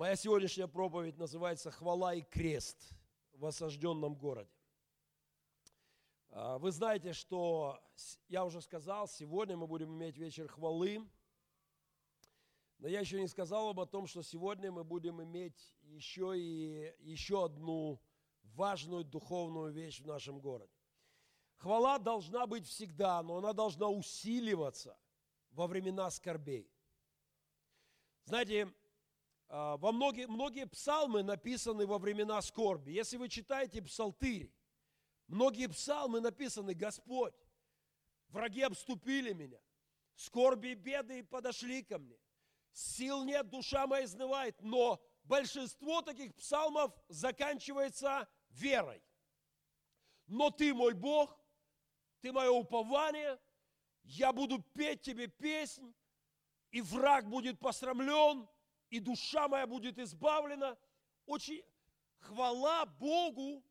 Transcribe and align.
Моя 0.00 0.16
сегодняшняя 0.16 0.66
проповедь 0.66 1.18
называется 1.18 1.70
«Хвала 1.70 2.14
и 2.14 2.22
крест 2.22 2.94
в 3.34 3.44
осажденном 3.44 4.14
городе». 4.14 4.50
А, 6.30 6.56
вы 6.56 6.70
знаете, 6.70 7.12
что 7.12 7.78
я 8.26 8.46
уже 8.46 8.62
сказал, 8.62 9.08
сегодня 9.08 9.58
мы 9.58 9.66
будем 9.66 9.94
иметь 9.94 10.16
вечер 10.16 10.48
хвалы, 10.48 11.06
но 12.78 12.88
я 12.88 13.00
еще 13.00 13.20
не 13.20 13.28
сказал 13.28 13.68
об 13.68 13.86
том, 13.90 14.06
что 14.06 14.22
сегодня 14.22 14.72
мы 14.72 14.84
будем 14.84 15.22
иметь 15.22 15.76
еще 15.82 16.32
и 16.34 16.94
еще 17.00 17.44
одну 17.44 18.00
важную 18.54 19.04
духовную 19.04 19.70
вещь 19.70 20.00
в 20.00 20.06
нашем 20.06 20.40
городе. 20.40 20.72
Хвала 21.56 21.98
должна 21.98 22.46
быть 22.46 22.66
всегда, 22.66 23.22
но 23.22 23.36
она 23.36 23.52
должна 23.52 23.90
усиливаться 23.90 24.98
во 25.50 25.66
времена 25.66 26.10
скорбей. 26.10 26.72
Знаете, 28.24 28.72
во 29.50 29.90
многие, 29.90 30.28
многие 30.28 30.64
псалмы 30.64 31.24
написаны 31.24 31.84
во 31.84 31.98
времена 31.98 32.40
скорби. 32.40 32.92
Если 32.92 33.16
вы 33.16 33.28
читаете 33.28 33.82
псалтырь, 33.82 34.54
многие 35.26 35.66
псалмы 35.66 36.20
написаны 36.20 36.72
«Господь, 36.72 37.34
враги 38.28 38.62
обступили 38.62 39.32
меня, 39.32 39.58
скорби 40.14 40.68
и 40.68 40.74
беды 40.74 41.24
подошли 41.24 41.82
ко 41.82 41.98
мне, 41.98 42.16
сил 42.72 43.24
нет, 43.24 43.50
душа 43.50 43.88
моя 43.88 44.04
изнывает». 44.04 44.54
Но 44.62 45.02
большинство 45.24 46.00
таких 46.00 46.32
псалмов 46.36 46.92
заканчивается 47.08 48.28
верой. 48.50 49.02
Но 50.28 50.50
ты 50.50 50.72
мой 50.72 50.94
Бог, 50.94 51.36
ты 52.20 52.30
мое 52.30 52.50
упование, 52.50 53.36
я 54.04 54.32
буду 54.32 54.62
петь 54.62 55.02
тебе 55.02 55.26
песнь, 55.26 55.92
и 56.70 56.80
враг 56.80 57.28
будет 57.28 57.58
посрамлен– 57.58 58.48
и 58.90 59.00
душа 59.00 59.48
моя 59.48 59.66
будет 59.66 59.98
избавлена. 59.98 60.76
Очень 61.26 61.62
хвала 62.18 62.84
Богу 62.86 63.64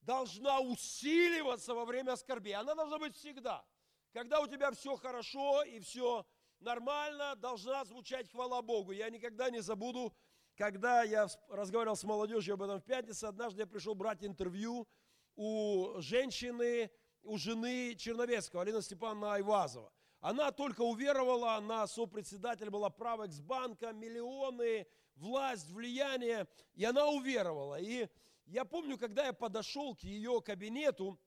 должна 0.00 0.60
усиливаться 0.60 1.74
во 1.74 1.84
время 1.84 2.16
скорби. 2.16 2.52
Она 2.52 2.74
должна 2.74 2.98
быть 2.98 3.16
всегда. 3.16 3.64
Когда 4.12 4.40
у 4.40 4.46
тебя 4.46 4.70
все 4.70 4.96
хорошо 4.96 5.62
и 5.62 5.80
все 5.80 6.26
нормально, 6.60 7.36
должна 7.36 7.84
звучать 7.84 8.30
хвала 8.30 8.62
Богу. 8.62 8.92
Я 8.92 9.10
никогда 9.10 9.50
не 9.50 9.60
забуду, 9.60 10.14
когда 10.56 11.02
я 11.02 11.28
разговаривал 11.48 11.96
с 11.96 12.04
молодежью 12.04 12.54
об 12.54 12.62
этом 12.62 12.80
в 12.80 12.84
пятницу, 12.84 13.26
однажды 13.26 13.62
я 13.62 13.66
пришел 13.66 13.94
брать 13.94 14.24
интервью 14.24 14.88
у 15.36 15.94
женщины, 15.98 16.90
у 17.22 17.38
жены 17.38 17.94
Черновецкого, 17.94 18.62
Алина 18.62 18.82
Степановна 18.82 19.34
Айвазова. 19.34 19.92
Она 20.20 20.52
только 20.52 20.82
уверовала, 20.82 21.54
она 21.54 21.86
сопредседатель 21.86 22.68
была 22.68 22.90
Правекс-банка, 22.90 23.92
миллионы, 23.92 24.86
власть, 25.16 25.70
влияние, 25.70 26.46
и 26.74 26.84
она 26.84 27.06
уверовала. 27.06 27.80
И 27.80 28.06
я 28.44 28.66
помню, 28.66 28.98
когда 28.98 29.26
я 29.26 29.32
подошел 29.32 29.94
к 29.94 30.00
ее 30.00 30.42
кабинету, 30.42 31.18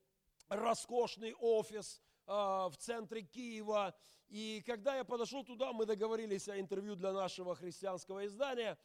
роскошный 0.47 1.33
офис 1.39 2.02
э, 2.27 2.31
в 2.31 2.73
центре 2.77 3.23
Киева, 3.23 3.95
и 4.27 4.61
когда 4.66 4.97
я 4.97 5.03
подошел 5.03 5.44
туда, 5.44 5.73
мы 5.73 5.88
договорились 5.88 6.47
о 6.47 6.59
интервью 6.59 6.95
для 6.95 7.13
нашего 7.13 7.55
христианского 7.55 8.25
издания, 8.28 8.78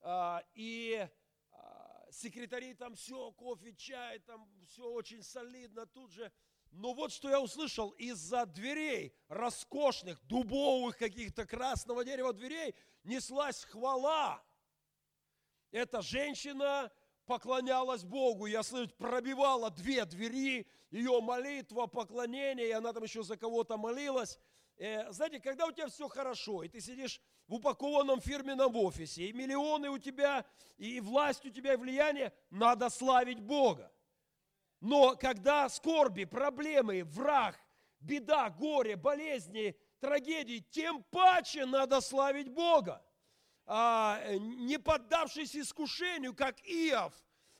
э, 0.00 0.38
и 0.54 1.08
э, 1.50 1.56
секретари 2.12 2.74
там 2.74 2.94
все, 2.94 3.32
кофе, 3.32 3.74
чай, 3.74 4.20
там 4.20 4.48
все 4.68 4.84
очень 4.88 5.24
солидно, 5.24 5.86
тут 5.86 6.12
же 6.12 6.30
но 6.70 6.92
вот 6.92 7.12
что 7.12 7.28
я 7.28 7.40
услышал, 7.40 7.90
из-за 7.90 8.46
дверей, 8.46 9.14
роскошных, 9.28 10.20
дубовых 10.26 10.98
каких-то 10.98 11.46
красного 11.46 12.04
дерева 12.04 12.32
дверей, 12.32 12.74
неслась 13.04 13.64
хвала. 13.64 14.42
Эта 15.70 16.02
женщина 16.02 16.92
поклонялась 17.26 18.04
Богу. 18.04 18.46
Я 18.46 18.62
слышу, 18.62 18.92
пробивала 18.96 19.70
две 19.70 20.04
двери, 20.04 20.66
ее 20.90 21.20
молитва, 21.20 21.86
поклонение, 21.86 22.68
и 22.68 22.72
она 22.72 22.92
там 22.92 23.02
еще 23.02 23.22
за 23.22 23.36
кого-то 23.36 23.76
молилась. 23.76 24.38
Э, 24.78 25.10
знаете, 25.10 25.40
когда 25.40 25.66
у 25.66 25.72
тебя 25.72 25.88
все 25.88 26.08
хорошо, 26.08 26.62
и 26.62 26.68
ты 26.68 26.80
сидишь 26.80 27.20
в 27.48 27.54
упакованном 27.54 28.20
фирменном 28.20 28.76
офисе, 28.76 29.26
и 29.26 29.32
миллионы 29.32 29.88
у 29.88 29.98
тебя, 29.98 30.44
и 30.76 31.00
власть 31.00 31.44
у 31.46 31.50
тебя, 31.50 31.74
и 31.74 31.76
влияние, 31.76 32.32
надо 32.50 32.90
славить 32.90 33.40
Бога. 33.40 33.90
Но 34.80 35.16
когда 35.16 35.68
скорби, 35.68 36.24
проблемы, 36.24 37.04
враг, 37.04 37.58
беда, 38.00 38.50
горе, 38.50 38.96
болезни, 38.96 39.76
трагедии, 40.00 40.64
тем 40.70 41.02
паче 41.04 41.64
надо 41.66 42.00
славить 42.00 42.48
Бога. 42.48 43.02
А, 43.64 44.22
не 44.38 44.78
поддавшись 44.78 45.56
искушению, 45.56 46.34
как 46.34 46.60
Иов, 46.60 47.12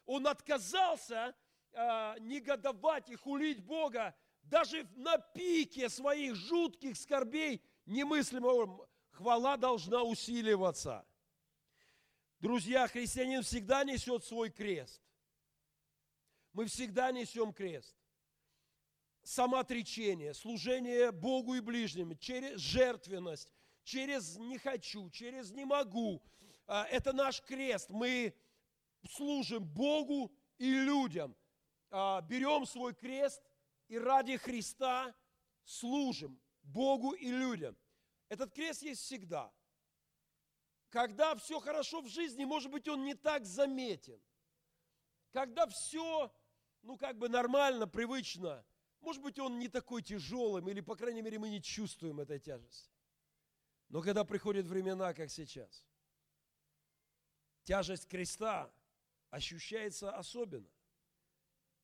он 0.05 0.27
отказался 0.27 1.35
а, 1.73 2.17
негодовать 2.21 3.11
и 3.11 3.17
хулить 3.17 3.65
Бога, 3.65 4.15
даже 4.43 4.87
на 4.95 5.19
пике 5.19 5.89
своих 5.89 6.37
жутких 6.37 6.97
скорбей 6.97 7.61
немыслимого 7.87 8.89
хвала 9.11 9.57
должна 9.57 10.05
усиливаться. 10.05 11.05
Друзья, 12.39 12.87
христианин 12.87 13.43
всегда 13.43 13.83
несет 13.83 14.25
свой 14.25 14.51
крест 14.51 15.03
мы 16.57 16.65
всегда 16.65 17.13
несем 17.13 17.53
крест. 17.53 17.95
Самоотречение, 19.23 20.33
служение 20.33 21.13
Богу 21.13 21.55
и 21.55 21.61
ближним, 21.61 22.17
через 22.17 22.59
жертвенность, 22.59 23.51
через 23.85 24.39
не 24.39 24.57
хочу, 24.57 25.11
через 25.11 25.51
не 25.51 25.67
могу. 25.67 26.23
А, 26.67 26.87
это 26.87 27.13
наш 27.13 27.43
крест. 27.43 27.91
Мы 27.91 28.35
служим 29.11 29.67
Богу 29.67 30.35
и 30.57 30.73
людям. 30.73 31.37
А, 31.91 32.23
берем 32.23 32.65
свой 32.65 32.95
крест 32.95 33.43
и 33.89 33.99
ради 33.99 34.39
Христа 34.39 35.15
служим 35.63 36.41
Богу 36.63 37.13
и 37.13 37.31
людям. 37.31 37.77
Этот 38.31 38.55
крест 38.55 38.81
есть 38.81 39.03
всегда. 39.03 39.53
Когда 40.89 41.35
все 41.35 41.61
хорошо 41.61 42.01
в 42.01 42.09
жизни, 42.09 42.47
может 42.47 42.71
быть, 42.71 42.89
он 42.89 43.05
не 43.05 43.13
так 43.13 43.45
заметен. 43.45 44.19
Когда 45.33 45.67
все 45.67 46.33
ну, 46.87 46.97
как 46.97 47.19
бы 47.19 47.29
нормально, 47.29 47.89
привычно. 47.89 48.65
Может 49.01 49.21
быть, 49.21 49.39
он 49.39 49.59
не 49.59 49.69
такой 49.69 50.03
тяжелым, 50.03 50.69
или, 50.69 50.81
по 50.81 50.95
крайней 50.95 51.21
мере, 51.21 51.39
мы 51.39 51.51
не 51.51 51.61
чувствуем 51.61 52.21
этой 52.21 52.39
тяжести. 52.39 52.91
Но 53.89 54.01
когда 54.03 54.25
приходят 54.25 54.67
времена, 54.67 55.13
как 55.13 55.31
сейчас, 55.31 55.85
тяжесть 57.65 58.07
креста 58.07 58.73
ощущается 59.31 60.17
особенно. 60.17 60.69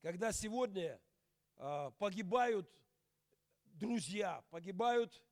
Когда 0.01 0.33
сегодня 0.33 1.01
э, 1.57 1.91
погибают 1.99 2.71
друзья, 3.75 4.45
погибают, 4.51 5.25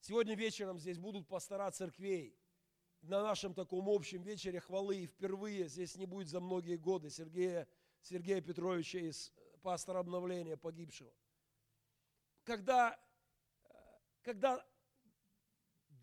сегодня 0.00 0.34
вечером 0.34 0.78
здесь 0.78 0.98
будут 0.98 1.28
пастора 1.28 1.70
церквей, 1.70 2.34
на 3.02 3.22
нашем 3.22 3.52
таком 3.52 3.88
общем 3.88 4.22
вечере 4.22 4.60
хвалы, 4.60 5.02
и 5.02 5.06
впервые 5.06 5.68
здесь 5.68 5.96
не 5.96 6.06
будет 6.06 6.28
за 6.28 6.40
многие 6.40 6.76
годы 6.76 7.10
Сергея 7.10 7.68
Сергея 8.02 8.40
Петровича 8.40 8.98
из 8.98 9.32
пастора 9.62 10.00
обновления 10.00 10.56
погибшего. 10.56 11.12
Когда, 12.44 12.98
когда 14.22 14.64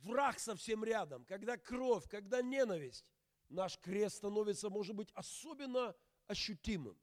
враг 0.01 0.39
совсем 0.39 0.83
рядом, 0.83 1.25
когда 1.25 1.57
кровь, 1.57 2.07
когда 2.09 2.41
ненависть, 2.41 3.05
наш 3.49 3.77
крест 3.79 4.17
становится, 4.17 4.69
может 4.69 4.95
быть, 4.95 5.11
особенно 5.13 5.95
ощутимым. 6.27 6.97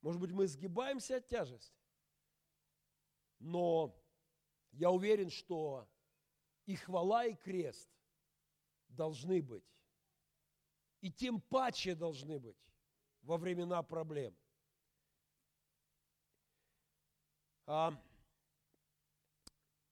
Может 0.00 0.20
быть, 0.20 0.30
мы 0.30 0.46
сгибаемся 0.46 1.16
от 1.16 1.26
тяжести. 1.26 1.76
Но 3.38 3.94
я 4.72 4.90
уверен, 4.90 5.30
что 5.30 5.88
и 6.64 6.76
хвала, 6.76 7.26
и 7.26 7.34
крест 7.34 7.90
должны 8.88 9.42
быть. 9.42 9.64
И 11.00 11.12
тем 11.12 11.40
паче 11.40 11.94
должны 11.94 12.38
быть 12.38 12.56
во 13.22 13.36
времена 13.36 13.82
проблем. 13.82 14.34
А, 14.34 14.38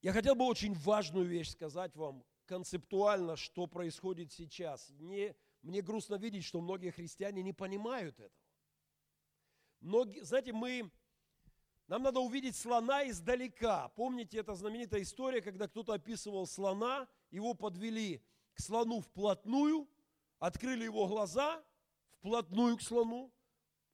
я 0.02 0.12
хотел 0.12 0.34
бы 0.34 0.46
очень 0.46 0.74
важную 0.74 1.26
вещь 1.26 1.50
сказать 1.50 1.94
вам 1.96 2.24
концептуально, 2.46 3.36
что 3.36 3.66
происходит 3.66 4.32
сейчас. 4.32 4.90
Не, 4.98 5.34
мне 5.62 5.82
грустно 5.82 6.14
видеть, 6.14 6.44
что 6.44 6.60
многие 6.60 6.90
христиане 6.90 7.42
не 7.42 7.52
понимают 7.52 8.18
этого. 8.18 8.32
Многие, 9.80 10.24
знаете, 10.24 10.52
мы, 10.52 10.90
нам 11.86 12.02
надо 12.02 12.20
увидеть 12.20 12.56
слона 12.56 13.08
издалека. 13.08 13.88
Помните, 13.90 14.38
это 14.38 14.54
знаменитая 14.54 15.02
история, 15.02 15.42
когда 15.42 15.68
кто-то 15.68 15.92
описывал 15.92 16.46
слона, 16.46 17.08
его 17.30 17.54
подвели 17.54 18.22
к 18.54 18.60
слону 18.60 19.00
вплотную, 19.00 19.88
открыли 20.38 20.84
его 20.84 21.06
глаза– 21.06 21.62
вплотную 22.26 22.76
к 22.76 22.82
слону, 22.82 23.32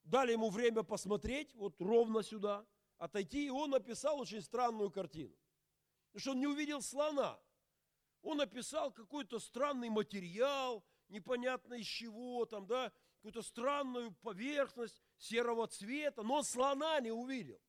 дали 0.04 0.32
ему 0.32 0.48
время 0.48 0.82
посмотреть, 0.82 1.54
вот 1.54 1.78
ровно 1.80 2.22
сюда, 2.22 2.64
отойти, 3.02 3.46
и 3.46 3.50
он 3.50 3.70
написал 3.70 4.20
очень 4.20 4.40
странную 4.40 4.90
картину. 4.90 5.34
Потому 6.12 6.20
что 6.20 6.30
он 6.30 6.38
не 6.38 6.46
увидел 6.46 6.80
слона. 6.80 7.38
Он 8.22 8.36
написал 8.36 8.92
какой-то 8.92 9.40
странный 9.40 9.90
материал, 9.90 10.84
непонятно 11.08 11.74
из 11.74 11.86
чего, 11.86 12.44
там, 12.46 12.66
да, 12.66 12.92
какую-то 13.16 13.42
странную 13.42 14.12
поверхность 14.12 15.02
серого 15.18 15.66
цвета, 15.66 16.22
но 16.22 16.34
он 16.36 16.44
слона 16.44 17.00
не 17.00 17.10
увидел. 17.10 17.60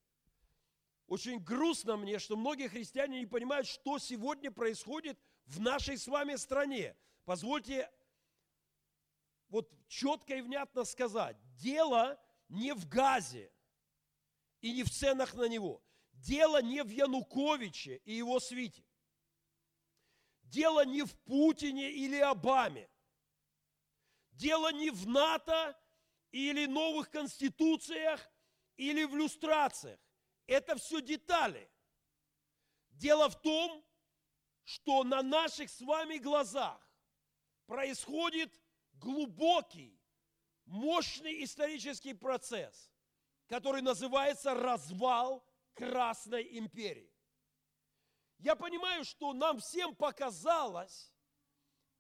Очень 1.08 1.40
грустно 1.40 1.98
мне, 1.98 2.20
что 2.20 2.36
многие 2.36 2.68
христиане 2.68 3.20
не 3.20 3.26
понимают, 3.26 3.66
что 3.68 3.98
сегодня 3.98 4.52
происходит 4.52 5.20
в 5.46 5.60
нашей 5.60 5.98
с 5.98 6.08
вами 6.08 6.36
стране. 6.36 6.96
Позвольте 7.26 7.92
вот 9.50 9.72
четко 9.88 10.36
и 10.36 10.42
внятно 10.42 10.84
сказать. 10.84 11.38
Дело 11.56 12.20
не 12.50 12.74
в 12.74 12.88
газе 12.88 13.53
и 14.64 14.72
не 14.72 14.84
в 14.84 14.90
ценах 14.90 15.34
на 15.36 15.48
него. 15.50 15.84
Дело 16.14 16.62
не 16.62 16.84
в 16.84 16.90
Януковиче 16.90 17.98
и 18.06 18.14
его 18.14 18.40
свите. 18.40 18.86
Дело 20.44 20.86
не 20.86 21.04
в 21.04 21.14
Путине 21.26 21.92
или 21.92 22.18
Обаме. 22.18 22.90
Дело 24.32 24.72
не 24.72 24.90
в 24.90 25.06
НАТО 25.06 25.78
или 26.32 26.66
новых 26.66 27.10
конституциях 27.10 28.32
или 28.78 29.04
в 29.04 29.18
люстрациях. 29.18 30.00
Это 30.48 30.78
все 30.78 31.02
детали. 31.02 31.70
Дело 32.92 33.28
в 33.30 33.42
том, 33.42 33.86
что 34.64 35.04
на 35.04 35.22
наших 35.22 35.70
с 35.70 35.82
вами 35.82 36.20
глазах 36.20 36.80
происходит 37.66 38.58
глубокий, 38.94 40.00
мощный 40.64 41.44
исторический 41.44 42.14
процесс, 42.14 42.93
который 43.54 43.84
называется 43.84 44.56
развал 44.56 45.46
Красной 45.76 46.58
империи. 46.58 47.14
Я 48.40 48.56
понимаю, 48.56 49.06
что 49.06 49.32
нам 49.32 49.60
всем 49.60 49.96
показалось 49.96 51.14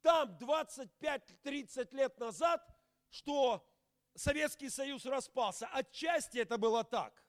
там 0.01 0.35
25-30 0.39 1.95
лет 1.95 2.17
назад, 2.17 2.67
что 3.11 3.63
Советский 4.15 4.71
Союз 4.71 5.05
распался. 5.05 5.67
Отчасти 5.67 6.39
это 6.39 6.57
было 6.57 6.83
так. 6.83 7.23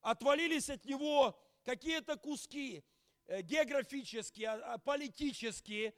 Отвалились 0.00 0.70
от 0.70 0.86
него 0.86 1.38
какие-то 1.62 2.16
куски 2.16 2.82
э, 3.26 3.42
географические, 3.42 4.48
а, 4.48 4.72
а, 4.72 4.78
политические, 4.78 5.94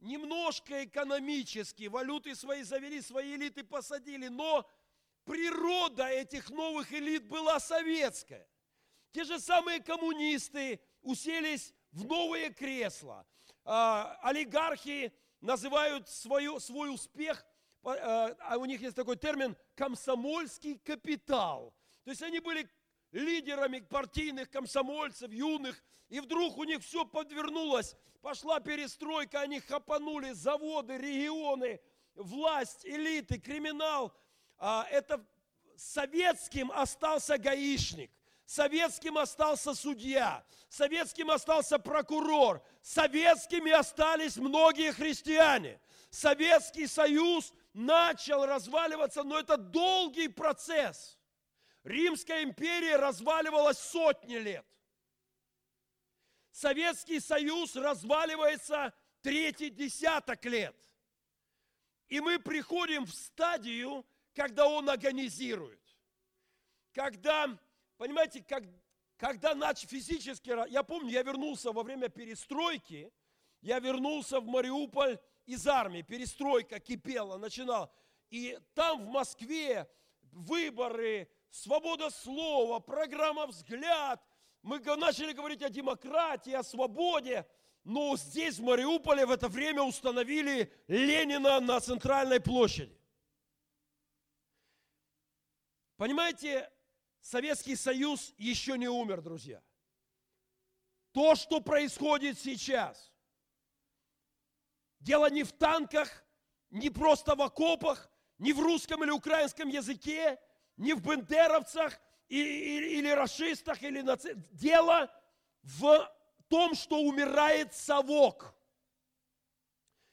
немножко 0.00 0.84
экономические, 0.84 1.90
валюты 1.90 2.34
свои 2.34 2.64
завели, 2.64 3.00
свои 3.00 3.36
элиты 3.36 3.62
посадили, 3.62 4.26
но 4.26 4.68
природа 5.24 6.08
этих 6.08 6.50
новых 6.50 6.92
элит 6.92 7.26
была 7.28 7.60
советская. 7.60 8.46
Те 9.12 9.24
же 9.24 9.38
самые 9.38 9.80
коммунисты 9.80 10.80
уселись 11.02 11.72
в 11.92 12.04
новые 12.04 12.50
кресла. 12.50 13.26
А, 13.64 14.18
олигархи 14.22 15.12
называют 15.40 16.08
свою, 16.08 16.58
свой 16.60 16.92
успех, 16.92 17.44
а, 17.84 18.34
а 18.40 18.56
у 18.58 18.64
них 18.64 18.80
есть 18.80 18.96
такой 18.96 19.16
термин 19.16 19.56
комсомольский 19.74 20.78
капитал. 20.78 21.74
То 22.04 22.10
есть 22.10 22.22
они 22.22 22.40
были 22.40 22.68
лидерами 23.12 23.80
партийных 23.80 24.50
комсомольцев, 24.50 25.30
юных, 25.30 25.82
и 26.08 26.20
вдруг 26.20 26.58
у 26.58 26.64
них 26.64 26.82
все 26.82 27.04
подвернулось, 27.04 27.96
пошла 28.20 28.60
перестройка, 28.60 29.40
они 29.40 29.60
хапанули 29.60 30.32
заводы, 30.32 30.98
регионы, 30.98 31.80
власть, 32.14 32.84
элиты, 32.84 33.38
криминал. 33.38 34.14
А, 34.58 34.86
это 34.90 35.24
советским 35.76 36.70
остался 36.72 37.38
гаишник, 37.38 38.10
советским 38.46 39.18
остался 39.18 39.74
судья, 39.74 40.44
советским 40.68 41.30
остался 41.30 41.78
прокурор, 41.78 42.62
советскими 42.82 43.72
остались 43.72 44.36
многие 44.36 44.92
христиане. 44.92 45.80
Советский 46.10 46.86
Союз 46.86 47.52
начал 47.72 48.46
разваливаться, 48.46 49.24
но 49.24 49.38
это 49.38 49.56
долгий 49.56 50.28
процесс. 50.28 51.18
Римская 51.82 52.44
империя 52.44 52.96
разваливалась 52.96 53.78
сотни 53.78 54.36
лет. 54.36 54.64
Советский 56.50 57.18
Союз 57.18 57.74
разваливается 57.74 58.94
третий 59.22 59.70
десяток 59.70 60.44
лет. 60.44 60.76
И 62.08 62.20
мы 62.20 62.38
приходим 62.38 63.06
в 63.06 63.12
стадию, 63.12 64.06
когда 64.34 64.66
он 64.66 64.88
агонизирует. 64.90 65.80
Когда, 66.92 67.58
понимаете, 67.96 68.42
как, 68.42 68.64
когда 69.16 69.54
начал 69.54 69.88
физически, 69.88 70.52
я 70.70 70.82
помню, 70.82 71.10
я 71.10 71.22
вернулся 71.22 71.72
во 71.72 71.82
время 71.82 72.08
перестройки, 72.08 73.12
я 73.60 73.78
вернулся 73.78 74.40
в 74.40 74.46
Мариуполь 74.46 75.18
из 75.46 75.66
армии, 75.66 76.02
перестройка 76.02 76.80
кипела, 76.80 77.38
начинал. 77.38 77.92
И 78.30 78.58
там 78.74 79.04
в 79.06 79.08
Москве 79.08 79.88
выборы, 80.32 81.28
свобода 81.50 82.10
слова, 82.10 82.80
программа 82.80 83.46
«Взгляд», 83.46 84.22
мы 84.62 84.78
начали 84.96 85.32
говорить 85.32 85.62
о 85.62 85.68
демократии, 85.68 86.52
о 86.52 86.62
свободе, 86.62 87.46
но 87.84 88.16
здесь, 88.16 88.58
в 88.58 88.62
Мариуполе, 88.62 89.26
в 89.26 89.30
это 89.30 89.46
время 89.46 89.82
установили 89.82 90.72
Ленина 90.88 91.60
на 91.60 91.78
центральной 91.80 92.40
площади. 92.40 92.98
Понимаете, 95.96 96.70
Советский 97.20 97.76
Союз 97.76 98.34
еще 98.36 98.76
не 98.76 98.88
умер, 98.88 99.22
друзья. 99.22 99.62
То, 101.12 101.36
что 101.36 101.60
происходит 101.60 102.38
сейчас, 102.38 103.12
дело 104.98 105.30
не 105.30 105.44
в 105.44 105.52
танках, 105.52 106.24
не 106.70 106.90
просто 106.90 107.36
в 107.36 107.42
окопах, 107.42 108.10
не 108.38 108.52
в 108.52 108.60
русском 108.60 109.04
или 109.04 109.10
украинском 109.10 109.68
языке, 109.68 110.40
не 110.76 110.92
в 110.92 111.02
бандеровцах 111.02 112.00
или, 112.28 112.98
или 112.98 113.08
рашистах, 113.10 113.82
или 113.82 114.00
наци... 114.00 114.34
Дело 114.50 115.08
в 115.62 116.12
том, 116.48 116.74
что 116.74 117.00
умирает 117.00 117.72
совок. 117.74 118.54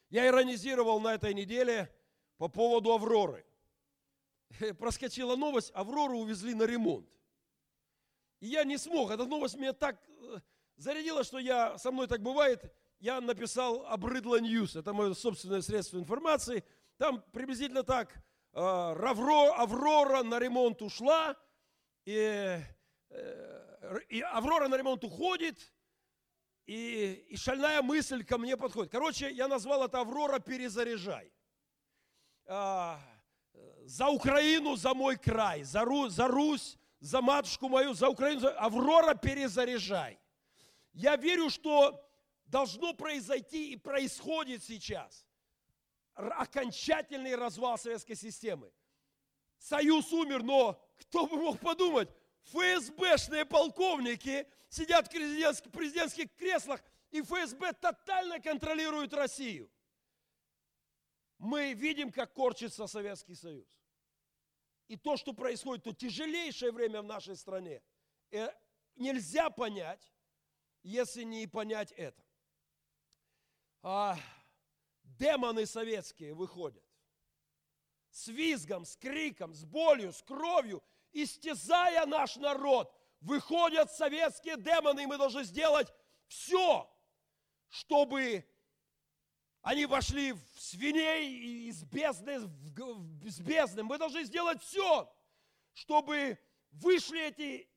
Я 0.10 0.28
иронизировал 0.28 1.00
на 1.00 1.16
этой 1.16 1.34
неделе 1.34 1.92
по 2.38 2.48
поводу 2.48 2.94
Авроры. 2.94 3.46
Проскочила 4.80 5.36
новость, 5.36 5.72
Аврору 5.74 6.20
увезли 6.20 6.54
на 6.54 6.64
ремонт. 6.64 7.08
И 8.40 8.48
я 8.48 8.64
не 8.64 8.78
смог, 8.78 9.12
эта 9.12 9.26
новость 9.26 9.56
меня 9.56 9.74
так 9.74 10.02
э, 10.08 10.40
зарядила, 10.78 11.24
что 11.24 11.40
я, 11.40 11.78
со 11.78 11.92
мной 11.92 12.08
так 12.08 12.22
бывает, 12.22 12.74
я 13.00 13.22
написал 13.22 13.86
«Обрыдло 13.88 14.40
News», 14.40 14.76
это 14.76 14.94
мое 14.94 15.14
собственное 15.14 15.62
средство 15.62 15.98
информации. 15.98 16.64
Там 16.98 17.24
приблизительно 17.32 17.84
так– 17.84 18.16
Э, 18.54 18.94
Равро, 18.94 19.54
Аврора 19.56 20.24
на 20.24 20.38
ремонт 20.38 20.82
ушла, 20.82 21.38
и, 22.06 22.60
э, 23.10 24.00
и 24.10 24.22
Аврора 24.22 24.68
на 24.68 24.76
ремонт 24.76 25.04
уходит, 25.06 25.74
и, 26.66 27.26
и 27.30 27.38
шальная 27.38 27.82
мысль 27.82 28.26
ко 28.26 28.38
мне 28.38 28.58
подходит. 28.58 28.92
Короче, 28.92 29.32
я 29.32 29.48
назвал 29.48 29.86
это 29.86 30.02
Аврора 30.02 30.40
«Перезаряжай». 30.40 31.32
За 33.92 34.08
Украину, 34.08 34.78
за 34.78 34.94
мой 34.94 35.18
край, 35.18 35.64
за, 35.64 35.84
Ру, 35.84 36.08
за 36.08 36.28
Русь, 36.28 36.78
за 37.02 37.22
матушку 37.22 37.68
мою, 37.68 37.94
за 37.94 38.08
Украину. 38.08 38.40
За... 38.40 38.52
Аврора 38.52 39.16
«Перезаряжай». 39.16 40.18
Я 40.94 41.18
верю, 41.18 41.50
что 41.50 42.02
должно 42.46 42.94
произойти 42.94 43.74
и 43.74 43.76
происходит 43.76 44.64
сейчас– 44.64 45.28
окончательный 46.16 47.36
развал 47.36 47.78
советской 47.78 48.16
системы. 48.16 48.72
Союз 49.58 50.14
умер, 50.14 50.44
но 50.44 50.82
кто 51.02 51.28
бы 51.28 51.36
мог 51.36 51.60
подумать, 51.60 52.08
ФСБшные 52.44 53.44
полковники 53.44 54.48
сидят 54.70 55.08
в 55.08 55.10
президентских, 55.10 55.70
президентских 55.70 56.34
креслах, 56.38 56.82
и 57.12 57.22
ФСБ 57.22 57.74
тотально 57.74 58.40
контролирует 58.40 59.14
Россию. 59.14 59.70
Мы 61.38 61.74
видим, 61.74 62.10
как 62.10 62.32
корчится 62.34 62.88
Советский 62.88 63.36
Союз. 63.36 63.81
И 64.92 64.98
то, 64.98 65.16
что 65.16 65.32
происходит, 65.32 65.86
то 65.86 65.94
тяжелейшее 65.94 66.74
время 66.74 67.02
в 67.02 67.06
нашей 67.06 67.38
стране, 67.38 67.82
э, 68.30 68.50
нельзя 68.98 69.50
понять, 69.50 70.12
если 70.84 71.24
не 71.24 71.48
понять 71.48 71.94
это. 71.94 72.22
А, 73.84 74.18
демоны 75.04 75.66
советские 75.66 76.34
выходят. 76.34 76.84
С 78.10 78.28
визгом, 78.28 78.84
с 78.84 78.98
криком, 78.98 79.54
с 79.54 79.64
болью, 79.64 80.12
с 80.12 80.22
кровью, 80.24 80.84
истязая 81.14 82.06
наш 82.06 82.36
народ, 82.36 82.94
выходят 83.22 83.90
советские 83.94 84.58
демоны, 84.58 85.04
и 85.04 85.06
мы 85.06 85.18
должны 85.18 85.46
сделать 85.46 85.88
все, 86.28 86.94
чтобы 87.70 88.46
они 89.62 89.86
вошли 89.86 90.34
в 90.34 90.42
свиней 90.58 91.70
из 91.70 91.84
бездны, 91.84 92.40
в 92.40 93.42
бездны. 93.42 93.84
Мы 93.84 93.98
должны 93.98 94.24
сделать 94.24 94.62
все, 94.64 95.14
чтобы 95.74 96.38
вышли 96.72 97.22
эти, 97.28 97.70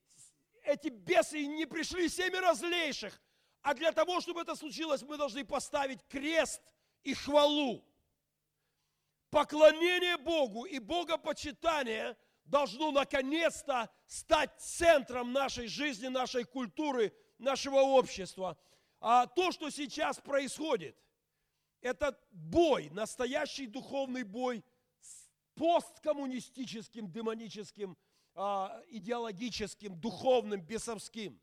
эти 0.63 0.89
бесы 0.89 1.39
и 1.39 1.47
не 1.47 1.65
пришли 1.65 2.09
семеро 2.09 2.53
злейших. 2.53 3.21
А 3.61 3.73
для 3.73 3.91
того, 3.91 4.21
чтобы 4.21 4.41
это 4.41 4.55
случилось, 4.55 5.01
мы 5.01 5.17
должны 5.17 5.43
поставить 5.43 6.01
крест– 6.07 6.61
и 7.05 7.13
хвалу. 7.13 7.85
поклонение 9.29 10.17
Богу 10.17 10.65
и 10.65 10.79
богопочитание 10.79 12.17
должно 12.45 12.91
наконец-то 12.91 13.89
стать 14.07 14.51
центром 14.59 15.31
нашей 15.31 15.67
жизни, 15.67 16.07
нашей 16.07 16.45
культуры, 16.45 17.13
нашего 17.37 17.79
общества. 17.79 18.57
А 18.99 19.27
то, 19.27 19.51
что 19.51 19.69
сейчас 19.69 20.19
происходит, 20.19 20.97
это 21.85 22.17
бой, 22.31 22.89
настоящий 22.89 23.67
духовный 23.67 24.23
бой 24.23 24.63
с 25.01 25.29
посткоммунистическим, 25.53 27.11
демоническим, 27.11 27.95
а, 28.33 28.81
идеологическим, 28.87 29.95
духовным, 29.99 30.61
бесовским. 30.61 31.39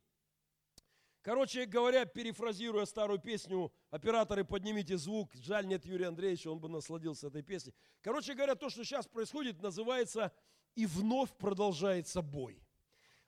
Короче 1.23 1.65
говоря, 1.65 2.07
перефразируя 2.07 2.87
старую 2.87 3.21
песню, 3.21 3.73
операторы, 3.91 4.45
поднимите 4.45 4.97
звук. 4.97 5.33
Жаль, 5.35 5.69
нет 5.69 5.87
Юрия 5.87 6.09
Андреевича, 6.09 6.51
он 6.51 6.59
бы 6.59 6.69
насладился 6.69 7.29
этой 7.29 7.43
песней. 7.43 7.73
Короче 8.01 8.35
говоря, 8.35 8.57
то, 8.57 8.69
что 8.69 8.83
сейчас 8.83 9.07
происходит, 9.07 9.63
называется 9.63 10.33
«И 10.75 10.87
вновь 10.87 11.31
продолжается 11.39 12.21
бой». 12.21 12.61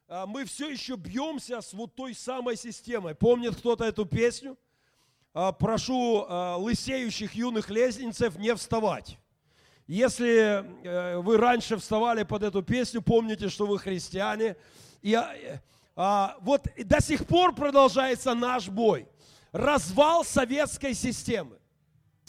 А, 0.09 0.27
мы 0.27 0.45
все 0.45 0.69
еще 0.69 0.97
бьемся 0.97 1.61
с 1.61 1.73
вот 1.75 1.95
той 1.95 2.13
самой 2.13 2.57
системой. 2.57 3.15
Помнит 3.15 3.55
кто-то 3.55 3.85
эту 3.85 4.05
песню? 4.05 4.59
А, 5.37 5.51
прошу 5.51 6.25
а, 6.29 6.57
лысеющих 6.57 7.35
юных 7.35 7.69
лестницев 7.69 8.39
не 8.39 8.55
вставать. 8.55 9.19
Если 9.89 10.65
э, 10.83 11.19
вы 11.19 11.37
раньше 11.37 11.77
вставали 11.77 12.23
под 12.23 12.43
эту 12.43 12.63
песню, 12.63 13.03
помните, 13.03 13.51
что 13.51 13.67
вы 13.67 13.79
христиане. 13.79 14.57
И 15.03 15.21
а, 15.95 16.37
вот 16.41 16.69
до 16.79 17.03
сих 17.03 17.27
пор 17.27 17.55
продолжается 17.55 18.33
наш 18.33 18.69
бой. 18.69 19.07
Развал 19.53 20.25
советской 20.25 20.95
системы. 20.95 21.59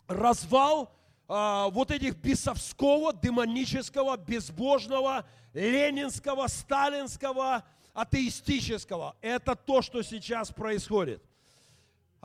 Развал 0.07 0.91
вот 1.27 1.89
этих 1.89 2.17
бесовского, 2.17 3.11
демонического, 3.11 4.15
безбожного, 4.15 5.25
ленинского, 5.53 6.45
сталинского, 6.45 7.63
атеистического. 7.93 9.15
Это 9.21 9.55
то, 9.55 9.81
что 9.81 10.03
сейчас 10.03 10.51
происходит. 10.51 11.23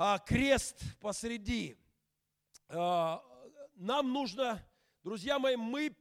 А, 0.02 0.18
крест 0.18 0.82
посреди. 0.98 1.76
А, 2.68 3.22
нам 3.74 4.10
нужно, 4.14 4.66
друзья 5.04 5.38
мои, 5.38 5.56
мы, 5.56 5.94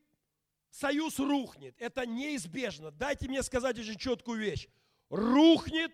союз 0.69 1.19
рухнет. 1.19 1.75
Это 1.79 2.05
неизбежно. 2.05 2.91
Дайте 2.91 3.27
мне 3.27 3.43
сказать 3.43 3.77
очень 3.77 3.97
четкую 3.97 4.39
вещь 4.39 4.69
рухнет 5.09 5.93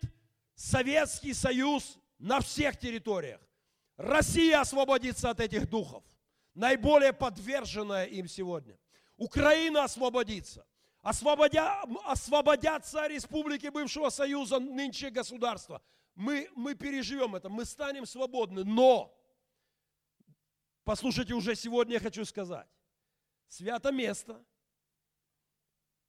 Советский 0.54 1.34
Союз 1.34 1.98
на 2.20 2.40
всех 2.40 2.78
территориях. 2.78 3.40
Россия 3.96 4.60
освободится 4.60 5.30
от 5.30 5.40
этих 5.40 5.68
духов, 5.68 6.04
наиболее 6.54 7.12
подверженная 7.12 8.04
им 8.04 8.28
сегодня. 8.28 8.78
Украина 9.16 9.82
освободится. 9.82 10.64
Освободя, 11.02 11.82
освободятся 12.04 13.08
республики 13.08 13.66
бывшего 13.66 14.10
Союза, 14.10 14.60
нынче 14.60 15.10
государства. 15.10 15.82
Мы, 16.16 16.50
мы 16.56 16.74
переживем 16.74 17.36
это, 17.36 17.48
мы 17.48 17.64
станем 17.64 18.06
свободны. 18.06 18.64
Но, 18.64 19.16
послушайте, 20.82 21.34
уже 21.34 21.54
сегодня 21.54 21.94
я 21.94 22.00
хочу 22.00 22.24
сказать, 22.24 22.68
свято 23.46 23.92
место– 23.92 24.44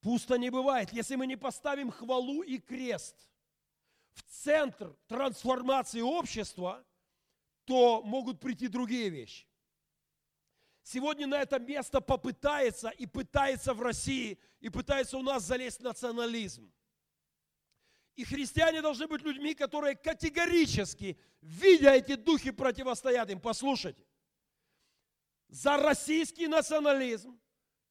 Пусто 0.02 0.38
не 0.38 0.50
бывает, 0.50 0.94
если 0.94 1.16
мы 1.16 1.28
не 1.28 1.36
поставим 1.36 1.92
хвалу 1.92 2.42
и 2.42 2.60
крест 2.60 3.28
в 4.14 4.22
центр 4.24 4.96
трансформации 5.08 6.02
общества, 6.02 6.86
то 7.66 8.02
могут 8.04 8.40
прийти 8.40 8.68
другие 8.68 9.10
вещи. 9.10 9.48
Сегодня 10.84 11.28
на 11.28 11.42
это 11.42 11.60
место 11.60 12.00
попытается 12.00 12.90
и 12.90 13.06
пытается 13.06 13.74
в 13.74 13.82
России, 13.82 14.40
и 14.62 14.70
пытается 14.70 15.18
у 15.18 15.22
нас 15.22 15.44
залезть 15.44 15.82
национализм. 15.82 16.72
И 18.18 18.26
христиане 18.26 18.82
должны 18.82 19.08
быть 19.08 19.22
людьми, 19.22 19.54
которые 19.54 19.96
категорически, 19.96 21.18
видя 21.42 21.92
эти 21.92 22.16
духи, 22.16 22.52
противостоят 22.52 23.30
им. 23.30 23.40
Послушайте, 23.40 24.04
за 25.48 25.78
российский 25.78 26.48
национализм 26.48 27.40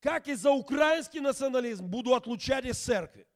как 0.06 0.28
и 0.28 0.34
за 0.34 0.52
украинский 0.52 1.18
национализм, 1.18 1.84
буду 1.86 2.14
отлучать 2.14 2.64
из 2.64 2.78
церкви. 2.78 3.26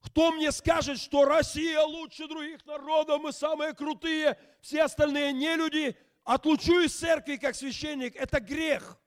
Кто 0.00 0.32
мне 0.32 0.52
скажет, 0.52 0.98
что 0.98 1.26
Россия 1.26 1.80
лучше 1.82 2.26
других 2.28 2.64
народов, 2.64 3.20
мы 3.20 3.30
самые 3.30 3.74
крутые, 3.74 4.38
все 4.62 4.84
остальные 4.84 5.34
не 5.34 5.54
люди, 5.54 5.94
отлучу 6.24 6.80
из 6.80 6.96
церкви 6.96 7.36
как 7.36 7.54
священник, 7.54 8.16
это 8.16 8.40
грех, 8.40 8.98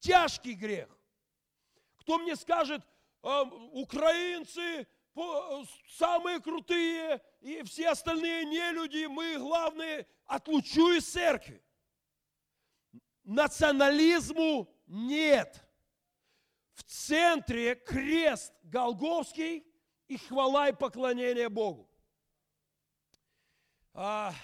тяжкий 0.00 0.54
грех. 0.54 0.88
Кто 1.98 2.18
мне 2.18 2.34
скажет, 2.34 2.82
«А, 3.22 3.42
украинцы 3.42 4.88
самые 5.96 6.40
крутые, 6.40 7.22
и 7.40 7.62
все 7.62 7.90
остальные 7.90 8.46
не 8.46 8.72
люди, 8.72 9.06
мы 9.06 9.38
главные, 9.38 10.06
отлучу 10.26 10.92
из 10.92 11.06
церкви. 11.06 11.62
Национализму 13.22 14.68
нет 14.86 15.66
в 16.72 16.82
центре 16.82 17.74
крест 17.74 18.52
Голговский 18.62 19.64
и 20.08 20.16
хвала 20.16 20.68
и 20.68 20.72
поклонение 20.72 21.48
Богу. 21.48 21.88
А, 23.94 24.34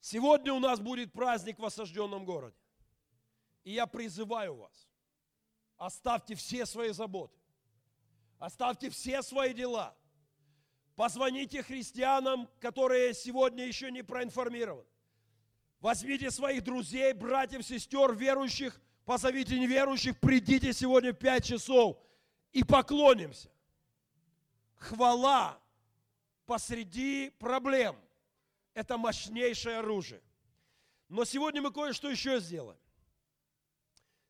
сегодня 0.00 0.52
у 0.52 0.60
нас 0.60 0.78
будет 0.78 1.12
праздник 1.12 1.58
в 1.58 1.64
осажденном 1.64 2.24
городе. 2.24 2.56
И 3.64 3.72
я 3.72 3.86
призываю 3.86 4.56
вас, 4.56 4.88
оставьте 5.76 6.34
все 6.34 6.66
свои 6.66 6.90
заботы, 6.90 7.38
оставьте 8.44 8.90
все 8.90 9.22
свои 9.22 9.54
дела, 9.54 9.94
позвоните 10.96 11.62
христианам, 11.62 12.48
которые 12.60 13.14
сегодня 13.14 13.66
еще 13.66 13.90
не 13.90 14.02
проинформированы. 14.02 14.86
Возьмите 15.80 16.30
своих 16.30 16.62
друзей, 16.64 17.12
братьев, 17.12 17.64
сестер, 17.64 18.14
верующих– 18.14 18.80
позовите 19.04 19.58
неверующих, 19.58 20.18
придите 20.18 20.72
сегодня 20.72 21.12
в 21.12 21.16
5 21.16 21.44
часов 21.44 21.98
и 22.52 22.62
поклонимся. 22.64 23.50
Хвала 24.76 25.60
посреди 26.46 27.30
проблем– 27.38 27.96
это 28.74 28.96
мощнейшее 28.96 29.78
оружие. 29.78 30.22
Но 31.08 31.24
сегодня 31.24 31.62
мы 31.62 31.72
кое-что 31.72 32.08
еще 32.10 32.40
сделаем. 32.40 32.78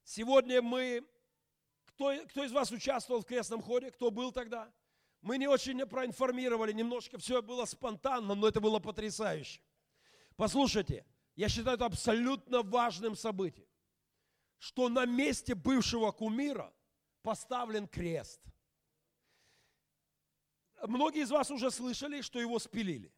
Сегодня 0.04 0.60
мы, 0.60 1.06
кто, 2.02 2.26
кто 2.28 2.44
из 2.44 2.52
вас 2.52 2.70
участвовал 2.70 3.22
в 3.22 3.26
крестном 3.26 3.62
ходе, 3.62 3.90
кто 3.90 4.10
был 4.10 4.32
тогда? 4.32 4.72
Мы 5.20 5.38
не 5.38 5.46
очень 5.46 5.78
проинформировали, 5.86 6.72
немножко 6.72 7.18
все 7.18 7.42
было 7.42 7.64
спонтанно, 7.64 8.34
но 8.34 8.48
это 8.48 8.60
было 8.60 8.80
потрясающе. 8.80 9.60
Послушайте, 10.36 11.04
я 11.36 11.48
считаю 11.48 11.76
это 11.76 11.86
абсолютно 11.86 12.62
важным 12.62 13.14
событием 13.14 13.66
что 14.62 14.88
на 14.88 15.06
месте 15.06 15.56
бывшего 15.56 16.12
кумира 16.12 16.72
поставлен 17.22 17.88
крест. 17.88 18.40
Многие 20.86 21.22
из 21.22 21.32
вас 21.32 21.50
уже 21.50 21.72
слышали, 21.72 22.20
что 22.20 22.40
его 22.40 22.60
спилили. 22.60 23.12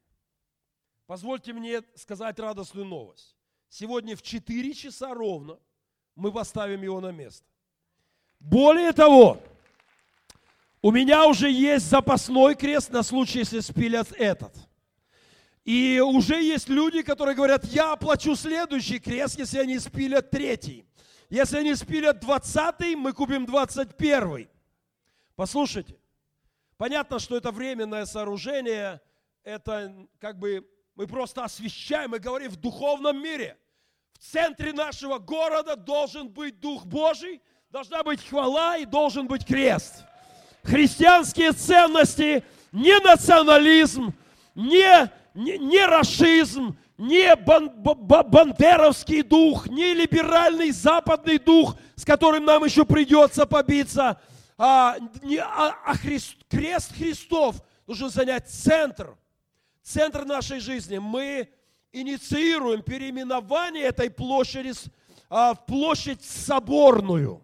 Позвольте 1.05 1.53
мне 1.53 1.83
сказать 1.97 2.38
радостную 2.38 2.87
новость. 2.87 3.37
Сегодня 3.69 4.17
в 4.17 4.23
4 4.23 4.73
часа 4.73 5.12
ровно 5.12 5.61
мы 6.14 6.33
поставим 6.33 6.81
его 6.81 6.99
на 7.03 7.12
место. 7.12 7.47
Более 8.45 8.93
того, 8.93 9.43
у 10.83 10.91
меня 10.91 11.27
уже 11.27 11.51
есть 11.51 11.89
запасной 11.89 12.55
крест 12.55 12.91
на 12.91 13.03
случай, 13.03 13.39
если 13.39 13.61
спилят 13.61 14.13
этот. 14.13 14.55
И 15.65 15.99
уже 15.99 16.43
есть 16.43 16.69
люди, 16.69 17.01
которые 17.01 17.35
говорят, 17.35 17.65
я 17.65 17.93
оплачу 17.93 18.37
следующий 18.37 18.99
крест, 18.99 19.39
если 19.39 19.61
они 19.61 19.79
спилят 19.79 20.31
третий. 20.31 20.85
Если 21.31 21.57
они 21.57 21.75
спилят 21.75 22.21
20 22.21 22.97
мы 22.97 23.15
купим 23.15 23.47
21 23.47 24.47
Послушайте, 25.37 25.97
понятно, 26.77 27.19
что 27.19 27.39
это 27.39 27.51
временное 27.51 28.05
сооружение, 28.05 29.01
это 29.43 30.07
как 30.19 30.39
бы 30.39 30.69
мы 30.97 31.07
просто 31.07 31.45
освещаем, 31.45 32.11
мы 32.11 32.19
говорим 32.19 32.51
в 32.51 32.57
духовном 32.57 33.23
мире. 33.23 33.57
В 34.13 34.19
центре 34.19 34.75
нашего 34.75 35.19
города 35.19 35.77
должен 35.77 36.29
быть 36.29 36.61
Дух 36.61 36.85
Божий, 36.85 37.41
должна 37.75 38.04
быть 38.04 38.25
хвала 38.25 38.76
и 38.76 38.85
должен 38.85 39.26
быть 39.26 39.45
крест. 39.45 40.04
Христианские 40.62 41.50
ценности, 41.50 42.45
не 42.71 42.97
национализм, 43.00 44.14
не, 44.54 45.11
не, 45.35 45.59
не 45.59 45.85
расизм, 45.85 46.76
не 46.97 47.35
бан, 47.35 47.71
бандеровский 47.75 49.23
дух, 49.23 49.69
не 49.69 49.93
либеральный 49.93 50.71
западный 50.71 51.38
дух, 51.38 51.75
с 51.97 52.04
которым 52.04 52.45
нам 52.45 52.64
еще 52.64 52.85
придется 52.85 53.45
побиться, 53.45 54.21
а, 54.57 54.97
не, 55.25 55.38
а, 55.38 55.75
а 55.85 55.97
Христ, 55.97 56.37
крест 56.49 56.95
Христов 56.95 57.57
должен 57.88 58.09
занять 58.09 58.49
центр, 58.49 59.16
центр 59.83 60.25
нашей 60.25 60.61
жизни. 60.61 60.99
Мы 60.99 61.49
инициируем 61.90 62.83
переименование 62.83 63.83
этой 63.83 64.11
площади 64.11 64.75
а, 65.28 65.54
в 65.54 65.66
площадь 65.66 66.23
соборную. 66.23 67.40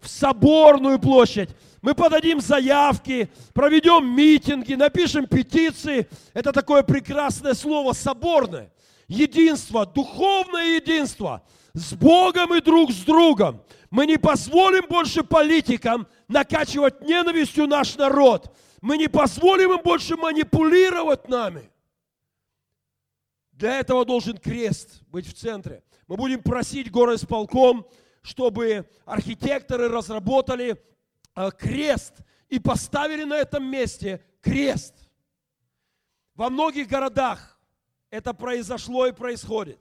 В 0.00 0.08
соборную 0.08 0.98
площадь. 0.98 1.50
Мы 1.82 1.94
подадим 1.94 2.40
заявки, 2.40 3.30
проведем 3.54 4.14
митинги, 4.14 4.74
напишем 4.74 5.26
петиции. 5.26 6.08
Это 6.34 6.52
такое 6.52 6.82
прекрасное 6.82 7.54
слово 7.54 7.92
соборное. 7.92 8.72
Единство, 9.08 9.86
духовное 9.86 10.76
единство 10.76 11.42
с 11.72 11.94
Богом 11.94 12.54
и 12.54 12.60
друг 12.60 12.92
с 12.92 13.02
другом. 13.02 13.62
Мы 13.90 14.06
не 14.06 14.18
позволим 14.18 14.86
больше 14.88 15.24
политикам 15.24 16.06
накачивать 16.28 17.00
ненавистью 17.00 17.66
наш 17.66 17.96
народ. 17.96 18.54
Мы 18.80 18.96
не 18.98 19.08
позволим 19.08 19.72
им 19.72 19.80
больше 19.82 20.16
манипулировать 20.16 21.28
нами. 21.28 21.70
Для 23.52 23.78
этого 23.78 24.04
должен 24.04 24.38
крест 24.38 25.02
быть 25.08 25.26
в 25.26 25.34
центре. 25.34 25.82
Мы 26.06 26.16
будем 26.16 26.42
просить 26.42 26.90
горосполком, 26.90 27.86
чтобы 28.22 28.88
архитекторы 29.04 29.88
разработали 29.88 30.82
э, 31.34 31.50
крест 31.58 32.14
и 32.48 32.58
поставили 32.58 33.24
на 33.24 33.34
этом 33.34 33.64
месте 33.64 34.24
крест. 34.40 34.94
Во 36.34 36.50
многих 36.50 36.88
городах 36.88 37.58
это 38.10 38.34
произошло 38.34 39.06
и 39.06 39.12
происходит. 39.12 39.80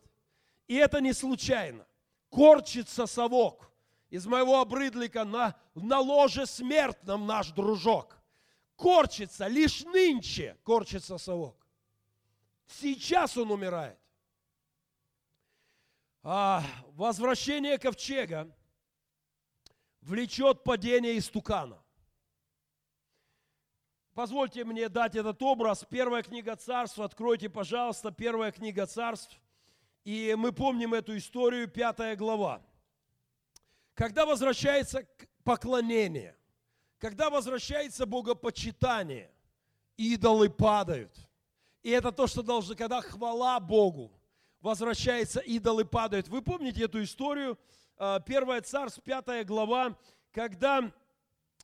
И 0.68 0.76
это 0.76 1.02
не 1.02 1.14
случайно. 1.14 1.86
Корчится 2.30 3.08
совок. 3.08 3.72
Из 4.10 4.26
моего 4.26 4.60
обрыдлика 4.60 5.24
на, 5.24 5.56
на 5.76 6.00
ложе 6.00 6.46
смертном 6.46 7.28
наш 7.28 7.52
дружок. 7.52 8.18
Корчится, 8.76 9.48
лишь 9.48 9.84
нынче 9.84 10.58
корчится 10.64 11.18
совок. 11.18 11.68
Сейчас 12.66 13.38
он 13.38 13.52
умирает. 13.52 13.99
А 16.32 16.64
возвращение 16.94 17.80
ковчега 17.80 18.56
влечет 20.02 20.64
падение 20.64 21.18
истукана. 21.18 21.82
Позвольте 24.14 24.64
мне 24.64 24.90
дать 24.90 25.16
этот 25.16 25.42
образ. 25.42 25.84
Первая 25.90 26.22
книга 26.22 26.56
царств. 26.56 27.00
Откройте, 27.00 27.50
пожалуйста, 27.50 28.12
первая 28.12 28.52
книга 28.52 28.86
царств. 28.86 29.42
И 30.04 30.36
мы 30.38 30.52
помним 30.52 30.94
эту 30.94 31.18
историю, 31.18 31.68
пятая 31.68 32.16
глава. 32.16 32.62
Когда 33.96 34.28
возвращается 34.28 35.08
поклонение, 35.44 36.38
когда 37.00 37.32
возвращается 37.32 38.06
богопочитание, 38.06 39.32
идолы 39.98 40.52
падают– 40.52 41.18
и 41.82 41.92
это 41.92 42.12
то, 42.12 42.28
что 42.28 42.44
должно, 42.44 42.76
когда 42.76 43.02
хвала 43.02 43.60
Богу, 43.60 44.19
возвращается, 44.62 45.40
идолы 45.40 45.86
падают. 45.86 46.28
Вы 46.28 46.42
помните 46.42 46.84
эту 46.84 47.04
историю? 47.04 47.58
А, 47.98 48.20
Первое 48.20 48.62
царство, 48.62 49.02
пятая 49.02 49.44
глава, 49.44 49.98
когда 50.32 50.92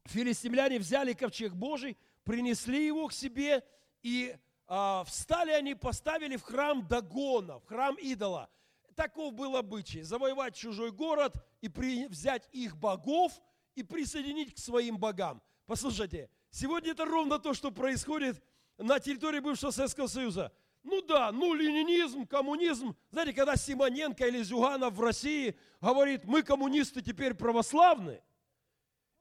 филистимляне 0.05 0.79
взяли 0.79 1.13
ковчег 1.13 1.53
Божий, 1.53 1.97
принесли 2.23 2.85
его 2.85 3.07
к 3.07 3.13
себе, 3.13 3.63
и 4.01 4.35
а, 4.67 5.03
встали 5.05 5.51
они, 5.51 5.75
поставили 5.75 6.35
в 6.37 6.43
храм 6.43 6.87
Дагона, 6.87 7.59
в 7.59 7.65
храм 7.65 7.95
идола. 7.95 8.49
Таков 8.95 9.33
был 9.33 9.57
обычай, 9.57 10.03
завоевать 10.03 10.55
чужой 10.55 10.91
город 10.91 11.35
и 11.61 11.67
при, 11.67 12.07
взять 12.07 12.47
их 12.53 12.77
богов 12.77 13.33
и 13.75 13.83
присоединить 13.83 14.55
к 14.55 14.57
своим 14.57 14.97
богам. 14.97 15.41
Послушайте, 15.65 16.29
сегодня 16.49 16.91
это 16.91 17.03
ровно 17.05 17.39
то, 17.39 17.53
что 17.53 17.71
происходит– 17.71 18.41
на 18.77 18.99
территории 18.99 19.39
бывшего 19.39 19.71
Советского 19.71 20.07
Союза. 20.07 20.51
Ну 20.85 21.01
да, 21.01 21.31
ну 21.31 21.55
ленинизм, 21.55 22.27
коммунизм. 22.27 22.95
Знаете, 23.09 23.33
когда 23.33 23.55
Симоненко 23.55 24.27
или 24.27 24.43
Зюганов 24.43 24.93
в 24.93 25.01
России 25.01 25.57
говорит, 25.81 26.25
мы 26.25 26.43
коммунисты 26.43 27.01
теперь 27.01 27.33
православные, 27.33 28.23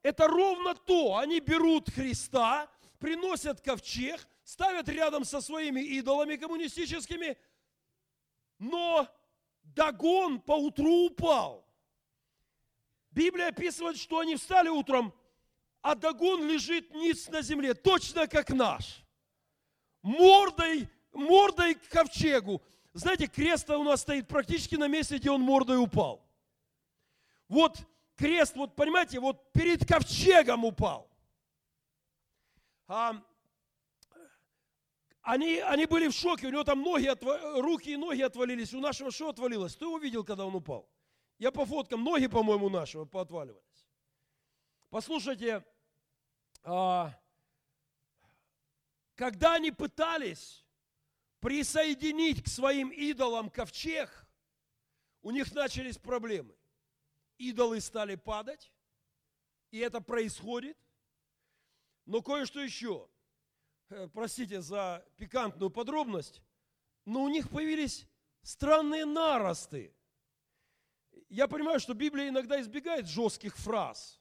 это 0.03 0.29
ровно 0.29 0.75
то. 0.75 1.17
Они 1.17 1.41
берут 1.41 1.89
Христа, 1.89 2.71
приносят 2.99 3.63
ковчег, 3.63 4.29
ставят 4.45 4.91
рядом 4.91 5.25
со 5.25 5.41
своими 5.41 5.81
идолами 5.81 6.37
коммунистическими, 6.37 7.39
но 8.59 9.09
Дагон 9.63 10.43
по 10.43 10.53
утру 10.53 11.07
упал. 11.07 11.67
Библия 13.11 13.49
описывает, 13.49 13.97
что 13.97 14.19
они 14.19 14.37
встали 14.37 14.69
утром, 14.69 15.15
а 15.81 15.95
Дагон 15.95 16.47
лежит 16.47 16.95
ниц 16.95 17.29
на 17.29 17.41
земле, 17.41 17.73
точно 17.73 18.29
как 18.29 18.51
наш 18.51 19.03
мордой, 20.05 20.91
мордой 21.15 21.75
к 21.75 21.89
ковчегу. 21.89 22.63
Знаете, 22.93 23.27
крест 23.27 23.71
у 23.71 23.83
нас 23.83 24.03
стоит 24.03 24.29
практически 24.29 24.77
на 24.77 24.89
месте, 24.89 25.19
где 25.19 25.31
он 25.31 25.41
мордой 25.41 25.83
упал. 25.83 26.25
Вот 27.49 27.79
крест, 28.17 28.57
вот 28.57 28.75
понимаете, 28.77 29.21
вот 29.21 29.53
перед 29.53 29.87
ковчегом 29.87 30.65
упал. 30.65 31.11
А, 32.87 33.21
они, 35.23 35.59
они 35.59 35.87
были 35.87 36.09
в 36.09 36.13
шоке, 36.13 36.47
у 36.47 36.51
него 36.51 36.65
там 36.65 36.83
ноги, 36.83 37.11
руки 37.61 37.91
и 37.91 37.97
ноги 37.97 38.23
отвалились. 38.23 38.75
У 38.75 38.81
нашего 38.81 39.11
что 39.11 39.31
отвалилось? 39.31 39.75
Ты 39.75 39.87
увидел, 39.87 40.23
когда 40.25 40.45
он 40.45 40.55
упал? 40.55 40.89
Я 41.39 41.51
по 41.51 41.65
фоткам, 41.65 42.05
ноги, 42.05 42.27
по-моему, 42.27 42.69
нашего 42.69 43.05
поотваливались. 43.05 43.87
Послушайте, 44.91 45.65
а, 46.63 47.13
когда 49.17 49.55
они 49.55 49.73
пытались 49.73 50.64
присоединить 51.45 52.43
к 52.43 52.49
своим 52.49 52.89
идолам 52.89 53.51
ковчег, 53.51 54.27
у 55.21 55.31
них 55.31 55.55
начались 55.55 55.99
проблемы. 55.99 56.57
Идолы 57.37 57.83
стали 57.83 58.15
падать, 58.15 58.73
и 59.71 59.79
это 59.79 60.01
происходит. 60.01 60.79
Но 62.07 62.23
кое-что 62.23 62.61
еще, 62.61 63.11
э, 63.91 64.09
простите 64.09 64.63
за 64.63 65.07
пикантную 65.19 65.69
подробность, 65.69 66.41
но 67.05 67.23
у 67.23 67.29
них 67.29 67.51
появились 67.51 68.09
странные 68.41 69.05
наросты. 69.05 69.95
Я 71.29 71.47
понимаю, 71.47 71.79
что 71.79 71.93
Библия 71.93 72.31
иногда 72.31 72.59
избегает 72.59 73.07
жестких 73.07 73.55
фраз. 73.59 74.19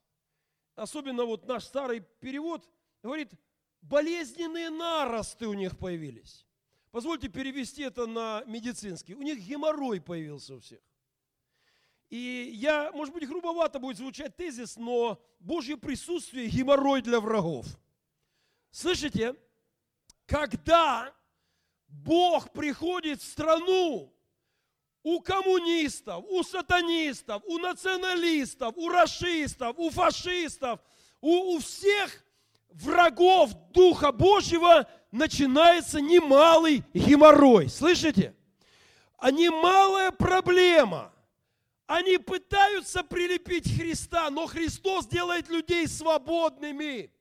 Особенно 0.75 1.23
вот 1.23 1.47
наш 1.47 1.63
старый 1.63 2.01
перевод 2.01 2.69
говорит, 3.01 3.31
болезненные 3.79 4.69
наросты 4.69 5.47
у 5.47 5.53
них 5.53 5.77
появились. 5.77 6.45
Позвольте 6.93 7.27
перевести 7.27 7.81
это 7.81 8.05
на 8.05 8.43
медицинский. 8.45 9.15
У 9.15 9.23
них 9.23 9.39
геморрой 9.39 9.99
появился 9.99 10.53
у 10.53 10.59
всех. 10.59 10.79
И 12.11 12.51
я, 12.53 12.91
может 12.91 13.11
быть, 13.11 13.27
грубовато 13.27 13.79
будет 13.79 13.97
звучать 13.97 14.35
тезис, 14.35 14.77
но 14.77 15.19
Божье 15.39 15.75
присутствие– 15.75 16.47
геморрой 16.49 17.01
для 17.01 17.19
врагов. 17.19 17.65
Слышите? 18.69 19.35
Когда 20.27 21.11
Бог 21.87 22.51
приходит 22.51 23.23
в 23.23 23.25
страну, 23.25 24.13
у 25.01 25.19
коммунистов, 25.19 26.23
у 26.29 26.43
сатанистов, 26.43 27.41
у 27.47 27.57
националистов, 27.57 28.77
у 28.77 28.89
расистов, 28.89 29.79
у 29.79 29.89
фашистов, 29.89 30.79
у, 31.21 31.55
у 31.55 31.59
всех 31.59 32.23
врагов 32.69 33.51
Духа 33.71 34.11
Божьего 34.11 34.87
начинается 35.13 36.01
немалый 36.01 36.83
геморрой. 36.93 37.69
Слышите? 37.69 38.35
А 39.17 39.31
немалая 39.31 40.11
проблема. 40.11 41.13
Они 41.85 42.17
пытаются 42.17 43.03
прилепить 43.03 43.77
Христа, 43.77 44.29
но 44.31 44.47
Христос 44.47 45.05
делает 45.05 45.49
людей 45.49 45.87
свободными. 45.87 47.11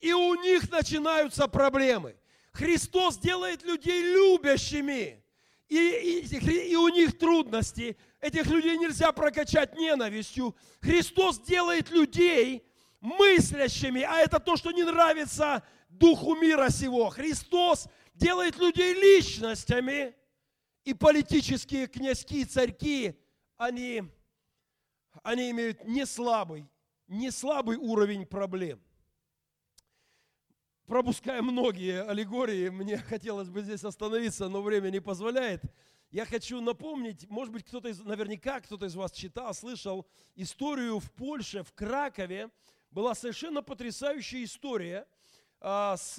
И 0.00 0.12
у 0.12 0.34
них 0.36 0.70
начинаются 0.70 1.48
проблемы. 1.48 2.16
Христос 2.52 3.18
делает 3.18 3.64
людей 3.64 4.02
любящими. 4.02 5.22
И, 5.68 6.22
и, 6.22 6.70
и 6.70 6.76
у 6.76 6.88
них 6.88 7.18
трудности. 7.18 7.96
Этих 8.20 8.46
людей 8.46 8.76
нельзя 8.78 9.10
прокачать 9.12 9.76
ненавистью. 9.76 10.54
Христос 10.80 11.40
делает 11.40 11.90
людей 11.90 12.64
мыслящими, 13.00 14.02
а 14.02 14.18
это 14.18 14.38
то, 14.38 14.56
что 14.56 14.70
не 14.70 14.84
нравится 14.84 15.62
духу 16.00 16.34
мира 16.34 16.70
сего. 16.70 17.10
Христос 17.10 17.86
делает 18.14 18.56
людей 18.58 18.94
личностями, 18.94 20.16
и 20.84 20.94
политические 20.94 21.86
князьки, 21.86 22.44
царьки, 22.44 23.14
они, 23.56 24.02
они 25.22 25.50
имеют 25.50 25.84
не 25.84 26.06
слабый, 26.06 26.66
не 27.06 27.30
слабый 27.30 27.76
уровень 27.76 28.24
проблем. 28.26 28.82
Пропуская 30.86 31.42
многие 31.42 32.02
аллегории, 32.02 32.70
мне 32.70 32.96
хотелось 33.12 33.50
бы 33.50 33.60
здесь 33.60 33.84
остановиться, 33.84 34.48
но 34.48 34.62
время 34.62 34.88
не 34.90 35.00
позволяет. 35.00 35.62
Я 36.10 36.24
хочу 36.24 36.60
напомнить, 36.60 37.28
может 37.28 37.52
быть, 37.52 37.64
кто-то 37.64 37.88
из, 37.88 38.00
наверняка 38.00 38.60
кто-то 38.60 38.86
из 38.86 38.96
вас 38.96 39.12
читал, 39.12 39.54
слышал 39.54 40.08
историю 40.34 40.98
в 40.98 41.12
Польше, 41.12 41.62
в 41.62 41.72
Кракове, 41.72 42.50
была 42.90 43.14
совершенно 43.14 43.62
потрясающая 43.62 44.42
история 44.42 45.06
с 45.60 46.18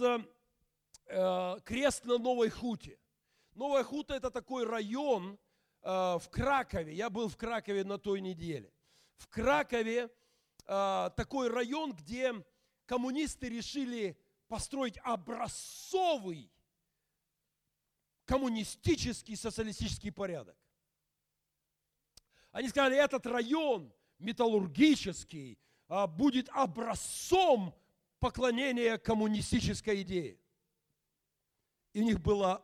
а, 1.07 1.59
крест 1.61 2.05
на 2.05 2.17
Новой 2.17 2.49
Хуте. 2.49 2.97
Новая 3.53 3.83
Хута– 3.83 4.13
это 4.15 4.31
такой 4.31 4.65
район 4.65 5.37
э, 5.81 5.89
в 5.89 6.29
Кракове, 6.31 6.93
я 6.93 7.09
был 7.09 7.27
в 7.27 7.35
Кракове 7.35 7.83
на 7.83 7.97
той 7.97 8.21
неделе. 8.21 8.71
В 9.17 9.27
Кракове 9.27 10.09
э, 10.65 11.09
такой 11.17 11.49
район, 11.49 11.91
где 11.91 12.33
коммунисты 12.85 13.49
решили 13.49 14.17
построить 14.47 14.97
образцовый 15.03 16.49
коммунистический 18.25 19.35
социалистический 19.35 20.11
порядок. 20.11 20.55
Они 22.51 22.69
сказали, 22.69 22.95
этот 22.95 23.25
район 23.25 23.93
металлургический 24.17 25.59
а, 25.87 26.07
будет 26.07 26.47
образцом 26.49 27.75
поклонения 28.21 28.97
коммунистической 28.97 30.03
идее. 30.03 30.39
И 31.91 32.01
у 32.01 32.05
них 32.05 32.21
была, 32.21 32.63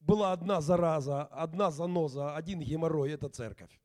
была 0.00 0.32
одна 0.32 0.60
зараза, 0.60 1.24
одна 1.26 1.70
заноза, 1.70 2.36
один 2.36 2.60
геморрой– 2.60 3.10
это 3.12 3.28
церковь. 3.28 3.80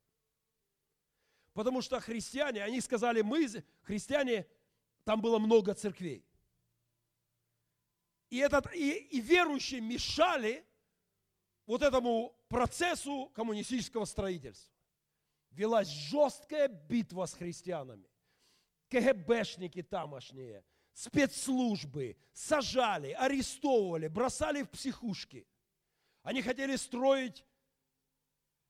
Потому 1.54 1.80
что 1.80 2.00
христиане, 2.00 2.64
они 2.64 2.80
сказали, 2.80 3.22
мы, 3.22 3.46
христиане, 3.82 4.46
там 5.04 5.20
было 5.22 5.38
много 5.38 5.74
церквей. 5.74 6.26
И, 8.28 8.38
этот, 8.38 8.74
и, 8.74 8.92
и 8.92 9.20
верующие 9.20 9.80
мешали 9.80 10.66
вот 11.66 11.82
этому 11.82 12.34
процессу 12.48 13.30
коммунистического 13.34 14.06
строительства. 14.06 14.74
Велась 15.50 15.88
жесткая 15.88 16.68
битва 16.68 17.26
с 17.26 17.34
христианами. 17.34 18.08
КГБшники 18.88 19.82
тамошние, 19.82 20.64
спецслужбы 20.92 22.16
сажали, 22.32 23.12
арестовывали, 23.12 24.08
бросали 24.08 24.62
в 24.62 24.70
психушки. 24.70 25.46
Они 26.22 26.42
хотели 26.42 26.76
строить 26.76 27.44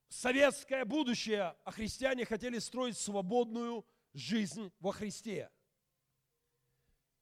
советское 0.09 0.85
будущее, 0.85 1.55
а 1.63 1.71
христиане 1.71 2.25
хотели 2.25 2.59
строить 2.59 2.97
свободную 2.97 3.85
жизнь 4.13 4.71
во 4.79 4.91
Христе. 4.91 5.49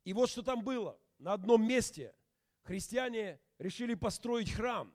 И 0.04 0.14
вот 0.14 0.30
что 0.30 0.42
там 0.42 0.64
было. 0.64 1.00
На 1.20 1.34
одном 1.34 1.66
месте 1.66 2.16
христиане 2.64 3.40
решили 3.60 3.94
построить 3.94 4.52
храм. 4.52 4.94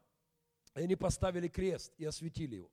И 0.74 0.80
они 0.80 0.96
поставили 0.96 1.48
крест 1.48 1.92
и 1.96 2.04
осветили 2.04 2.56
его. 2.56 2.72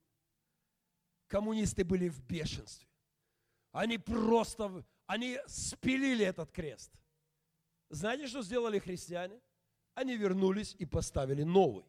Коммунисты 1.28 1.84
были 1.84 2.10
в 2.10 2.22
бешенстве. 2.22 2.88
Они 3.72 3.98
просто, 3.98 4.86
они 5.06 5.40
спилили 5.48 6.26
этот 6.26 6.52
крест. 6.52 6.92
Знаете, 7.94 8.26
что 8.26 8.42
сделали 8.42 8.80
христиане? 8.80 9.40
Они 9.94 10.18
вернулись 10.18 10.76
и 10.80 10.86
поставили 10.86 11.44
новый. 11.44 11.86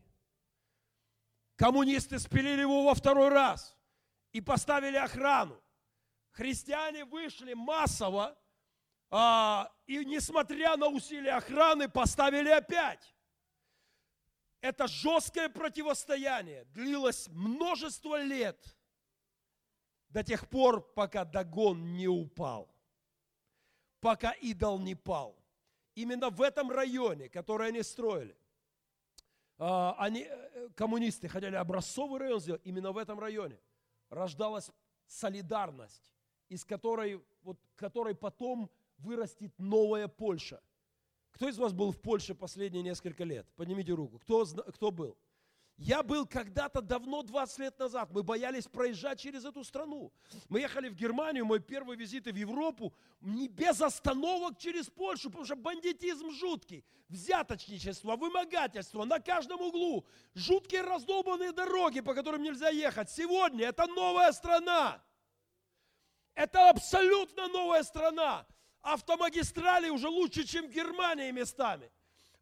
Коммунисты 1.56 2.18
спилили 2.18 2.60
его 2.60 2.84
во 2.84 2.94
второй 2.94 3.30
раз 3.30 3.74
и 4.30 4.42
поставили 4.42 4.98
охрану. 4.98 5.58
Христиане 6.32 7.06
вышли 7.06 7.54
массово, 7.54 8.36
а, 9.10 9.72
и 9.86 10.04
несмотря 10.04 10.76
на 10.76 10.88
усилия 10.88 11.36
охраны, 11.36 11.88
поставили 11.88 12.50
опять. 12.50 13.14
Это 14.60 14.86
жесткое 14.86 15.48
противостояние 15.48 16.64
длилось 16.66 17.28
множество 17.28 18.22
лет 18.22 18.76
до 20.10 20.22
тех 20.22 20.50
пор, 20.50 20.82
пока 20.92 21.24
Дагон 21.24 21.94
не 21.94 22.08
упал, 22.08 22.70
пока 24.00 24.32
идол 24.32 24.78
не 24.78 24.94
пал. 24.94 25.43
Именно 25.94 26.30
в 26.30 26.42
этом 26.42 26.70
районе, 26.70 27.28
который 27.28 27.68
они 27.68 27.83
строили, 27.83 28.37
а, 29.59 29.94
они, 29.98 30.26
э, 30.28 30.68
коммунисты 30.74 31.28
хотели 31.28 31.54
образцовый 31.54 32.18
район 32.18 32.40
сделать, 32.40 32.62
именно 32.64 32.90
в 32.90 32.98
этом 32.98 33.20
районе 33.20 33.59
рождалась 34.11 34.70
солидарность, 35.07 36.12
из 36.48 36.64
которой, 36.64 37.24
вот, 37.42 37.59
которой 37.76 38.14
потом 38.14 38.70
вырастет 38.98 39.52
новая 39.59 40.09
Польша. 40.09 40.61
Кто 41.30 41.48
из 41.48 41.59
вас 41.59 41.72
был 41.72 41.92
в 41.92 42.00
Польше 42.00 42.35
последние 42.35 42.83
несколько 42.83 43.24
лет? 43.24 43.46
Поднимите 43.57 43.92
руку. 43.92 44.18
Кто, 44.18 44.44
кто 44.46 44.90
был? 44.90 45.16
Я 45.76 46.04
был 46.04 46.24
когда-то 46.24 46.80
давно, 46.80 47.22
20 47.22 47.58
лет 47.58 47.78
назад. 47.78 48.10
Мы 48.12 48.22
боялись 48.22 48.66
проезжать 48.68 49.18
через 49.20 49.44
эту 49.44 49.64
страну. 49.64 50.12
Мы 50.48 50.60
ехали 50.60 50.88
в 50.88 50.94
Германию, 50.94 51.44
мой 51.44 51.58
первый 51.58 51.96
визит 51.96 52.26
в 52.26 52.37
Европу, 52.37 52.94
не 53.20 53.48
без 53.48 53.80
остановок 53.80 54.56
через 54.56 54.88
Польшу, 54.88 55.30
потому 55.30 55.44
что 55.44 55.56
бандитизм 55.56 56.30
жуткий, 56.30 56.84
взяточничество, 57.08 58.14
вымогательство 58.14 59.04
на 59.04 59.18
каждом 59.18 59.60
углу, 59.62 60.06
жуткие 60.34 60.82
раздолбанные 60.82 61.50
дороги, 61.50 62.00
по 62.00 62.14
которым 62.14 62.42
нельзя 62.42 62.68
ехать. 62.68 63.10
Сегодня 63.10 63.66
это 63.66 63.87
новая 63.88 64.30
страна. 64.30 65.02
Это 66.34 66.68
абсолютно 66.70 67.48
новая 67.48 67.82
страна. 67.82 68.46
Автомагистрали 68.80 69.88
уже 69.88 70.08
лучше, 70.08 70.44
чем 70.44 70.68
Германии 70.68 71.32
местами. 71.32 71.90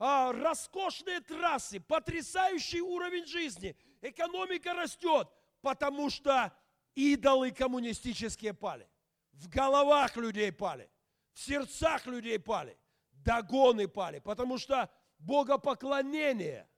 А, 0.04 0.32
роскошные 0.32 1.20
трассы, 1.20 1.78
потрясающий 1.78 2.80
уровень 2.80 3.24
жизни. 3.24 3.76
Экономика 4.00 4.74
растет, 4.74 5.28
потому 5.60 6.10
что 6.10 6.52
идолы 6.96 7.52
коммунистические 7.52 8.52
пали. 8.52 8.88
В 9.30 9.48
головах 9.48 10.16
людей 10.16 10.50
пали, 10.50 10.90
в 11.34 11.38
сердцах 11.38 12.04
людей 12.06 12.40
пали, 12.40 12.76
догоны 13.12 13.86
пали, 13.86 14.18
потому 14.18 14.58
что 14.58 14.90
богопоклонение, 15.20 16.68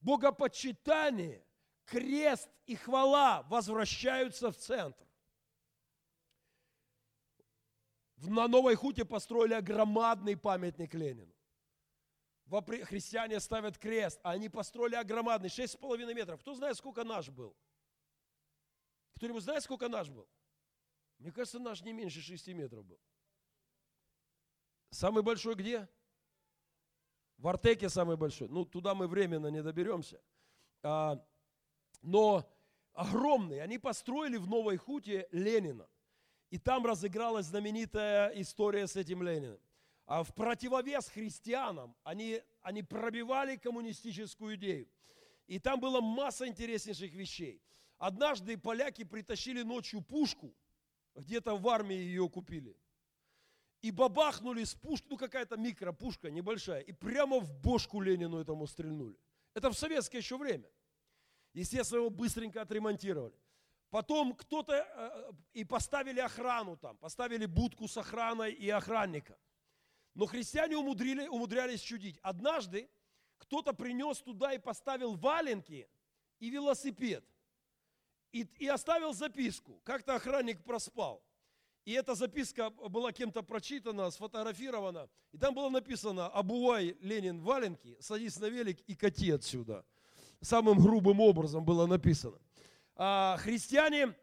богопочитание, 0.00 1.44
крест 1.84 2.48
и 2.64 2.76
хвала 2.76 3.42
возвращаются 3.42 4.50
в 4.50 4.56
центр. 4.56 5.06
на 8.16 8.48
Новой 8.48 8.74
Хуте 8.74 9.04
построили 9.04 9.60
громадный 9.60 10.38
памятник 10.38 10.94
Ленину. 10.94 11.34
Христиане 12.50 13.38
ставят 13.38 13.78
крест, 13.78 14.18
а 14.22 14.32
они 14.32 14.48
построили 14.48 15.00
громадный, 15.04 15.48
6,5 15.48 16.14
метров. 16.14 16.40
Кто 16.40 16.54
знает, 16.54 16.76
сколько 16.76 17.04
наш 17.04 17.28
был? 17.28 17.56
Кто-нибудь 19.16 19.42
знает, 19.42 19.62
сколько 19.62 19.88
наш 19.88 20.08
был? 20.08 20.28
Мне 21.18 21.30
кажется, 21.30 21.58
наш 21.58 21.82
не 21.82 21.92
меньше 21.92 22.20
6 22.20 22.48
метров 22.48 22.84
был. 22.84 22.98
Самый 24.90 25.22
большой 25.22 25.54
где? 25.54 25.88
В 27.38 27.46
Артеке 27.46 27.88
самый 27.88 28.16
большой. 28.16 28.48
Ну, 28.48 28.64
туда 28.64 28.94
мы 28.94 29.06
временно 29.06 29.46
не 29.46 29.62
доберемся. 29.62 30.20
А, 30.82 31.24
но 32.02 32.44
огромный. 32.92 33.62
Они 33.62 33.78
построили 33.78 34.36
в 34.36 34.46
Новой 34.46 34.76
Хуте 34.76 35.28
Ленина. 35.30 35.88
И 36.50 36.58
там 36.58 36.84
разыгралась 36.84 37.46
знаменитая 37.46 38.30
история 38.40 38.86
с 38.86 38.96
этим 38.96 39.22
Лениным. 39.22 39.60
А 40.10 40.24
в 40.24 40.34
противовес 40.34 41.08
христианам 41.08 41.94
они, 42.02 42.42
они 42.62 42.82
пробивали 42.82 43.54
коммунистическую 43.54 44.56
идею. 44.56 44.88
И 45.46 45.60
там 45.60 45.78
была 45.78 46.00
масса 46.00 46.48
интереснейших 46.48 47.12
вещей. 47.12 47.62
Однажды 47.96 48.58
поляки 48.58 49.04
притащили 49.04 49.62
ночью 49.62 50.02
пушку, 50.02 50.52
где-то 51.14 51.54
в 51.56 51.68
армии 51.68 51.94
ее 51.94 52.28
купили. 52.28 52.76
И 53.82 53.92
бабахнули 53.92 54.64
с 54.64 54.74
пушки, 54.74 55.06
ну 55.10 55.16
какая-то 55.16 55.56
микропушка 55.56 56.28
небольшая, 56.28 56.80
и 56.80 56.90
прямо 56.90 57.38
в 57.38 57.54
бошку 57.60 58.00
Ленину 58.00 58.40
этому 58.40 58.66
стрельнули. 58.66 59.16
Это 59.54 59.70
в 59.70 59.74
советское 59.74 60.18
еще 60.18 60.36
время. 60.36 60.68
Естественно, 61.52 62.00
его 62.00 62.10
быстренько 62.10 62.60
отремонтировали. 62.62 63.38
Потом 63.90 64.34
кто-то 64.34 64.72
э, 64.74 65.32
и 65.52 65.64
поставили 65.64 66.18
охрану 66.18 66.76
там, 66.76 66.96
поставили 66.96 67.46
будку 67.46 67.86
с 67.86 67.96
охраной 67.96 68.50
и 68.50 68.68
охранника. 68.70 69.38
Но 70.14 70.26
христиане 70.26 70.76
умудрили, 70.76 71.26
умудрялись 71.28 71.80
чудить. 71.80 72.18
Однажды 72.22 72.88
кто-то 73.38 73.72
принес 73.72 74.18
туда 74.18 74.52
и 74.52 74.58
поставил 74.58 75.16
валенки 75.16 75.88
и 76.38 76.50
велосипед. 76.50 77.24
И, 78.32 78.46
и 78.58 78.68
оставил 78.68 79.12
записку. 79.12 79.80
Как-то 79.84 80.14
охранник 80.14 80.62
проспал. 80.62 81.22
И 81.84 81.92
эта 81.92 82.14
записка 82.14 82.70
была 82.70 83.12
кем-то 83.12 83.42
прочитана, 83.42 84.10
сфотографирована. 84.10 85.08
И 85.32 85.38
там 85.38 85.54
было 85.54 85.70
написано, 85.70 86.28
обувай, 86.28 86.96
Ленин, 87.00 87.40
валенки, 87.40 87.96
садись 88.00 88.38
на 88.38 88.46
велик 88.46 88.80
и 88.86 88.94
кати 88.94 89.30
отсюда. 89.30 89.84
Самым 90.40 90.78
грубым 90.78 91.20
образом 91.20 91.64
было 91.64 91.86
написано. 91.86 92.38
А, 92.96 93.36
христиане 93.38 94.14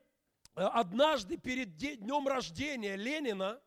э, 0.55 0.61
однажды 0.61 1.37
перед 1.37 1.75
днем 1.75 2.27
рождения 2.27 2.95
Ленина 2.95 3.59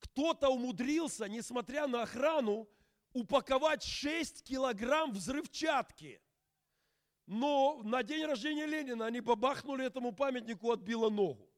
кто-то 0.00 0.48
умудрился, 0.48 1.28
несмотря 1.28 1.86
на 1.86 2.02
охрану, 2.02 2.68
упаковать 3.12 3.82
6 3.82 4.42
килограмм 4.42 5.12
взрывчатки. 5.12 6.20
Но 7.26 7.80
на 7.84 8.02
день 8.02 8.24
рождения 8.24 8.66
Ленина 8.66 9.06
они 9.06 9.20
бабахнули 9.20 9.86
этому 9.86 10.12
памятнику, 10.12 10.72
отбило 10.72 11.10
ногу. 11.10 11.48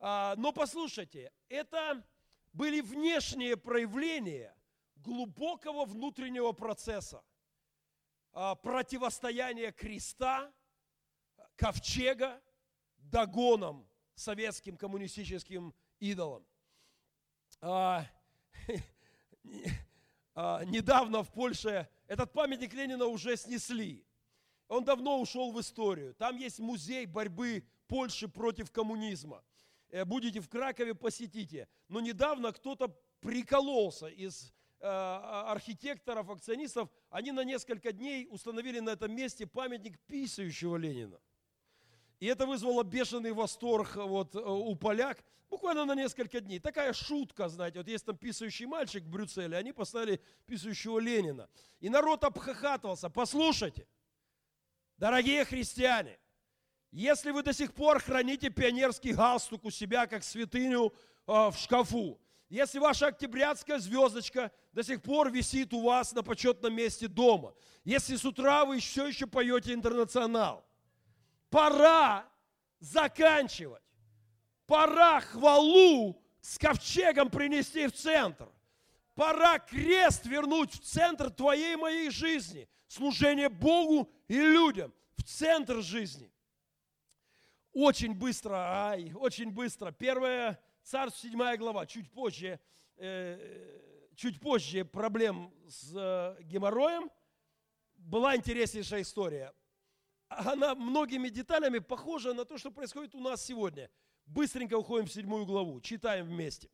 А, 0.00 0.34
но 0.36 0.52
послушайте, 0.52 1.32
это 1.48 2.04
были 2.52 2.80
внешние 2.80 3.56
проявления 3.56 4.56
глубокого 4.96 5.84
внутреннего 5.84 6.52
процесса, 6.52 7.22
а, 8.32 8.54
противостояния 8.54 9.72
креста 9.72 10.52
ковчега 11.56 12.40
догоном 12.98 13.88
советским 14.14 14.76
коммунистическим 14.76 15.74
идолам. 15.98 16.46
А, 17.60 18.06
а, 20.34 20.64
недавно 20.64 21.22
в 21.22 21.32
Польше 21.32 21.88
этот 22.06 22.32
памятник 22.32 22.72
Ленина 22.74 23.06
уже 23.06 23.36
снесли. 23.36 24.04
Он 24.68 24.84
давно 24.84 25.20
ушел 25.20 25.50
в 25.52 25.60
историю. 25.60 26.14
Там 26.14 26.36
есть 26.36 26.58
музей 26.58 27.06
борьбы 27.06 27.64
Польши 27.86 28.28
против 28.28 28.70
коммунизма. 28.70 29.42
Э, 29.90 30.04
будете 30.04 30.40
в 30.40 30.48
Кракове, 30.48 30.94
посетите. 30.94 31.68
Но 31.88 32.00
недавно 32.00 32.52
кто-то 32.52 32.88
прикололся 33.20 34.06
из 34.06 34.52
э, 34.80 34.86
архитекторов, 34.86 36.30
акционистов. 36.30 36.90
Они 37.10 37.32
на 37.32 37.44
несколько 37.44 37.92
дней 37.92 38.28
установили 38.30 38.80
на 38.80 38.90
этом 38.90 39.14
месте 39.14 39.46
памятник 39.46 39.98
писающего 40.00 40.76
Ленина. 40.76 41.18
И 42.20 42.26
это 42.26 42.46
вызвало 42.46 42.82
бешеный 42.82 43.32
восторг 43.32 43.94
вот, 43.94 44.34
э, 44.34 44.40
у 44.40 44.74
поляк 44.74 45.22
буквально 45.48 45.84
на 45.84 45.94
несколько 45.94 46.40
дней. 46.40 46.58
Такая 46.58 46.92
шутка, 46.92 47.48
знаете, 47.48 47.78
вот 47.78 47.88
есть 47.88 48.04
там 48.04 48.16
писающий 48.16 48.66
мальчик 48.66 49.04
в 49.04 49.08
Брюсселе, 49.08 49.56
они 49.56 49.72
поставили 49.72 50.20
писающего 50.46 50.98
Ленина. 50.98 51.48
И 51.80 51.88
народ 51.88 52.24
обхахатывался. 52.24 53.08
Послушайте, 53.08 53.86
дорогие 54.96 55.44
христиане, 55.44 56.18
если 56.90 57.30
вы 57.30 57.42
до 57.42 57.52
сих 57.52 57.72
пор 57.72 58.00
храните 58.00 58.50
пионерский 58.50 59.12
галстук 59.12 59.64
у 59.64 59.70
себя 59.70 60.06
как 60.06 60.24
святыню 60.24 60.92
э, 61.26 61.50
в 61.50 61.54
шкафу, 61.56 62.20
если 62.48 62.78
ваша 62.78 63.08
октябрятская 63.08 63.78
звездочка 63.78 64.50
до 64.72 64.82
сих 64.82 65.02
пор 65.02 65.30
висит 65.30 65.72
у 65.72 65.82
вас 65.82 66.12
на 66.14 66.22
почетном 66.22 66.74
месте 66.74 67.06
дома, 67.06 67.54
если 67.84 68.16
с 68.16 68.24
утра 68.24 68.64
вы 68.64 68.80
все 68.80 69.06
еще 69.06 69.26
поете 69.26 69.72
интернационал, 69.72 70.67
пора 71.50 72.28
заканчивать. 72.80 73.82
Пора 74.66 75.20
хвалу 75.20 76.22
с 76.40 76.58
ковчегом 76.58 77.30
принести 77.30 77.86
в 77.86 77.92
центр. 77.92 78.48
Пора 79.14 79.58
крест 79.58 80.26
вернуть 80.26 80.72
в 80.74 80.80
центр 80.80 81.30
твоей 81.30 81.72
и 81.72 81.76
моей 81.76 82.10
жизни. 82.10 82.68
Служение 82.86 83.48
Богу 83.48 84.10
и 84.28 84.36
людям 84.36 84.92
в 85.16 85.22
центр 85.24 85.82
жизни. 85.82 86.30
Очень 87.72 88.14
быстро, 88.14 88.54
ай, 88.54 89.12
очень 89.14 89.50
быстро. 89.50 89.90
Первая 89.90 90.60
Царств, 90.82 91.20
7 91.20 91.56
глава, 91.56 91.86
чуть 91.86 92.10
позже, 92.10 92.60
э, 92.96 94.10
чуть 94.16 94.40
позже 94.40 94.84
проблем 94.84 95.52
с 95.68 95.92
э, 95.94 96.42
геморроем. 96.44 97.10
Была 97.96 98.36
интереснейшая 98.36 99.02
история 99.02 99.52
она 100.28 100.74
многими 100.74 101.28
деталями 101.28 101.78
похожа 101.78 102.34
на 102.34 102.44
то, 102.44 102.58
что 102.58 102.70
происходит 102.70 103.14
у 103.14 103.20
нас 103.20 103.44
сегодня. 103.44 103.90
Быстренько 104.26 104.76
уходим 104.76 105.06
в 105.06 105.12
седьмую 105.12 105.46
главу, 105.46 105.80
читаем 105.80 106.26
вместе. 106.26 106.68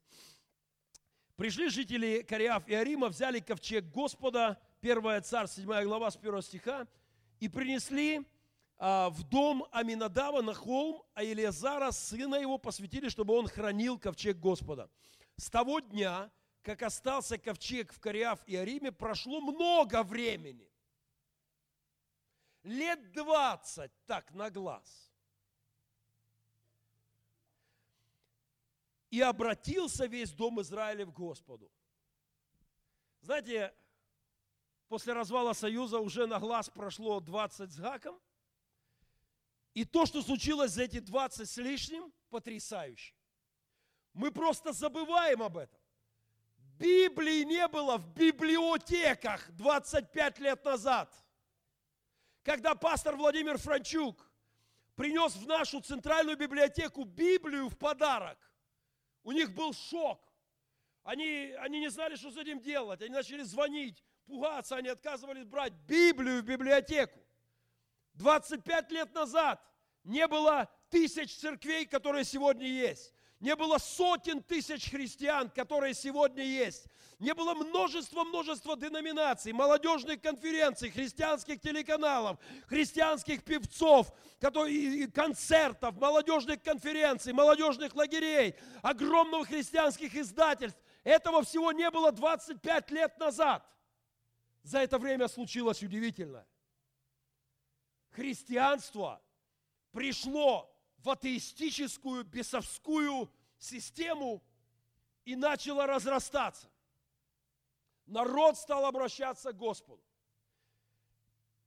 Пришли 1.36 1.68
жители 1.68 2.22
Кориаф 2.22 2.66
и 2.68 2.74
Арима, 2.74 3.08
взяли 3.08 3.40
ковчег 3.40 3.84
Господа, 3.86 4.60
1 4.82 5.22
царь, 5.22 5.48
7 5.48 5.84
глава 5.84 6.10
с 6.10 6.16
1 6.16 6.42
стиха, 6.42 6.86
и 7.40 7.48
принесли 7.48 8.22
а, 8.78 9.10
в 9.10 9.22
дом 9.24 9.66
Аминадава 9.72 10.42
на 10.42 10.54
холм, 10.54 11.02
а 11.14 11.22
Елиазара, 11.22 11.90
сына 11.90 12.36
его, 12.36 12.58
посвятили, 12.58 13.08
чтобы 13.08 13.34
он 13.34 13.46
хранил 13.46 13.98
ковчег 13.98 14.36
Господа. 14.38 14.90
С 15.36 15.50
того 15.50 15.80
дня, 15.80 16.30
как 16.62 16.82
остался 16.82 17.38
ковчег 17.38 17.92
в 17.92 18.00
Кориаф 18.00 18.40
и 18.46 18.56
Ариме, 18.56 18.92
прошло 18.92 19.40
много 19.40 20.02
времени 20.02 20.68
лет 22.64 23.12
двадцать 23.12 23.92
так 24.06 24.32
на 24.32 24.50
глаз. 24.50 25.12
И 29.10 29.20
обратился 29.20 30.06
весь 30.06 30.32
дом 30.32 30.60
Израиля 30.60 31.06
к 31.06 31.12
Господу. 31.12 31.70
Знаете, 33.20 33.72
после 34.88 35.12
развала 35.12 35.52
Союза 35.52 36.00
уже 36.00 36.26
на 36.26 36.40
глаз 36.40 36.68
прошло 36.68 37.20
20 37.20 37.70
с 37.70 37.78
гаком. 37.78 38.20
И 39.72 39.84
то, 39.84 40.06
что 40.06 40.20
случилось 40.22 40.72
за 40.72 40.84
эти 40.84 40.98
20 40.98 41.48
с 41.48 41.56
лишним, 41.58 42.12
потрясающе. 42.30 43.14
Мы 44.14 44.32
просто 44.32 44.72
забываем 44.72 45.42
об 45.42 45.58
этом. 45.58 45.80
Библии 46.78 47.44
не 47.44 47.68
было 47.68 47.98
в 47.98 48.12
библиотеках 48.14 49.48
25 49.52 50.38
лет 50.40 50.64
назад– 50.64 51.14
когда 52.44 52.74
пастор 52.74 53.16
Владимир 53.16 53.56
Франчук 53.58 54.30
принес 54.94 55.34
в 55.34 55.46
нашу 55.46 55.80
центральную 55.80 56.36
библиотеку 56.36 57.04
Библию 57.04 57.68
в 57.68 57.76
подарок, 57.76 58.38
у 59.24 59.32
них 59.32 59.54
был 59.54 59.72
шок. 59.72 60.20
Они, 61.02 61.54
они 61.58 61.80
не 61.80 61.90
знали, 61.90 62.16
что 62.16 62.30
с 62.30 62.36
этим 62.36 62.60
делать. 62.60 63.00
Они 63.00 63.10
начали 63.10 63.42
звонить, 63.42 64.04
пугаться, 64.26 64.76
они 64.76 64.88
отказывались 64.88 65.44
брать 65.44 65.72
Библию 65.88 66.42
в 66.42 66.44
библиотеку. 66.44 67.18
25 68.14 68.92
лет 68.92 69.14
назад 69.14 69.60
не 70.04 70.26
было 70.28 70.70
тысяч 70.90 71.34
церквей, 71.36 71.86
которые 71.86 72.24
сегодня 72.24 72.66
есть. 72.66 73.12
Не 73.40 73.56
было 73.56 73.78
сотен 73.78 74.42
тысяч 74.42 74.90
христиан, 74.90 75.50
которые 75.50 75.94
сегодня 75.94 76.44
есть. 76.44 76.86
Не 77.18 77.34
было 77.34 77.54
множества-множества 77.54 78.76
деноминаций, 78.76 79.52
молодежных 79.52 80.20
конференций, 80.20 80.90
христианских 80.90 81.60
телеканалов, 81.60 82.38
христианских 82.66 83.44
певцов, 83.44 84.12
которые, 84.40 85.08
концертов, 85.08 85.96
молодежных 85.96 86.62
конференций, 86.62 87.32
молодежных 87.32 87.94
лагерей, 87.94 88.56
огромных 88.82 89.48
христианских 89.48 90.14
издательств. 90.16 90.80
Этого 91.04 91.42
всего 91.44 91.70
не 91.72 91.90
было 91.90 92.10
25 92.12 92.90
лет 92.90 93.18
назад. 93.18 93.64
За 94.62 94.78
это 94.78 94.98
время 94.98 95.28
случилось 95.28 95.82
удивительно. 95.82 96.46
Христианство 98.10 99.22
пришло 99.92 100.73
в 101.04 101.10
атеистическую, 101.10 102.24
бесовскую 102.24 103.30
систему 103.58 104.42
и 105.24 105.36
начало 105.36 105.86
разрастаться. 105.86 106.70
Народ 108.06 108.56
стал 108.56 108.86
обращаться 108.86 109.52
к 109.52 109.56
Господу. 109.56 110.02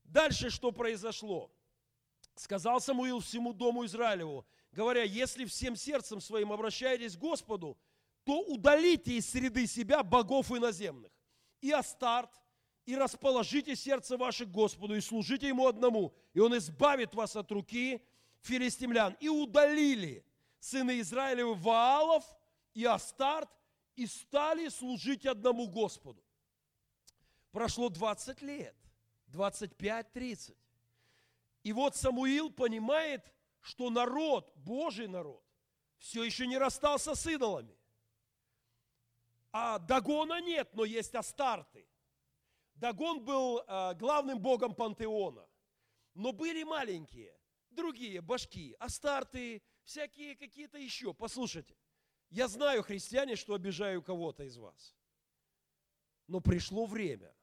Дальше 0.04 0.50
что 0.50 0.72
произошло? 0.72 1.52
Сказал 2.36 2.82
Самуил 2.82 3.20
всему 3.20 3.54
дому 3.54 3.86
Израилеву, 3.86 4.46
говоря, 4.72 5.04
если 5.04 5.46
всем 5.46 5.76
сердцем 5.76 6.20
своим 6.20 6.52
обращаетесь 6.52 7.16
к 7.16 7.20
Господу, 7.20 7.78
то 8.24 8.42
удалите 8.42 9.14
из 9.14 9.30
среды 9.30 9.68
себя 9.68 10.04
богов 10.04 10.52
иноземных. 10.52 11.12
И 11.62 11.72
Астарт, 11.72 12.32
и 12.86 12.96
расположите 12.96 13.76
сердце 13.76 14.18
ваше 14.18 14.46
к 14.46 14.52
Господу, 14.52 14.96
и 14.96 15.02
служите 15.02 15.48
Ему 15.48 15.68
одному, 15.68 16.14
и 16.34 16.40
Он 16.40 16.58
избавит 16.58 17.14
вас 17.14 17.36
от 17.36 17.52
руки 17.52 18.04
филистимлян 18.42 19.16
и 19.20 19.30
удалили 19.30 20.26
сыны 20.60 21.00
Израилевы 21.00 21.56
Ваалов 21.56 22.24
и 22.74 22.86
Астарт 22.86 23.50
и 23.96 24.06
стали 24.06 24.70
служить 24.70 25.26
одному 25.26 25.68
Господу. 25.68 26.24
Прошло 27.52 27.90
20 27.90 28.42
лет, 28.42 28.76
25-30. 29.30 30.56
И 31.64 31.74
вот 31.74 31.96
Самуил 31.96 32.52
понимает, 32.52 33.34
что 33.62 33.90
народ, 33.90 34.52
Божий 34.56 35.08
народ, 35.08 35.44
все 35.98 36.24
еще 36.24 36.48
не 36.48 36.58
расстался 36.58 37.16
с 37.16 37.26
идолами. 37.26 37.76
А 39.52 39.80
Дагона 39.80 40.40
нет, 40.40 40.70
но 40.74 40.86
есть 40.86 41.16
Астарты. 41.16 41.88
Дагон 42.76 43.26
был 43.26 43.64
э, 43.68 43.96
главным 43.96 44.40
богом 44.40 44.76
пантеона. 44.76 45.48
Но 46.14 46.32
были 46.32 46.64
маленькие 46.64 47.37
другие 47.78 48.20
башки, 48.20 48.76
астарты, 48.80 49.62
всякие 49.84 50.36
какие-то 50.36 50.78
еще. 50.78 51.14
Послушайте, 51.14 51.78
я 52.30 52.50
знаю, 52.50 52.84
христиане, 52.84 53.38
что 53.38 53.54
обижаю 53.54 54.02
кого-то 54.04 54.44
из 54.44 54.58
вас. 54.58 54.94
Но 56.28 56.42
пришло 56.42 56.86
время 56.86 57.34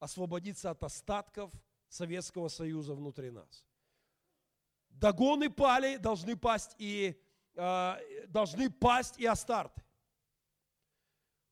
освободиться 0.00 0.70
от 0.70 0.82
остатков 0.82 1.50
Советского 1.88 2.48
Союза 2.48 2.94
внутри 2.94 3.30
нас. 3.30 3.64
Догоны 4.90 5.48
пали, 5.48 5.96
должны 5.96 6.36
пасть 6.36 6.74
и 6.78 7.18
э, 7.54 8.26
должны 8.26 8.70
пасть 8.70 9.18
и 9.18 9.24
астарты. 9.24 9.82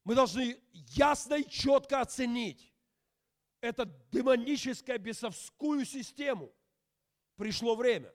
Мы 0.03 0.15
должны 0.15 0.61
ясно 0.73 1.35
и 1.35 1.49
четко 1.49 2.03
оценить 2.03 2.75
эту 3.63 3.87
демоническую 4.11 4.99
бесовскую 4.99 5.87
систему– 5.87 6.53
пришло 7.37 7.75
время. 7.75 8.13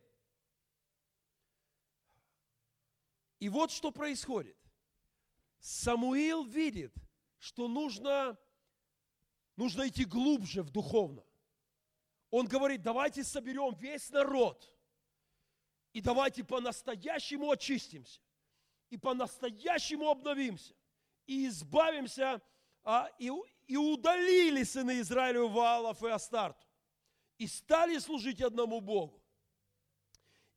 И 3.39 3.49
вот 3.49 3.71
что 3.71 3.91
происходит. 3.91 4.57
Самуил 5.59 6.43
видит, 6.43 6.93
что 7.37 7.67
нужно, 7.67 8.37
нужно 9.55 9.87
идти 9.87 10.05
глубже 10.05 10.61
в 10.61 10.69
духовно. 10.69 11.23
Он 12.31 12.47
говорит, 12.47 12.81
давайте 12.81 13.23
соберем 13.23 13.73
весь 13.75 14.09
народ, 14.11 14.75
И 15.93 16.01
давайте 16.01 16.43
по-настоящему 16.43 17.49
очистимся. 17.49 18.21
И 18.89 18.97
по-настоящему 18.97 20.09
обновимся. 20.09 20.75
И 21.25 21.47
избавимся, 21.47 22.41
а, 22.83 23.09
и, 23.17 23.31
и 23.67 23.77
удалили 23.77 24.63
сыны 24.63 24.99
Израилю 25.01 25.47
Ваалов 25.47 26.03
и 26.03 26.09
Астарту. 26.09 26.68
И 27.39 27.47
стали 27.47 27.97
служить 27.97 28.41
одному 28.41 28.81
Богу. 28.81 29.19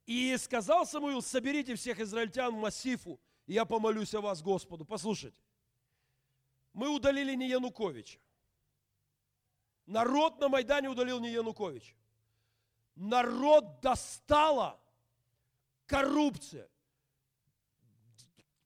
И 0.04 0.36
сказал 0.36 0.84
Самуил, 0.84 1.22
соберите 1.22 1.74
всех 1.76 2.00
израильтян 2.00 2.54
в 2.54 2.58
массифу, 2.58 3.18
и 3.46 3.54
я 3.54 3.64
помолюсь 3.64 4.14
о 4.14 4.20
вас 4.20 4.42
Господу. 4.42 4.84
Послушайте, 4.84 5.38
мы 6.72 6.88
удалили 6.88 7.34
не 7.34 7.48
Януковича. 7.48 8.18
Народ 9.86 10.40
на 10.40 10.48
Майдане 10.48 10.88
удалил 10.88 11.20
не 11.20 11.30
Януковича. 11.30 11.94
Народ 12.94 13.80
достала 13.80 14.78
коррупция, 15.86 16.68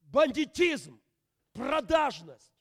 бандитизм, 0.00 1.00
продажность, 1.52 2.52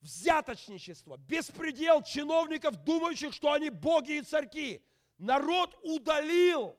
взяточничество, 0.00 1.16
беспредел 1.16 2.02
чиновников, 2.02 2.82
думающих, 2.82 3.34
что 3.34 3.52
они 3.52 3.70
боги 3.70 4.18
и 4.18 4.22
царьки. 4.22 4.82
Народ 5.22 5.78
удалил 5.84 6.76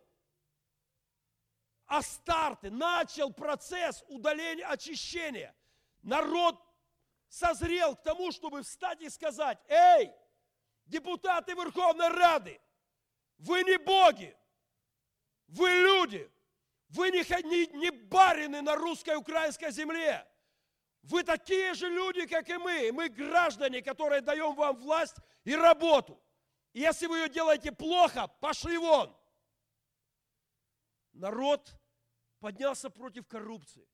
Астарты, 1.86 2.70
начал 2.70 3.32
процесс 3.32 4.04
удаления, 4.10 4.68
очищения. 4.68 5.56
Народ 6.02 6.62
созрел 7.30 7.96
к 7.96 8.04
тому, 8.04 8.34
чтобы 8.34 8.64
встать 8.64 9.02
и 9.02 9.10
сказать, 9.10 9.60
эй, 9.70 10.12
депутаты 10.88 11.54
Верховной 11.54 12.10
Рады, 12.10 12.60
вы 13.38 13.64
не 13.64 13.78
боги, 13.78 14.36
вы 15.48 15.70
люди, 15.70 16.30
вы 16.90 17.12
не, 17.12 17.24
не, 17.44 17.68
не 17.78 17.92
барины 17.92 18.62
на 18.62 18.76
русской 18.76 19.16
украинской 19.16 19.72
земле. 19.72 20.28
Вы 21.04 21.24
такие 21.24 21.76
же 21.76 21.88
люди, 21.88 22.26
как 22.26 22.50
и 22.50 22.58
мы. 22.58 22.92
Мы 22.92 23.08
граждане, 23.08 23.82
которые 23.82 24.20
даем 24.20 24.54
вам 24.54 24.76
власть 24.76 25.16
и 25.46 25.56
работу. 25.56 26.22
Если 26.74 27.06
вы 27.06 27.20
ее 27.20 27.30
делаете 27.30 27.72
плохо, 27.72 28.28
пошли 28.40 28.78
вон. 28.78 29.16
Народ 31.14 31.76
поднялся 32.40 32.90
против 32.90 33.28
коррупции, 33.28 33.88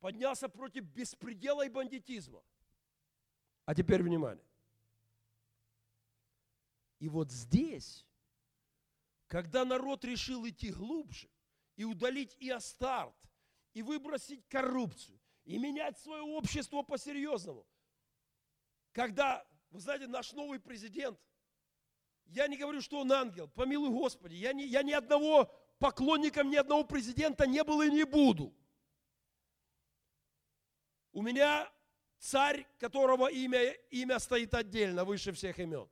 поднялся 0.00 0.48
против 0.48 0.84
беспредела 0.84 1.66
и 1.66 1.68
бандитизма. 1.68 2.42
А 3.66 3.74
теперь 3.74 4.02
внимание. 4.02 4.44
И 6.98 7.08
вот 7.08 7.30
здесь, 7.30 8.06
когда 9.26 9.64
народ 9.64 10.04
решил 10.04 10.48
идти 10.48 10.70
глубже 10.70 11.28
и 11.76 11.84
удалить 11.84 12.34
и 12.40 12.48
Астарт, 12.48 13.14
и 13.74 13.82
выбросить 13.82 14.46
коррупцию, 14.48 15.20
и 15.44 15.58
менять 15.58 15.98
свое 15.98 16.22
общество 16.22 16.82
по-серьезному, 16.82 17.66
когда, 18.92 19.46
вы 19.70 19.80
знаете, 19.80 20.06
наш 20.06 20.32
новый 20.32 20.60
президент, 20.60 21.18
я 22.26 22.46
не 22.48 22.56
говорю, 22.56 22.80
что 22.80 23.00
он 23.00 23.12
ангел, 23.12 23.48
помилуй 23.48 23.90
Господи, 23.90 24.34
я, 24.34 24.52
не, 24.52 24.64
я 24.66 24.82
ни 24.82 24.92
одного 24.92 25.50
поклонником 25.78 26.48
ни 26.48 26.56
одного 26.56 26.84
президента 26.84 27.44
не 27.46 27.64
был 27.64 27.82
и 27.82 27.90
не 27.90 28.04
буду. 28.04 28.54
У 31.12 31.22
меня 31.22 31.70
царь, 32.18 32.66
которого 32.78 33.28
имя, 33.28 33.72
имя 33.90 34.18
стоит 34.20 34.54
отдельно, 34.54 35.04
выше 35.04 35.32
всех 35.32 35.58
имен. 35.58 35.88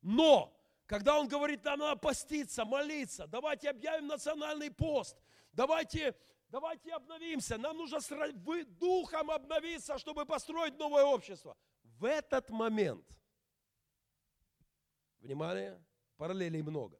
Но, 0.00 0.58
когда 0.86 1.18
он 1.18 1.28
говорит, 1.28 1.62
нам 1.64 1.78
надо 1.78 1.96
поститься, 1.96 2.64
молиться, 2.64 3.26
давайте 3.26 3.68
объявим 3.68 4.06
национальный 4.06 4.70
пост, 4.70 5.16
давайте, 5.52 6.16
давайте 6.48 6.92
обновимся, 6.94 7.58
нам 7.58 7.76
нужно 7.76 8.00
духом 8.78 9.30
обновиться, 9.30 9.98
чтобы 9.98 10.24
построить 10.24 10.78
новое 10.78 11.04
общество. 11.04 11.56
В 11.82 12.06
этот 12.06 12.48
момент, 12.48 13.06
внимание, 15.24 15.82
параллелей 16.16 16.62
много, 16.62 16.98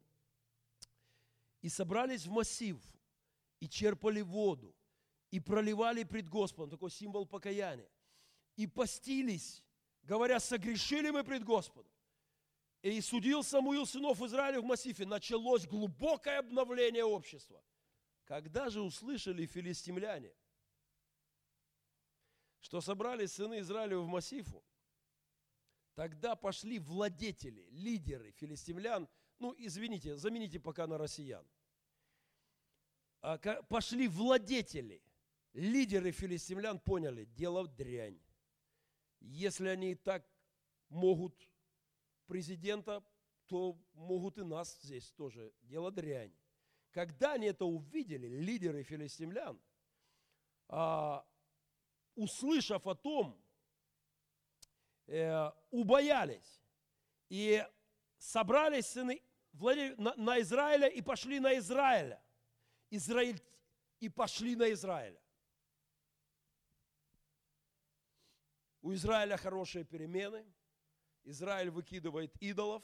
и 1.61 1.69
собрались 1.69 2.27
в 2.27 2.31
массив, 2.31 2.77
и 3.61 3.69
черпали 3.69 4.23
воду, 4.23 4.75
и 5.31 5.41
проливали 5.41 6.05
пред 6.05 6.29
Господом, 6.29 6.71
такой 6.71 6.91
символ 6.91 7.27
покаяния, 7.27 7.91
и 8.57 8.67
постились, 8.67 9.63
говоря, 10.03 10.41
согрешили 10.41 11.11
мы 11.11 11.25
пред 11.25 11.45
Господом. 11.45 11.91
И 12.83 13.01
судил 13.01 13.43
Самуил 13.43 13.87
сынов 13.87 14.21
Израиля 14.21 14.61
в 14.61 14.65
массифе. 14.65 15.07
Началось 15.07 15.67
глубокое 15.67 16.39
обновление 16.41 17.05
общества. 17.05 17.65
Когда 18.25 18.69
же 18.69 18.83
услышали 18.83 19.47
филистимляне, 19.47 20.35
что 22.61 22.83
собрались 22.83 23.33
сыны 23.33 23.61
Израиля 23.61 23.99
в 23.99 24.07
массифу, 24.07 24.63
тогда 25.95 26.37
пошли 26.37 26.79
владетели, 26.79 27.67
лидеры 27.71 28.31
филистимлян, 28.33 29.09
ну, 29.39 29.55
извините, 29.57 30.17
замените 30.17 30.61
пока 30.61 30.87
на 30.87 30.99
россиян. 30.99 31.47
А 33.21 33.39
пошли 33.63 34.07
владетели, 34.09 35.03
лидеры 35.55 36.11
филистимлян 36.11 36.79
поняли, 36.79 37.25
дело 37.25 37.67
дрянь. 37.67 38.21
Если 39.21 39.69
они 39.69 39.93
и 39.93 39.95
так 39.95 40.27
могут 40.89 41.49
президента, 42.27 43.03
то 43.47 43.79
могут 43.95 44.39
и 44.39 44.43
нас 44.43 44.79
здесь 44.83 45.11
тоже. 45.13 45.53
Дело 45.63 45.91
дрянь. 45.91 46.35
Когда 46.91 47.33
они 47.33 47.47
это 47.47 47.65
увидели, 47.65 48.27
лидеры 48.27 48.83
филистимлян, 48.83 49.61
а, 50.69 51.27
услышав 52.15 52.87
о 52.87 52.95
том, 52.95 53.44
э, 55.07 55.51
убоялись. 55.71 56.61
И 57.29 57.65
собрались 58.19 58.87
сыны 58.87 59.23
на, 59.53 60.15
на 60.17 60.41
Израиля 60.41 60.89
и 60.89 61.03
пошли 61.03 61.41
на 61.41 61.57
Израиля. 61.59 62.23
Израиль 62.91 63.41
и 64.01 64.09
пошли 64.09 64.57
на 64.57 64.73
Израиля. 64.73 65.21
У 68.83 68.93
Израиля 68.93 69.37
хорошие 69.37 69.85
перемены– 69.85 70.45
Израиль 71.25 71.71
выкидывает 71.71 72.37
идолов, 72.37 72.83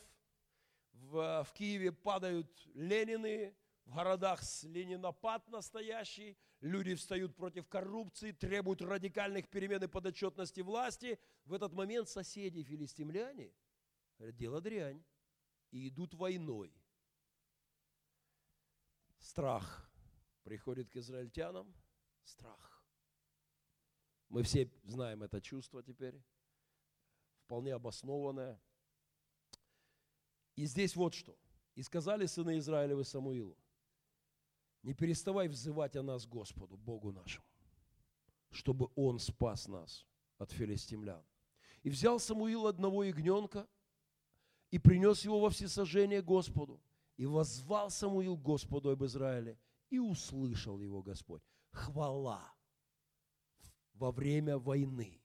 в, 0.92 1.44
в 1.44 1.52
Киеве 1.52 1.92
падают 1.92 2.50
Ленины, 2.74 3.54
в 3.84 3.94
городах 3.94 4.40
ленинопад 4.62 5.46
настоящий, 5.48 6.38
люди 6.60 6.94
встают 6.94 7.34
против 7.34 7.66
коррупции, 7.68 8.32
требуют 8.32 8.82
радикальных 8.82 9.48
перемен 9.48 9.82
и 9.82 9.86
подотчетности 9.86 10.60
власти. 10.60 11.18
В 11.44 11.54
этот 11.54 11.72
момент 11.72 12.08
соседи 12.08 12.62
филистимляне 12.62 13.52
говорят, 14.18 14.36
дело 14.36 14.60
дрянь, 14.60 15.02
и 15.70 15.88
идут 15.88 16.14
войной. 16.14 16.74
Страх 19.18 19.90
приходит 20.42 20.90
к 20.90 20.96
израильтянам, 20.96 21.72
страх. 22.24 22.84
Мы 24.28 24.42
все 24.42 24.70
знаем 24.84 25.22
это 25.22 25.40
чувство 25.40 25.82
теперь 25.82 26.20
вполне 27.44 27.74
обоснованная. 27.74 28.60
И 30.56 30.66
здесь 30.66 30.94
вот 30.96 31.14
что. 31.14 31.36
«И 31.74 31.82
сказали 31.82 32.26
сыны 32.26 32.58
Израилевы 32.58 33.04
Самуилу, 33.04 33.56
не 34.82 34.94
переставай 34.94 35.48
взывать 35.48 35.96
о 35.96 36.02
нас 36.02 36.26
Господу, 36.26 36.76
Богу 36.76 37.12
нашему, 37.12 37.44
чтобы 38.50 38.88
Он 38.94 39.18
спас 39.18 39.68
нас 39.68 40.06
от 40.38 40.52
филистимлян. 40.52 41.22
И 41.82 41.90
взял 41.90 42.18
Самуил 42.18 42.66
одного 42.66 43.04
ягненка 43.04 43.66
и 44.70 44.78
принес 44.78 45.24
его 45.24 45.40
во 45.40 45.50
всесожжение 45.50 46.22
Господу. 46.22 46.80
И 47.16 47.26
возвал 47.26 47.90
Самуил 47.90 48.36
Господу 48.36 48.90
об 48.90 49.04
Израиле, 49.04 49.58
и 49.90 49.98
услышал 49.98 50.80
его 50.80 51.02
Господь. 51.02 51.42
Хвала 51.72 52.52
во 53.94 54.10
время 54.10 54.56
войны 54.56 55.19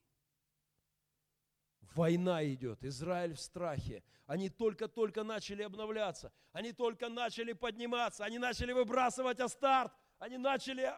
Война 1.96 2.44
идет, 2.44 2.84
Израиль 2.84 3.32
в 3.32 3.40
страхе. 3.40 4.04
Они 4.26 4.50
только-только 4.50 5.24
начали 5.24 5.62
обновляться, 5.62 6.30
они 6.52 6.72
только 6.72 7.08
начали 7.08 7.54
подниматься, 7.54 8.22
они 8.22 8.38
начали 8.38 8.72
выбрасывать 8.72 9.40
Астарт, 9.40 9.94
они 10.18 10.36
начали 10.36 10.92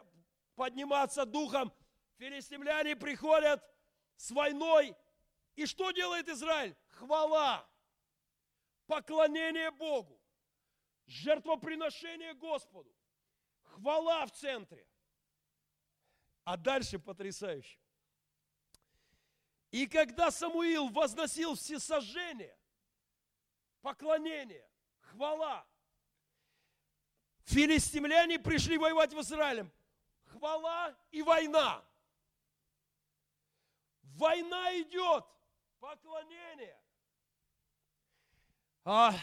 подниматься 0.57 1.25
духом. 1.25 1.73
Филистимляне 2.17 2.97
приходят 2.97 3.63
с 4.17 4.33
войной. 4.33 4.97
И 5.55 5.67
что 5.67 5.93
делает 5.93 6.29
Израиль? 6.29 6.75
Хвала, 6.89 7.65
поклонение 8.89 9.71
Богу, 9.71 10.21
жертвоприношение 11.07 12.35
Господу, 12.35 12.93
хвала 13.63 14.27
в 14.27 14.33
центре. 14.33 14.85
А 16.43 16.57
дальше 16.57 16.99
потрясающе. 16.99 17.79
И 19.71 19.87
когда 19.87 20.31
Самуил 20.31 20.89
возносил 20.89 21.55
всесожжение, 21.55 22.57
поклонение, 23.83 24.66
хвала, 25.01 25.66
Филистимляне 27.45 28.39
пришли 28.39 28.77
воевать 28.77 29.12
в 29.12 29.21
Израилем. 29.21 29.73
Хвала 30.27 30.95
и 31.11 31.23
война. 31.23 31.83
Война 34.03 34.79
идет, 34.81 35.25
поклонение. 35.81 36.79
А, 38.85 39.14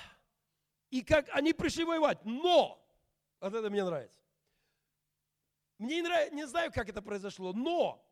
и 0.90 1.04
как 1.04 1.30
они 1.30 1.54
пришли 1.54 1.84
воевать. 1.84 2.24
Но, 2.24 2.84
вот 3.40 3.54
это 3.54 3.70
мне 3.70 3.84
нравится. 3.84 4.22
Мне 5.78 5.98
не, 5.98 6.02
нравится, 6.04 6.36
не 6.36 6.48
знаю, 6.48 6.72
как 6.72 6.90
это 6.90 7.02
произошло, 7.02 7.52
но 7.54 8.04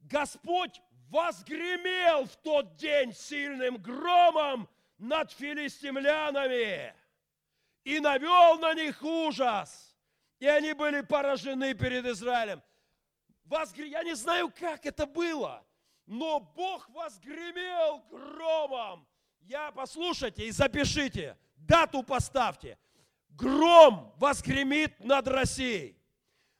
Господь 0.00 0.82
возгремел 1.10 2.24
в 2.24 2.36
тот 2.36 2.76
день 2.76 3.12
сильным 3.12 3.76
громом 3.76 4.68
над 4.98 5.32
филистимлянами 5.32 6.94
и 7.84 8.00
навел 8.00 8.58
на 8.58 8.74
них 8.74 9.02
ужас. 9.02 9.96
И 10.38 10.46
они 10.46 10.72
были 10.72 11.02
поражены 11.02 11.74
перед 11.74 12.06
Израилем. 12.06 12.62
Возгр... 13.44 13.82
Я 13.82 14.04
не 14.04 14.14
знаю, 14.14 14.52
как 14.58 14.86
это 14.86 15.04
было, 15.04 15.66
но 16.06 16.40
Бог 16.40 16.88
возгремел 16.90 18.04
громом. 18.10 19.06
Я, 19.40 19.72
послушайте 19.72 20.46
и 20.46 20.50
запишите, 20.50 21.36
дату 21.56 22.02
поставьте. 22.02 22.78
Гром 23.30 24.14
возгремит 24.16 25.00
над 25.00 25.26
Россией. 25.26 25.96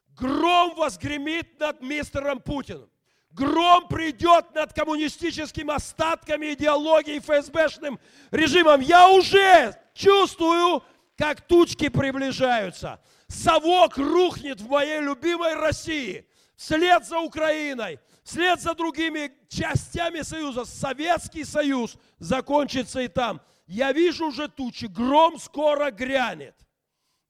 Гром 0.09 0.75
возгремит 0.75 1.59
над 1.61 1.81
мистером 1.81 2.41
Путиным. 2.41 2.90
Гром 3.31 3.87
придет 3.87 4.53
над 4.55 4.73
коммунистическими 4.73 5.73
остатками 5.73 6.53
идеологии 6.53 7.21
ФСБшным 7.21 8.01
режимом. 8.33 8.81
Я 8.81 9.09
уже 9.09 9.77
чувствую, 9.95 10.83
как 11.17 11.47
тучки 11.47 11.89
приближаются. 11.89 13.01
Совок 13.29 13.97
рухнет 13.99 14.61
в 14.61 14.69
моей 14.69 15.01
любимой 15.01 15.55
России. 15.55 16.27
Вслед 16.57 17.07
за 17.07 17.21
Украиной, 17.21 18.01
вслед 18.25 18.61
за 18.61 18.75
другими 18.75 19.33
частями 19.49 20.23
Союза. 20.23 20.65
Советский 20.65 21.45
Союз 21.45 21.97
закончится 22.19 23.01
и 23.01 23.09
там. 23.09 23.41
Я 23.67 23.93
вижу 23.93 24.27
уже 24.27 24.49
тучи. 24.49 24.87
Гром 24.87 25.39
скоро 25.39 25.93
грянет. 25.93 26.57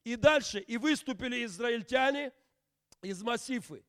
И 0.05 0.17
дальше. 0.17 0.61
И 0.61 0.79
выступили 0.79 1.45
израильтяне 1.45 2.33
из 3.03 3.23
Массифы 3.23 3.85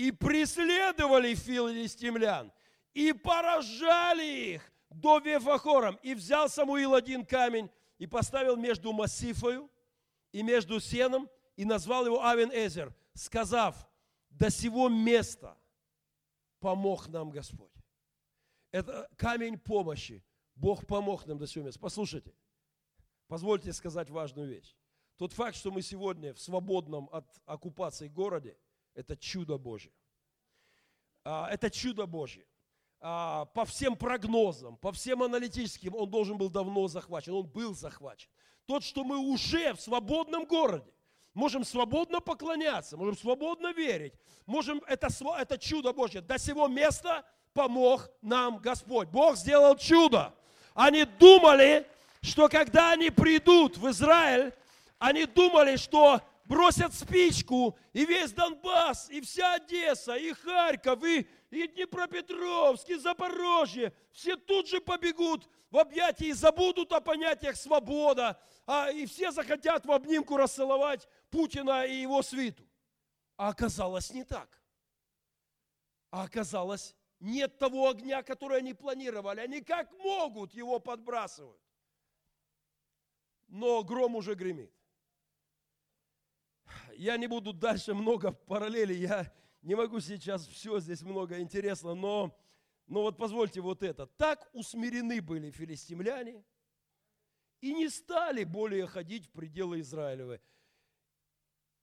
и 0.00 0.12
преследовали 0.12 1.34
филистимлян, 1.34 2.50
и 2.94 3.12
поражали 3.12 4.54
их 4.54 4.72
до 4.88 5.18
Вефахором. 5.18 5.98
И 6.02 6.14
взял 6.14 6.48
Самуил 6.48 6.94
один 6.94 7.26
камень 7.26 7.70
и 7.98 8.06
поставил 8.06 8.56
между 8.56 8.94
Массифою 8.94 9.70
и 10.32 10.42
между 10.42 10.80
Сеном, 10.80 11.28
и 11.54 11.66
назвал 11.66 12.06
его 12.06 12.24
Авен-Эзер, 12.24 12.94
сказав, 13.12 13.76
до 14.30 14.48
сего 14.48 14.88
места 14.88 15.54
помог 16.60 17.08
нам 17.08 17.30
Господь. 17.30 17.74
Это 18.70 19.06
камень 19.16 19.58
помощи. 19.58 20.24
Бог 20.54 20.86
помог 20.86 21.26
нам 21.26 21.36
до 21.36 21.46
сего 21.46 21.66
места. 21.66 21.78
Послушайте, 21.78 22.34
позвольте 23.28 23.70
сказать 23.74 24.08
важную 24.08 24.48
вещь. 24.48 24.74
Тот 25.18 25.34
факт, 25.34 25.56
что 25.56 25.70
мы 25.70 25.82
сегодня 25.82 26.32
в 26.32 26.40
свободном 26.40 27.10
от 27.12 27.26
оккупации 27.44 28.08
городе– 28.08 28.56
это 29.00 29.16
чудо 29.16 29.58
Божье. 29.58 29.92
А, 31.24 31.48
это 31.50 31.70
чудо 31.70 32.06
Божье. 32.06 32.46
А, 33.00 33.46
по 33.46 33.64
всем 33.64 33.96
прогнозам, 33.96 34.76
по 34.76 34.92
всем 34.92 35.22
аналитическим, 35.22 35.94
он 35.94 36.10
должен 36.10 36.36
был 36.36 36.50
давно 36.50 36.86
захвачен. 36.88 37.32
Он 37.32 37.46
был 37.46 37.74
захвачен. 37.74 38.28
Тот, 38.66 38.84
что 38.84 39.04
мы 39.04 39.16
уже 39.16 39.72
в 39.74 39.80
свободном 39.80 40.44
городе, 40.44 40.92
можем 41.34 41.64
свободно 41.64 42.20
поклоняться, 42.20 42.96
можем 42.96 43.16
свободно 43.16 43.72
верить, 43.72 44.12
можем, 44.46 44.82
это, 44.86 45.08
это 45.38 45.58
чудо 45.58 45.92
Божье. 45.92 46.20
До 46.20 46.38
сего 46.38 46.68
места 46.68 47.24
помог 47.52 48.10
нам 48.22 48.58
Господь. 48.58 49.08
Бог 49.08 49.36
сделал 49.36 49.76
чудо. 49.76 50.34
Они 50.74 51.04
думали, 51.04 51.86
что 52.22 52.48
когда 52.48 52.92
они 52.92 53.10
придут 53.10 53.78
в 53.78 53.90
Израиль, 53.90 54.52
они 54.98 55.24
думали, 55.24 55.76
что 55.76 56.20
бросят 56.50 56.92
спичку, 56.92 57.78
и 57.92 58.04
весь 58.04 58.32
Донбасс, 58.32 59.08
и 59.08 59.20
вся 59.20 59.54
Одесса, 59.54 60.16
и 60.16 60.32
Харьков, 60.32 61.02
и, 61.04 61.28
и 61.50 61.68
Днепропетровск, 61.68 62.90
и 62.90 62.96
Запорожье, 62.96 63.94
все 64.10 64.36
тут 64.36 64.66
же 64.66 64.80
побегут 64.80 65.48
в 65.70 65.78
объятия 65.78 66.26
и 66.26 66.32
забудут 66.32 66.92
о 66.92 67.00
понятиях 67.00 67.54
свобода, 67.54 68.36
а, 68.66 68.90
и 68.90 69.06
все 69.06 69.30
захотят 69.30 69.86
в 69.86 69.92
обнимку 69.92 70.36
расцеловать 70.36 71.08
Путина 71.30 71.84
и 71.86 71.94
его 71.94 72.20
свиту. 72.20 72.68
А 73.36 73.50
оказалось 73.50 74.12
не 74.12 74.24
так. 74.24 74.60
А 76.10 76.24
оказалось, 76.24 76.96
нет 77.20 77.58
того 77.58 77.88
огня, 77.88 78.24
который 78.24 78.58
они 78.58 78.74
планировали. 78.74 79.38
Они 79.38 79.60
как 79.60 79.92
могут 79.98 80.52
его 80.52 80.80
подбрасывают. 80.80 81.62
Но 83.46 83.84
гром 83.84 84.16
уже 84.16 84.34
гремит 84.34 84.79
я 87.00 87.16
не 87.16 87.26
буду 87.26 87.54
дальше 87.54 87.94
много 87.94 88.30
параллелей, 88.30 88.98
я 88.98 89.32
не 89.62 89.74
могу 89.74 90.00
сейчас 90.00 90.46
все, 90.46 90.80
здесь 90.80 91.00
много 91.00 91.40
интересно, 91.40 91.94
но, 91.94 92.38
но 92.86 93.00
вот 93.00 93.16
позвольте 93.16 93.62
вот 93.62 93.82
это. 93.82 94.06
Так 94.06 94.50
усмирены 94.52 95.22
были 95.22 95.50
филистимляне 95.50 96.44
и 97.62 97.72
не 97.72 97.88
стали 97.88 98.44
более 98.44 98.86
ходить 98.86 99.26
в 99.26 99.30
пределы 99.30 99.80
Израилевы. 99.80 100.42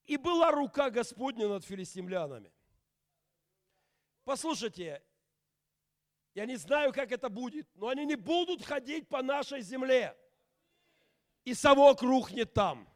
И 0.05 0.17
была 0.17 0.51
рука 0.51 0.91
Господня 0.91 1.47
над 1.47 1.65
филистимлянами. 1.65 2.53
Послушайте, 4.23 5.01
я 6.35 6.45
не 6.45 6.57
знаю, 6.57 6.93
как 6.93 7.11
это 7.11 7.29
будет, 7.29 7.67
но 7.73 7.87
они 7.87 8.05
не 8.05 8.15
будут 8.15 8.63
ходить 8.63 9.09
по 9.09 9.23
нашей 9.23 9.61
земле. 9.61 10.15
И 11.43 11.55
совок 11.55 12.03
рухнет 12.03 12.53
там. 12.53 12.87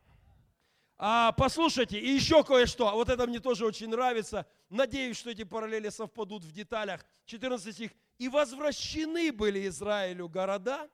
А, 1.04 1.32
послушайте, 1.32 1.98
и 1.98 2.12
еще 2.12 2.44
кое-что. 2.44 2.92
Вот 2.92 3.10
это 3.10 3.26
мне 3.26 3.40
тоже 3.40 3.66
очень 3.66 3.90
нравится. 3.90 4.46
Надеюсь, 4.70 5.18
что 5.18 5.32
эти 5.32 5.44
параллели 5.44 5.90
совпадут 5.90 6.44
в 6.44 6.52
деталях. 6.52 7.04
14 7.26 7.74
стих. 7.74 7.92
«И 8.20 8.30
возвращены 8.30 9.32
были 9.32 9.68
Израилю 9.68 10.30
города, 10.30 10.88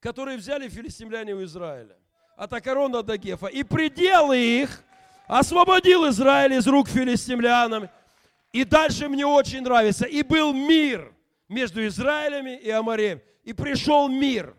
которые 0.00 0.36
взяли 0.36 0.68
филистимляне 0.68 1.32
у 1.34 1.42
Израиля. 1.44 1.96
От 2.36 2.52
Акарона 2.52 3.02
до 3.02 3.16
Гефа. 3.16 3.46
И 3.46 3.62
пределы 3.62 4.36
их 4.36 4.84
освободил 5.26 6.06
Израиль 6.10 6.52
из 6.52 6.66
рук 6.66 6.90
филистимлянам. 6.90 7.88
И 8.52 8.64
дальше 8.64 9.08
мне 9.08 9.24
очень 9.24 9.62
нравится. 9.62 10.04
И 10.04 10.22
был 10.22 10.52
мир 10.52 11.14
между 11.48 11.86
Израилями 11.86 12.58
и 12.58 12.68
Амареем. 12.68 13.22
И 13.44 13.54
пришел 13.54 14.10
мир. 14.10 14.54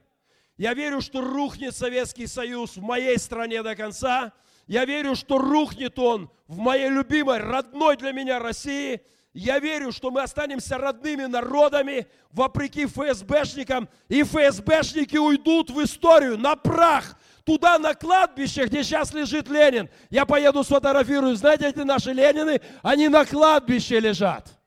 Я 0.59 0.73
верю, 0.73 0.99
что 0.99 1.21
рухнет 1.21 1.73
Советский 1.73 2.27
Союз 2.27 2.75
в 2.75 2.81
моей 2.81 3.17
стране 3.17 3.63
до 3.63 3.77
конца. 3.77 4.33
Я 4.67 4.83
верю, 4.83 5.15
что 5.15 5.37
рухнет 5.37 5.97
он 5.97 6.29
в 6.47 6.57
моей 6.57 6.89
любимой, 6.89 7.37
родной 7.37 7.95
для 7.95 8.11
меня 8.11 8.39
России. 8.39 9.01
Я 9.31 9.59
верю, 9.59 9.93
что 9.93 10.11
мы 10.11 10.21
останемся 10.21 10.77
родными 10.77 11.23
народами, 11.27 12.07
вопреки 12.31 12.87
ФСБшникам, 12.87 13.87
и 14.09 14.21
ФСБшники 14.21 15.15
уйдут 15.15 15.69
в 15.69 15.81
историю, 15.81 16.37
на 16.37 16.57
прах, 16.57 17.17
туда, 17.45 17.79
на 17.79 17.93
кладбище, 17.93 18.65
где 18.65 18.83
сейчас 18.83 19.13
лежит 19.13 19.47
Ленин. 19.47 19.87
Я 20.09 20.25
поеду 20.25 20.65
сфотографирую. 20.65 21.37
Знаете, 21.37 21.69
эти 21.69 21.79
наши 21.79 22.11
Ленины, 22.11 22.59
они 22.81 23.07
на 23.07 23.23
кладбище 23.23 24.01
лежат. 24.01 24.58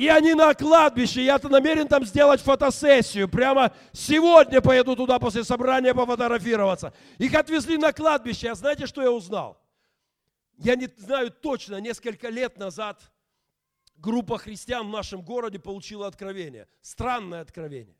И 0.00 0.08
они 0.08 0.32
на 0.32 0.54
кладбище. 0.54 1.22
Я-то 1.22 1.50
намерен 1.50 1.86
там 1.86 2.06
сделать 2.06 2.40
фотосессию. 2.40 3.28
Прямо 3.28 3.70
сегодня 3.92 4.62
поеду 4.62 4.96
туда 4.96 5.18
после 5.18 5.44
собрания 5.44 5.92
пофотографироваться. 5.92 6.94
Их 7.18 7.34
отвезли 7.34 7.76
на 7.76 7.92
кладбище. 7.92 8.48
А 8.48 8.54
знаете, 8.54 8.86
что 8.86 9.02
я 9.02 9.12
узнал? 9.12 9.62
Я 10.56 10.74
не 10.74 10.86
знаю 10.96 11.30
точно, 11.30 11.82
несколько 11.82 12.30
лет 12.30 12.56
назад 12.56 13.12
группа 13.96 14.38
христиан 14.38 14.88
в 14.88 14.90
нашем 14.90 15.20
городе 15.20 15.58
получила 15.58 16.06
откровение. 16.06 16.66
Странное 16.80 17.42
откровение. 17.42 17.98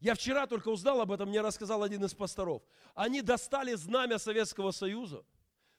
Я 0.00 0.14
вчера 0.14 0.46
только 0.46 0.68
узнал 0.68 1.02
об 1.02 1.12
этом, 1.12 1.28
мне 1.28 1.42
рассказал 1.42 1.82
один 1.82 2.02
из 2.02 2.14
пасторов. 2.14 2.62
Они 2.94 3.20
достали 3.20 3.74
знамя 3.74 4.16
Советского 4.16 4.70
Союза, 4.70 5.22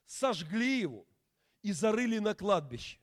сожгли 0.06 0.82
его 0.82 1.08
и 1.64 1.72
зарыли 1.72 2.20
на 2.20 2.36
кладбище. 2.36 3.00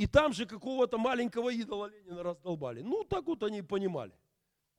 И 0.00 0.06
там 0.06 0.32
же 0.32 0.46
какого-то 0.46 0.96
маленького 0.96 1.50
идола 1.50 1.90
Ленина 1.90 2.22
раздолбали. 2.22 2.80
Ну, 2.80 3.04
так 3.04 3.26
вот 3.26 3.42
они 3.42 3.58
и 3.58 3.62
понимали. 3.62 4.12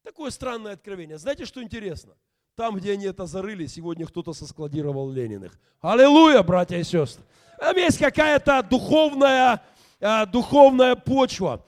Такое 0.01 0.32
странное 0.32 0.74
откровение. 0.74 1.19
Знаете, 1.19 1.45
что 1.45 1.61
интересно? 1.61 2.15
Там, 2.55 2.76
где 2.78 2.93
они 2.93 3.05
это 3.05 3.28
зарыли, 3.28 3.67
сегодня 3.67 4.07
кто-то 4.07 4.34
соскладировал 4.34 5.11
Лениных. 5.11 5.59
Аллилуйя, 5.80 6.41
братья 6.41 6.78
и 6.78 6.84
сестры. 6.84 7.24
Там 7.59 7.78
есть 7.78 7.99
какая-то 7.99 8.63
духовная, 8.63 9.63
а, 9.99 10.26
духовная 10.26 10.95
почва. 10.95 11.63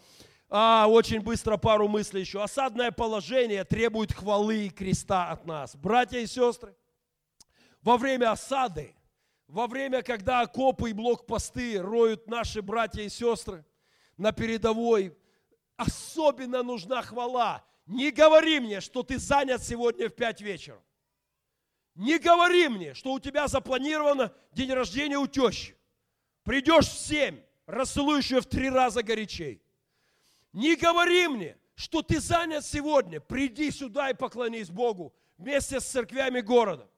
А, 0.49 0.88
очень 0.89 1.22
быстро 1.22 1.58
пару 1.58 1.88
мыслей 1.88 2.22
еще. 2.22 2.41
Осадное 2.41 2.89
положение 2.89 3.64
требует 3.66 4.14
хвалы 4.14 4.66
и 4.66 4.70
креста 4.72 5.30
от 5.30 5.45
нас. 5.45 5.76
Братья 5.76 6.18
и 6.18 6.26
сестры, 6.26 6.76
во 7.84 7.97
время 7.97 8.32
осады, 8.32 8.95
во 9.54 9.68
время, 9.68 10.01
когда 10.01 10.41
окопы 10.41 10.89
и 10.89 10.93
блокпосты 10.93 11.80
роют 11.80 12.26
наши 12.26 12.64
братья 12.64 13.04
и 13.04 13.10
сестры 13.10 13.64
на 14.18 14.32
передовой, 14.32 15.16
особенно 15.78 16.64
нужна 16.64 17.04
хвала. 17.04 17.64
Не 17.86 18.10
говори 18.10 18.60
мне, 18.60 18.82
что 18.82 19.04
ты 19.04 19.20
занят 19.20 19.62
сегодня 19.64 20.10
в 20.10 20.16
пять 20.16 20.41
вечера. 20.41 20.82
Не 21.93 22.18
говори 22.18 22.68
мне, 22.68 22.95
что 22.95 23.14
у 23.14 23.20
тебя 23.20 23.47
запланировано 23.47 24.34
день 24.54 24.74
рождения 24.74 25.20
у 25.20 25.28
тещи. 25.28 25.78
Придешь 26.43 26.88
в 26.88 26.97
семь, 26.97 27.39
расцелуешь 27.68 28.32
ее 28.32 28.41
в 28.41 28.47
три 28.47 28.72
раза 28.72 29.04
горячей. 29.04 29.62
Не 30.51 30.76
говори 30.76 31.28
мне, 31.28 31.60
что 31.76 32.01
ты 32.01 32.20
занят 32.20 32.66
сегодня. 32.66 33.20
Приди 33.22 33.70
сюда 33.70 34.10
и 34.10 34.16
поклонись 34.16 34.72
Богу 34.72 35.14
вместе 35.38 35.80
с 35.80 35.86
церквями 35.86 36.41
города. 36.41 36.89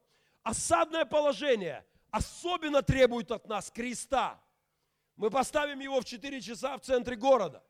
Осадное 0.43 1.03
положение 1.03 1.83
особенно 2.15 2.81
требует 2.81 3.29
от 3.31 3.47
нас 3.47 3.69
креста. 3.69 4.41
Мы 5.17 5.29
поставим 5.29 5.81
его 5.81 5.99
в 5.99 6.05
4 6.05 6.41
часа 6.41 6.77
в 6.77 6.81
центре 6.81 7.17
города. 7.17 7.61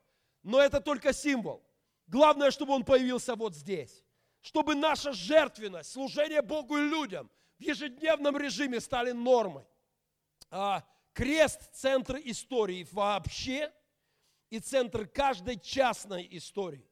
Но 0.44 0.62
это 0.62 0.80
только 0.80 1.14
символ. 1.14 1.68
Главное, 2.06 2.52
чтобы 2.52 2.74
он 2.74 2.84
появился 2.84 3.36
вот 3.36 3.56
здесь. 3.56 4.04
Чтобы 4.42 4.76
наша 4.76 5.14
жертвенность, 5.14 5.92
служение 5.92 6.44
Богу 6.44 6.78
и 6.78 6.82
людям 6.82 7.32
в 7.58 7.64
ежедневном 7.64 8.38
режиме 8.38 8.80
стали 8.80 9.12
нормой. 9.12 9.66
А 10.52 10.84
крест– 11.14 11.72
центр 11.74 12.18
истории 12.24 12.88
вообще 12.92 13.74
и 14.52 14.60
центр 14.60 15.08
каждой 15.08 15.60
частной 15.60 16.28
истории. 16.30 16.88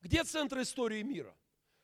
Где 0.00 0.24
центр 0.24 0.60
истории 0.62 1.02
мира? 1.02 1.36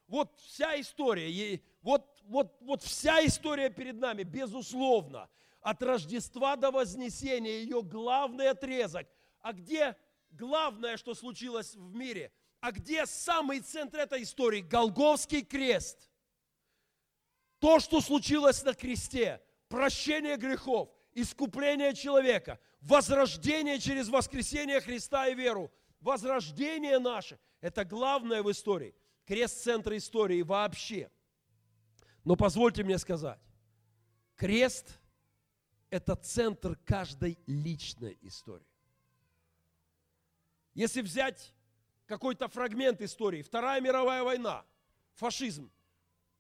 Вот 0.09 0.37
вся 0.41 0.79
история, 0.81 1.61
вот, 1.81 2.14
вот, 2.25 2.57
вот 2.61 2.83
вся 2.83 3.25
история 3.25 3.71
перед 3.71 3.97
нами, 3.97 4.23
безусловно, 4.23 5.29
от 5.61 5.83
Рождества 5.83 6.57
до 6.57 6.71
Вознесения, 6.71 7.61
ее 7.61 7.83
главный 7.83 8.51
отрезок. 8.51 9.07
А 9.41 9.53
где 9.53 9.97
главное, 10.31 10.97
что 10.97 11.15
случилось 11.15 11.75
в 11.75 11.95
мире? 11.95 12.33
А 12.61 12.73
где 12.73 13.07
самый 13.07 13.61
центр 13.61 13.99
этой 13.99 14.23
истории? 14.23 14.61
Голговский 14.61 15.43
крест. 15.43 16.11
То, 17.59 17.81
что 17.81 18.01
случилось 18.01 18.63
на 18.63 18.75
кресте, 18.75 19.41
прощение 19.69 20.37
грехов, 20.37 20.91
искупление 21.13 21.95
человека, 21.95 22.59
возрождение 22.81 23.79
через 23.79 24.09
воскресение 24.09 24.81
Христа 24.81 25.29
и 25.29 25.35
веру, 25.35 25.73
возрождение 26.01 26.99
наше– 26.99 27.39
это 27.61 27.85
главное 27.85 28.43
в 28.43 28.51
истории. 28.51 28.95
Крест– 29.25 29.63
центр 29.65 29.97
истории 29.97 30.43
вообще. 30.43 31.11
Но 32.25 32.37
позвольте 32.37 32.83
мне 32.83 32.99
сказать, 32.99 33.41
крест– 34.37 34.99
это 35.91 36.17
центр 36.17 36.77
каждой 36.85 37.39
личной 37.47 38.19
истории. 38.23 38.67
Если 40.73 41.03
взять 41.03 41.55
какой-то 42.07 42.49
фрагмент 42.49 43.01
истории, 43.03 43.43
Вторая 43.43 43.81
мировая 43.81 44.23
война, 44.23 44.65
фашизм, 45.15 45.71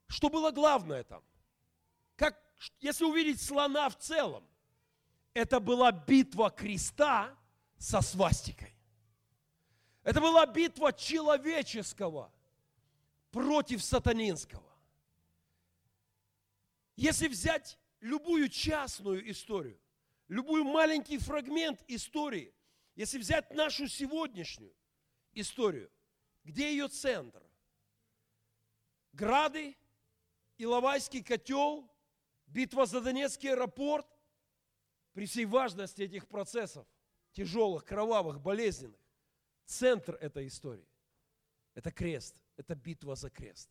что 0.09 0.29
было 0.29 0.51
главное 0.51 1.05
там? 1.05 1.23
Как, 2.17 2.41
если 2.81 3.05
увидеть 3.05 3.41
слона 3.41 3.89
в 3.89 3.99
целом, 3.99 4.45
это 5.35 5.61
была 5.61 5.93
битва 5.93 6.51
креста 6.51 7.37
со 7.77 8.01
свастикой. 8.01 8.75
Это 10.03 10.21
была 10.21 10.47
битва 10.47 10.93
человеческого 10.93 12.33
против 13.31 13.83
сатанинского. 13.83 14.64
Если 16.97 17.29
взять 17.29 17.79
любую 18.01 18.49
частную 18.49 19.31
историю, 19.31 19.81
любой 20.29 20.63
маленький 20.63 21.19
фрагмент 21.19 21.83
истории, 21.89 22.55
если 22.95 23.19
взять 23.19 23.53
нашу 23.53 23.89
сегодняшнюю 23.89 24.75
историю, 25.33 25.91
где 26.45 26.71
ее 26.71 26.89
центр? 26.89 27.43
Грады, 29.13 29.77
Иловайский 30.59 31.23
котел, 31.23 31.91
битва 32.47 32.87
за 32.87 33.01
Донецкий 33.01 33.51
аэропорт, 33.51 34.07
при 35.13 35.27
всей 35.27 35.45
важности 35.45 36.03
этих 36.03 36.27
процессов, 36.29 36.87
тяжелых, 37.33 37.85
кровавых, 37.85 38.41
болезненных, 38.41 39.01
центр 39.67 40.17
этой 40.21 40.49
истории– 40.49 40.89
это 41.75 41.91
крест, 41.91 42.41
это 42.57 42.75
битва 42.75 43.17
за 43.17 43.31
крест. 43.31 43.69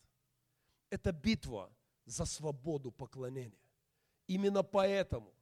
Это 0.90 1.12
битва 1.12 1.74
за 2.06 2.26
свободу 2.26 2.92
поклонения. 2.92 3.60
Именно 4.28 4.64
поэтому 4.64 5.34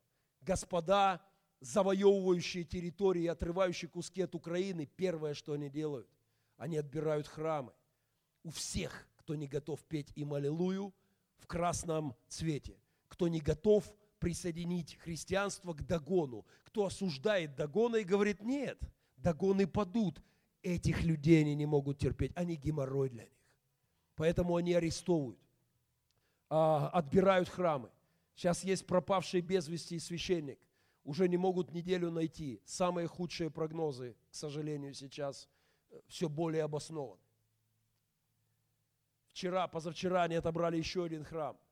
господа, 0.41 1.21
завоевывающие 1.59 2.63
территории, 2.63 3.27
отрывающие 3.27 3.89
куски 3.89 4.21
от 4.21 4.35
Украины, 4.35 4.85
первое, 4.85 5.33
что 5.33 5.53
они 5.53 5.69
делают, 5.69 6.07
они 6.57 6.77
отбирают 6.77 7.27
храмы. 7.27 7.73
У 8.43 8.49
всех, 8.49 9.07
кто 9.17 9.35
не 9.35 9.47
готов 9.47 9.83
петь 9.85 10.11
им 10.15 10.33
аллилуйю 10.33 10.93
в 11.37 11.45
красном 11.45 12.15
цвете, 12.27 12.77
кто 13.07 13.27
не 13.27 13.39
готов 13.39 13.85
присоединить 14.19 14.95
христианство 14.97 15.73
к 15.73 15.85
Дагону, 15.85 16.45
кто 16.63 16.85
осуждает 16.85 17.55
Дагона 17.55 17.97
и 17.97 18.03
говорит, 18.03 18.41
нет, 18.41 18.79
Дагоны 19.17 19.67
падут, 19.67 20.21
этих 20.63 21.03
людей 21.03 21.41
они 21.41 21.55
не 21.55 21.65
могут 21.65 21.99
терпеть, 21.99 22.31
они 22.35 22.55
геморрой 22.55 23.09
для 23.09 23.23
них. 23.23 23.33
Поэтому 24.15 24.55
они 24.55 24.73
арестовывают, 24.73 25.39
отбирают 26.57 27.49
храмы. 27.49 27.89
Сейчас 28.35 28.63
есть 28.63 28.85
пропавший 28.85 29.41
без 29.41 29.67
вести 29.67 29.99
священник. 29.99 30.59
Уже 31.03 31.27
не 31.27 31.37
могут 31.37 31.71
неделю 31.71 32.11
найти. 32.11 32.61
Самые 32.65 33.07
худшие 33.07 33.49
прогнозы, 33.49 34.15
к 34.29 34.35
сожалению, 34.35 34.93
сейчас 34.93 35.49
э, 35.89 35.99
все 36.07 36.29
более 36.29 36.63
обоснованы. 36.63 37.21
Вчера, 39.31 39.67
позавчера 39.67 40.23
они 40.23 40.35
отобрали 40.35 40.77
еще 40.77 41.03
один 41.05 41.23
храм– 41.23 41.57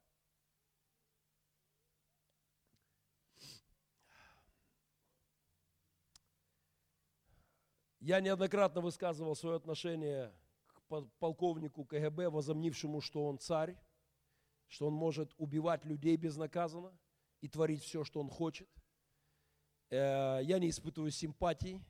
Я 7.99 8.21
неоднократно 8.21 8.79
высказывал 8.79 9.35
свое 9.35 9.57
отношение 9.57 10.31
к 10.65 11.03
полковнику 11.19 11.83
КГБ, 11.83 12.29
возомнившему, 12.29 13.01
что 13.01 13.25
он 13.25 13.39
царь, 13.39 13.75
что 14.69 14.87
он 14.87 14.93
может 14.93 15.33
убивать 15.37 15.83
людей 15.83 16.15
безнаказанно 16.15 16.97
и 17.41 17.49
творить 17.49 17.83
все, 17.83 18.03
что 18.03 18.21
он 18.21 18.29
хочет. 18.29 18.69
Э, 19.89 20.39
я 20.41 20.57
не 20.59 20.69
испытываю 20.69 21.11
симпатий 21.11 21.83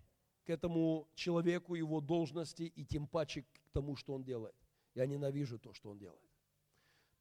к 0.45 0.49
этому 0.49 1.07
человеку, 1.13 1.75
его 1.75 2.01
должности 2.01 2.63
и 2.63 2.83
тем 2.83 3.07
паче 3.07 3.43
к 3.43 3.69
тому, 3.71 3.95
что 3.95 4.15
он 4.15 4.23
делает. 4.23 4.55
Я 4.95 5.05
ненавижу 5.05 5.59
то, 5.59 5.73
что 5.73 5.91
он 5.91 5.99
делает. 5.99 6.29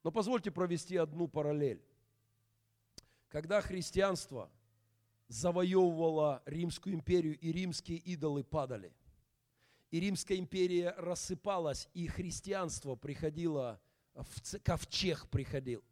Но 0.03 0.11
позвольте 0.11 0.49
провести 0.49 0.97
одну 0.97 1.27
параллель. 1.27 1.83
Когда 3.27 3.61
христианство– 3.61 4.49
завоевывала 5.29 6.41
Римскую 6.45 6.95
империю, 6.95 7.37
и 7.39 7.51
римские 7.51 7.99
идолы 7.99 8.43
падали. 8.43 8.91
И 9.91 9.99
Римская 9.99 10.37
империя 10.37 10.93
рассыпалась, 10.97 11.87
и 11.93 12.07
христианство 12.07 12.95
приходило, 12.95 13.79
в 14.13 14.59
ковчег 14.63 15.27
приходил. 15.29 15.83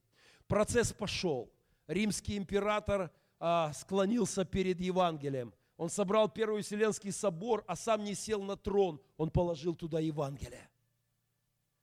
Процесс 0.48 0.94
пошел. 0.94 1.52
Римский 1.88 2.38
император 2.38 3.12
а, 3.40 3.74
склонился 3.74 4.46
перед 4.46 4.80
Евангелием. 4.80 5.54
Он 5.78 5.90
собрал 5.90 6.28
Первый 6.28 6.64
Вселенский 6.64 7.12
собор, 7.12 7.64
а 7.68 7.76
сам 7.76 8.04
не 8.04 8.16
сел 8.16 8.42
на 8.42 8.58
трон. 8.58 9.02
Он 9.18 9.30
положил 9.30 9.76
туда 9.76 10.00
Евангелие. 10.00 10.70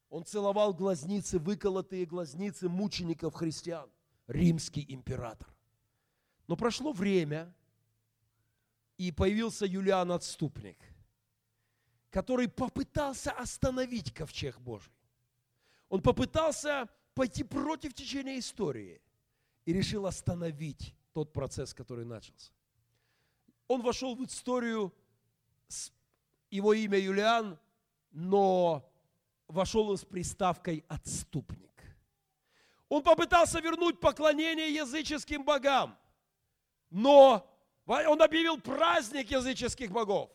Он 0.08 0.24
целовал 0.24 0.74
глазницы, 0.74 1.38
выколотые 1.38 2.06
глазницы 2.06 2.68
мучеников 2.68 3.34
христиан. 3.34 3.90
Римский 4.26 4.84
император. 4.88 5.54
Но 6.46 6.56
прошло 6.56 6.92
время, 6.92 7.54
и 8.96 9.10
появился 9.12 9.66
Юлиан 9.66 10.12
Отступник, 10.12 10.78
который 12.10 12.48
попытался 12.48 13.32
остановить 13.32 14.12
ковчег 14.14 14.58
Божий. 14.60 14.93
Он 15.88 16.02
попытался 16.02 16.88
пойти 17.14 17.44
против 17.44 17.94
течения 17.94 18.38
истории 18.38 19.00
и 19.64 19.72
решил 19.72 20.06
остановить 20.06 20.94
тот 21.12 21.32
процесс, 21.32 21.72
который 21.72 22.04
начался. 22.04 22.52
Он 23.68 23.82
вошел 23.82 24.14
в 24.14 24.24
историю, 24.24 24.92
его 26.50 26.72
имя 26.74 26.98
Юлиан, 26.98 27.58
но 28.10 28.90
вошел 29.48 29.88
он 29.90 29.96
с 29.96 30.04
приставкой 30.04 30.84
«отступник». 30.88 31.70
Он 32.88 33.02
попытался 33.02 33.60
вернуть 33.60 34.00
поклонение 34.00 34.74
языческим 34.74 35.44
богам– 35.44 35.98
но 36.94 37.44
он 37.86 38.22
объявил 38.22 38.60
праздник 38.60 39.32
языческих 39.32 39.90
богов. 39.90 40.30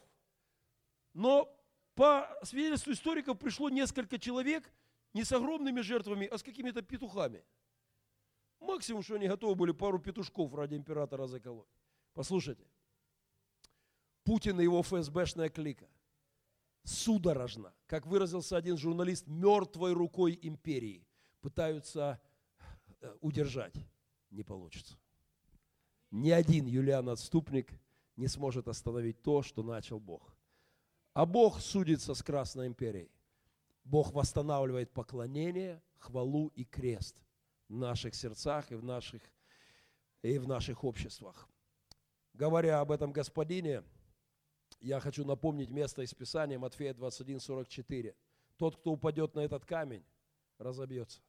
Но 1.13 1.49
по 1.95 2.29
свидетельству 2.43 2.91
историков 2.91 3.39
пришло 3.39 3.69
несколько 3.69 4.19
человек 4.19 4.69
не 5.13 5.23
с 5.23 5.31
огромными 5.31 5.81
жертвами, 5.81 6.27
а 6.27 6.37
с 6.37 6.43
какими-то 6.43 6.81
петухами. 6.81 7.43
Максимум, 8.59 9.03
что 9.03 9.15
они 9.15 9.27
готовы 9.27 9.55
были 9.55 9.71
пару 9.71 9.99
петушков 9.99 10.53
ради 10.53 10.75
императора 10.75 11.27
заколоть. 11.27 11.69
Послушайте, 12.13 12.67
Путин 14.23 14.59
и 14.59 14.63
его 14.63 14.81
ФСБшная 14.81 15.49
клика 15.49 15.89
судорожно, 16.83 17.73
как 17.85 18.05
выразился 18.05 18.57
один 18.57 18.77
журналист, 18.77 19.27
мертвой 19.27 19.93
рукой 19.93 20.37
империи 20.41 21.07
пытаются 21.41 22.19
э, 23.01 23.15
удержать. 23.21 23.75
Не 24.29 24.43
получится. 24.43 24.97
Ни 26.11 26.31
один 26.31 26.65
Юлиан-отступник 26.65 27.71
не 28.15 28.27
сможет 28.27 28.67
остановить 28.67 29.21
то, 29.21 29.41
что 29.41 29.63
начал 29.63 29.99
Бог. 29.99 30.35
А 31.13 31.25
Бог 31.25 31.59
судится 31.59 32.13
с 32.13 32.21
Красной 32.21 32.67
империей. 32.67 33.11
Бог 33.89 34.11
восстанавливает 34.13 34.91
поклонение, 34.91 35.81
хвалу 35.97 36.49
и 36.49 36.63
крест 36.63 37.17
в 37.67 37.75
наших 37.75 38.13
сердцах 38.13 38.71
и 38.71 38.75
в 38.75 38.83
наших, 38.83 39.23
и 40.21 40.37
в 40.37 40.47
наших 40.47 40.83
обществах. 40.83 41.49
Говоря 42.33 42.81
об 42.81 42.91
этом 42.91 43.11
господине, 43.11 43.83
я 44.79 44.99
хочу 44.99 45.25
напомнить 45.25 45.71
место 45.71 46.03
из 46.03 46.13
Писания, 46.13 46.59
Матфея 46.59 46.93
21, 46.93 47.39
44. 47.39 48.15
Тот, 48.57 48.77
кто 48.77 48.91
упадет 48.91 49.33
на 49.33 49.39
этот 49.39 49.65
камень, 49.65 50.05
разобьется. 50.59 51.21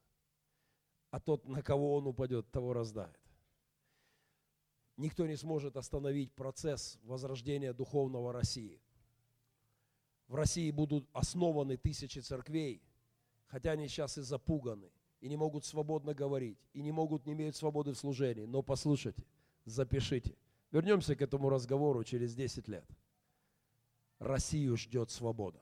А 1.09 1.19
тот, 1.19 1.47
на 1.47 1.63
кого 1.63 1.95
он 1.95 2.05
упадет, 2.05 2.51
того 2.51 2.73
раздавит. 2.73 3.19
Никто 4.97 5.25
не 5.25 5.35
сможет 5.35 5.77
остановить 5.77 6.31
процесс 6.35 6.99
возрождения 7.01 7.73
духовного 7.73 8.31
России. 8.31 8.79
В 10.31 10.35
России 10.35 10.71
будут 10.71 11.09
основаны 11.11 11.75
тысячи 11.75 12.19
церквей, 12.19 12.81
хотя 13.47 13.71
они 13.71 13.89
сейчас 13.89 14.17
и 14.17 14.21
запуганы, 14.21 14.89
и 15.19 15.27
не 15.27 15.35
могут 15.35 15.65
свободно 15.65 16.13
говорить, 16.13 16.57
и 16.71 16.81
не 16.81 16.93
могут, 16.93 17.25
не 17.25 17.33
имеют 17.33 17.57
свободы 17.57 17.91
в 17.91 17.97
служении. 17.97 18.45
Но 18.45 18.61
послушайте, 18.61 19.25
запишите. 19.65 20.33
Вернемся 20.71 21.17
к 21.17 21.21
этому 21.21 21.49
разговору 21.49 22.01
через 22.05 22.33
10 22.33 22.69
лет. 22.69 22.85
Россию 24.19 24.77
ждет 24.77 25.11
свобода. 25.11 25.59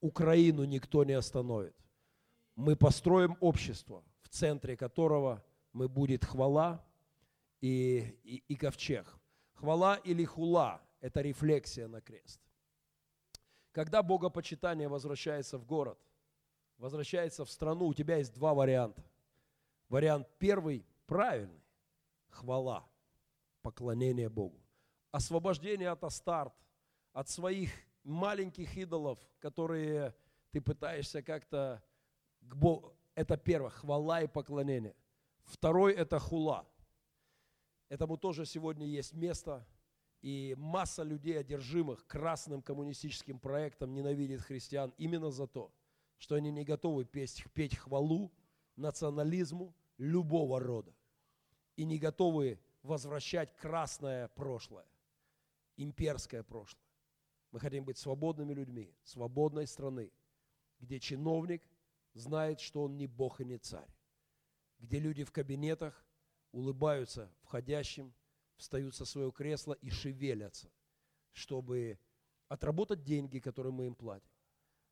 Украину 0.00 0.62
никто 0.62 1.02
не 1.02 1.14
остановит. 1.14 1.74
Мы 2.54 2.76
построим 2.76 3.36
общество, 3.40 4.04
в 4.20 4.28
центре 4.28 4.76
которого 4.76 5.44
мы 5.72 5.88
будет 5.88 6.24
хвала 6.24 6.86
и, 7.60 8.16
и, 8.22 8.44
и 8.46 8.54
ковчег. 8.54 9.18
Хвала 9.54 9.96
или 9.96 10.24
хула– 10.24 10.80
это 11.00 11.22
рефлексия 11.22 11.88
на 11.88 12.00
крест. 12.00 12.38
Когда 13.72 14.02
богопочитание 14.02 14.88
возвращается 14.88 15.58
в 15.58 15.64
город, 15.64 15.98
возвращается 16.76 17.44
в 17.44 17.50
страну, 17.50 17.86
у 17.86 17.94
тебя 17.94 18.18
есть 18.18 18.34
два 18.34 18.54
варианта. 18.54 19.02
Вариант 19.88 20.28
первый– 20.38 20.86
правильный– 21.06 21.62
хвала, 22.28 22.86
поклонение 23.62 24.28
Богу. 24.28 24.62
Освобождение 25.10 25.88
от 25.88 26.04
Астарт– 26.04 26.54
от 27.12 27.28
своих 27.28 27.70
маленьких 28.04 28.76
идолов, 28.76 29.18
которые 29.38 30.14
ты 30.50 30.60
пытаешься 30.60 31.22
как-то 31.22 31.82
к 32.40 32.54
Богу. 32.54 32.94
Это 33.14 33.36
первое, 33.36 33.70
хвала 33.70 34.22
и 34.22 34.26
поклонение. 34.26 34.94
Второй– 35.44 35.92
это 35.94 36.18
хула. 36.18 36.66
Этому 37.88 38.16
тоже 38.16 38.46
сегодня 38.46 38.86
есть 38.86 39.12
место. 39.12 39.66
И 40.22 40.54
масса 40.56 41.02
людей, 41.02 41.38
одержимых 41.38 42.06
красным 42.06 42.62
коммунистическим 42.62 43.38
проектом, 43.40 43.92
ненавидит 43.92 44.40
христиан 44.40 44.94
именно 44.96 45.30
за 45.30 45.48
то, 45.48 45.74
что 46.16 46.36
они 46.36 46.52
не 46.52 46.64
готовы 46.64 47.04
петь, 47.04 47.44
петь 47.54 47.76
хвалу 47.76 48.32
национализму 48.76 49.74
любого 49.98 50.60
рода. 50.60 50.94
И 51.74 51.84
не 51.84 51.98
готовы 51.98 52.60
возвращать 52.82 53.56
красное 53.56 54.28
прошлое, 54.28 54.86
имперское 55.76 56.44
прошлое. 56.44 56.84
Мы 57.50 57.58
хотим 57.58 57.84
быть 57.84 57.98
свободными 57.98 58.54
людьми, 58.54 58.94
свободной 59.02 59.66
страны, 59.66 60.12
где 60.78 61.00
чиновник 61.00 61.62
знает, 62.14 62.60
что 62.60 62.84
он 62.84 62.96
не 62.96 63.08
Бог 63.08 63.40
и 63.40 63.44
не 63.44 63.58
царь, 63.58 63.90
где 64.78 65.00
люди 65.00 65.24
в 65.24 65.32
кабинетах 65.32 66.04
улыбаются 66.52 67.32
входящим, 67.42 68.14
встают 68.56 68.94
со 68.94 69.04
своего 69.04 69.30
кресла 69.30 69.74
и 69.74 69.90
шевелятся, 69.90 70.70
чтобы 71.32 71.98
отработать 72.48 73.02
деньги, 73.02 73.38
которые 73.38 73.72
мы 73.72 73.86
им 73.86 73.94
платим, 73.94 74.32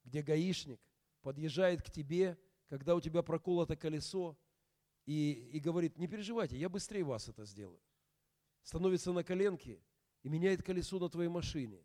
где 0.04 0.22
гаишник 0.22 0.80
подъезжает 1.22 1.82
к 1.82 1.90
тебе, 1.90 2.38
когда 2.68 2.94
у 2.94 3.00
тебя 3.00 3.22
проколото 3.22 3.76
колесо, 3.76 4.38
и, 5.06 5.32
и 5.52 5.60
говорит, 5.60 5.98
не 5.98 6.06
переживайте, 6.06 6.56
я 6.56 6.68
быстрее 6.68 7.04
вас 7.04 7.28
это 7.28 7.44
сделаю. 7.44 7.80
Становится 8.62 9.12
на 9.12 9.24
коленки 9.24 9.82
и 10.22 10.28
меняет 10.28 10.62
колесо 10.62 10.98
на 10.98 11.08
твоей 11.08 11.28
машине. 11.28 11.84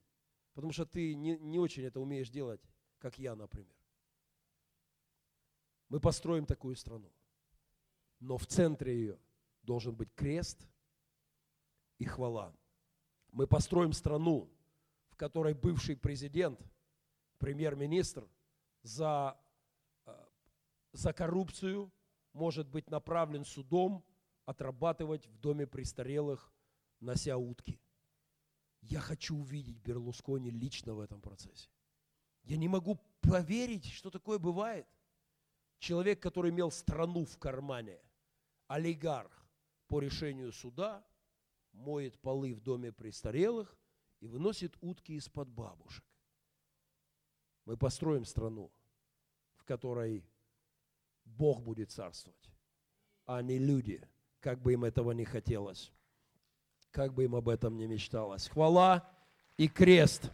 Потому 0.53 0.71
что 0.71 0.86
ты 0.86 1.15
не, 1.15 1.38
не 1.39 1.59
очень 1.59 1.84
это 1.84 1.99
умеешь 1.99 2.30
делать, 2.30 2.61
как 2.99 3.17
я, 3.17 3.36
например. 3.36 3.76
Мы 5.89 5.99
построим 5.99 6.45
такую 6.45 6.76
страну. 6.76 7.11
Но 8.19 8.38
в 8.38 8.45
центре 8.45 8.95
ее 8.95 9.19
должен 9.63 9.95
быть 9.95 10.13
крест 10.13 10.67
и 11.97 12.05
хвала. 12.05 12.55
Мы 13.31 13.47
построим 13.47 13.93
страну, 13.93 14.49
в 15.09 15.15
которой 15.15 15.53
бывший 15.53 15.95
президент, 15.95 16.59
премьер-министр 17.37 18.27
за, 18.81 19.37
э, 20.05 20.25
за 20.93 21.13
коррупцию 21.13 21.91
может 22.33 22.67
быть 22.67 22.89
направлен 22.89 23.45
судом 23.45 24.03
отрабатывать 24.45 25.27
в 25.27 25.37
доме 25.39 25.65
престарелых, 25.65 26.53
нося 26.99 27.37
утки. 27.37 27.79
Я 28.81 28.99
хочу 28.99 29.35
увидеть 29.35 29.77
Берлускони 29.77 30.51
лично 30.51 30.93
в 30.93 30.99
этом 30.99 31.21
процессе. 31.21 31.69
Я 32.43 32.57
не 32.57 32.67
могу 32.67 32.99
поверить, 33.21 33.85
что 33.85 34.11
такое 34.11 34.37
бывает. 34.37 34.87
Человек, 35.79 36.21
который 36.21 36.51
имел 36.51 36.71
страну 36.71 37.25
в 37.25 37.37
кармане, 37.37 37.99
олигарх 38.67 39.47
по 39.87 39.99
решению 39.99 40.51
суда, 40.51 41.03
моет 41.76 42.17
полы 42.19 42.53
в 42.53 42.61
доме 42.61 42.91
престарелых 42.91 43.78
и 44.19 44.28
выносит 44.28 44.76
утки 44.82 45.13
из-под 45.13 45.49
бабушек. 45.49 46.05
Мы 47.65 47.78
построим 47.78 48.26
страну, 48.26 48.71
в 49.55 49.63
которой 49.65 50.26
Бог 51.23 51.61
будет 51.61 51.91
царствовать, 51.91 52.51
а 53.26 53.41
не 53.41 53.57
люди, 53.57 54.07
как 54.39 54.61
бы 54.61 54.73
им 54.73 54.84
этого 54.84 55.11
не 55.11 55.26
хотелось 55.26 55.91
как 56.95 57.13
бы 57.13 57.26
им 57.26 57.36
об 57.36 57.49
этом 57.49 57.78
не 57.78 57.88
мечталось. 57.88 58.47
Хвала 58.47 59.05
и 59.57 59.67
крест. 59.67 60.32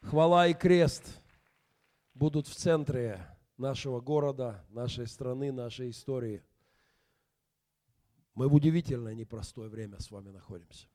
Хвала 0.00 0.48
и 0.48 0.54
крест 0.54 1.20
будут 2.14 2.48
в 2.48 2.54
центре 2.54 3.20
нашего 3.58 4.00
города, 4.00 4.64
нашей 4.70 5.06
страны, 5.06 5.52
нашей 5.52 5.90
истории. 5.90 6.42
Мы 8.38 8.48
в 8.48 8.54
удивительное 8.54 9.14
непростое 9.14 9.68
время 9.68 9.98
с 9.98 10.12
вами 10.12 10.30
находимся. 10.30 10.86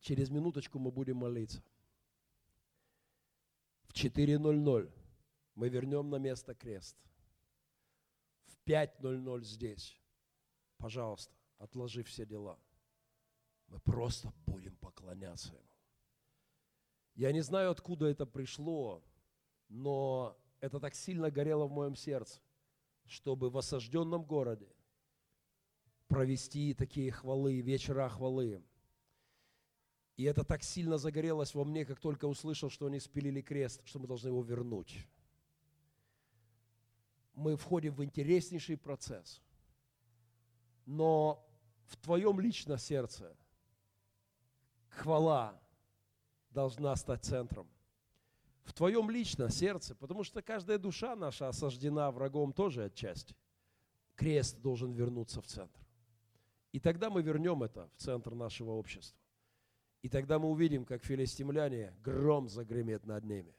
Через 0.00 0.28
минуточку 0.28 0.78
мы 0.78 0.90
будем 0.90 1.16
молиться. 1.16 1.64
В 3.84 3.94
4.00 3.94 4.92
мы 5.54 5.68
вернем 5.70 6.10
на 6.10 6.16
место 6.16 6.54
крест. 6.54 6.98
В 8.44 8.58
5.00 8.68 9.42
здесь. 9.44 9.98
Пожалуйста 10.76 11.34
отложив 11.56 12.08
все 12.08 12.26
дела. 12.26 12.58
Мы 13.68 13.80
просто 13.80 14.30
будем 14.44 14.76
поклоняться 14.76 15.54
Ему. 15.54 15.78
Я 17.14 17.32
не 17.32 17.40
знаю, 17.40 17.70
откуда 17.70 18.04
это 18.04 18.26
пришло, 18.26 19.02
но 19.70 20.36
это 20.60 20.78
так 20.78 20.94
сильно 20.94 21.30
горело 21.30 21.64
в 21.64 21.72
моем 21.72 21.96
сердце, 21.96 22.38
чтобы 23.06 23.48
в 23.48 23.56
осажденном 23.56 24.24
городе 24.24 24.68
провести 26.12 26.74
такие 26.74 27.10
хвалы, 27.10 27.62
вечера 27.62 28.06
хвалы. 28.10 28.62
И 30.18 30.24
это 30.24 30.44
так 30.44 30.62
сильно 30.62 30.98
загорелось 30.98 31.54
во 31.54 31.64
мне, 31.64 31.86
как 31.86 32.00
только 32.00 32.26
услышал, 32.26 32.68
что 32.68 32.86
они 32.86 33.00
спилили 33.00 33.40
крест, 33.40 33.80
что 33.86 33.98
мы 33.98 34.06
должны 34.06 34.28
его 34.28 34.42
вернуть. 34.42 35.06
Мы 37.32 37.56
входим 37.56 37.94
в 37.94 38.04
интереснейший 38.04 38.76
процесс. 38.76 39.40
Но 40.84 41.48
в 41.86 41.96
твоем 41.96 42.40
личном 42.40 42.76
сердце 42.76 43.34
хвала 44.90 45.58
должна 46.50 46.94
стать 46.96 47.24
центром. 47.24 47.66
В 48.64 48.74
твоем 48.74 49.08
личном 49.08 49.48
сердце, 49.48 49.94
потому 49.94 50.24
что 50.24 50.42
каждая 50.42 50.78
душа 50.78 51.16
наша 51.16 51.48
осаждена 51.48 52.10
врагом 52.10 52.52
тоже 52.52 52.84
отчасти. 52.84 53.34
Крест 54.14 54.60
должен 54.60 54.92
вернуться 54.92 55.40
в 55.40 55.46
центр. 55.46 55.81
И 56.72 56.80
тогда 56.80 57.10
мы 57.10 57.22
вернем 57.22 57.62
это 57.62 57.88
в 57.96 58.02
центр 58.02 58.34
нашего 58.34 58.70
общества. 58.70 59.18
И 60.02 60.08
тогда 60.08 60.38
мы 60.38 60.48
увидим, 60.48 60.84
как 60.84 61.04
филистимляне, 61.04 61.94
гром 62.02 62.48
загремет 62.48 63.06
над 63.06 63.24
ними, 63.24 63.54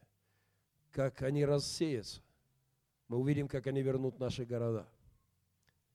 как 0.92 1.22
они 1.22 1.46
рассеются, 1.46 2.22
Мы 3.08 3.18
увидим, 3.18 3.48
как 3.48 3.68
они 3.68 3.82
вернут 3.82 4.20
наши 4.20 4.46
города. 4.46 4.88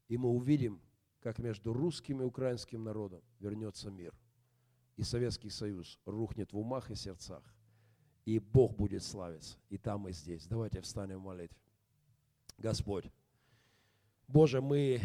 И 0.08 0.16
мы 0.16 0.28
увидим, 0.30 0.80
как 1.20 1.38
между 1.38 1.72
русским 1.72 2.22
и 2.22 2.24
украинским 2.24 2.84
народом 2.84 3.22
вернется 3.40 3.90
мир. 3.90 4.14
И 4.96 5.02
Советский 5.02 5.50
Союз 5.50 5.98
рухнет 6.04 6.52
в 6.52 6.58
умах 6.58 6.90
и 6.90 6.94
сердцах. 6.94 7.42
И 8.24 8.38
Бог 8.38 8.76
будет 8.76 9.02
славиться. 9.02 9.56
И 9.68 9.78
там, 9.78 10.08
и 10.08 10.12
здесь. 10.12 10.46
Давайте 10.46 10.80
встанем 10.80 11.20
в 11.20 11.24
молитве. 11.24 11.56
Господь, 12.58 13.10
Боже, 14.26 14.60
мы 14.60 15.00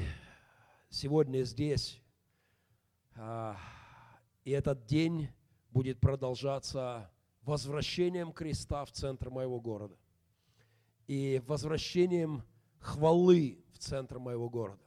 сегодня 0.90 1.44
здесь, 1.44 2.02
и 3.16 4.52
этот 4.52 4.86
день 4.86 5.30
будет 5.70 6.00
продолжаться 6.00 7.12
возвращением 7.42 8.32
креста 8.32 8.86
в 8.86 8.92
центр 8.92 9.30
моего 9.30 9.60
города 9.60 9.98
и 11.08 11.42
возвращением 11.46 12.44
хвалы 12.80 13.64
в 13.74 13.78
центр 13.78 14.20
моего 14.20 14.50
города. 14.50 14.84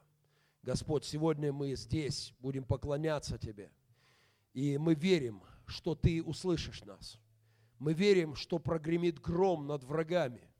Господь, 0.62 1.04
сегодня 1.04 1.52
мы 1.52 1.74
здесь 1.76 2.34
будем 2.40 2.64
поклоняться 2.64 3.38
Тебе, 3.38 3.70
и 4.52 4.78
мы 4.78 4.94
верим, 4.94 5.42
что 5.66 5.94
Ты 5.94 6.22
услышишь 6.22 6.82
нас. 6.84 7.20
Мы 7.78 7.92
верим, 7.92 8.34
что 8.34 8.58
прогремит 8.58 9.20
гром 9.20 9.66
над 9.66 9.84
врагами. 9.84 10.50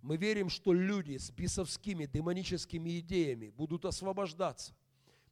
Мы 0.00 0.16
верим, 0.16 0.48
что 0.48 0.72
люди 0.72 1.18
с 1.18 1.30
бесовскими, 1.30 2.06
демоническими 2.06 2.98
идеями 3.00 3.50
будут 3.50 3.84
освобождаться. 3.84 4.74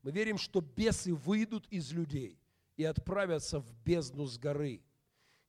Мы 0.02 0.10
верим, 0.10 0.36
что 0.36 0.60
бесы 0.60 1.14
выйдут 1.14 1.66
из 1.68 1.92
людей 1.92 2.38
и 2.76 2.84
отправятся 2.84 3.60
в 3.60 3.72
бездну 3.84 4.26
с 4.26 4.36
горы. 4.36 4.82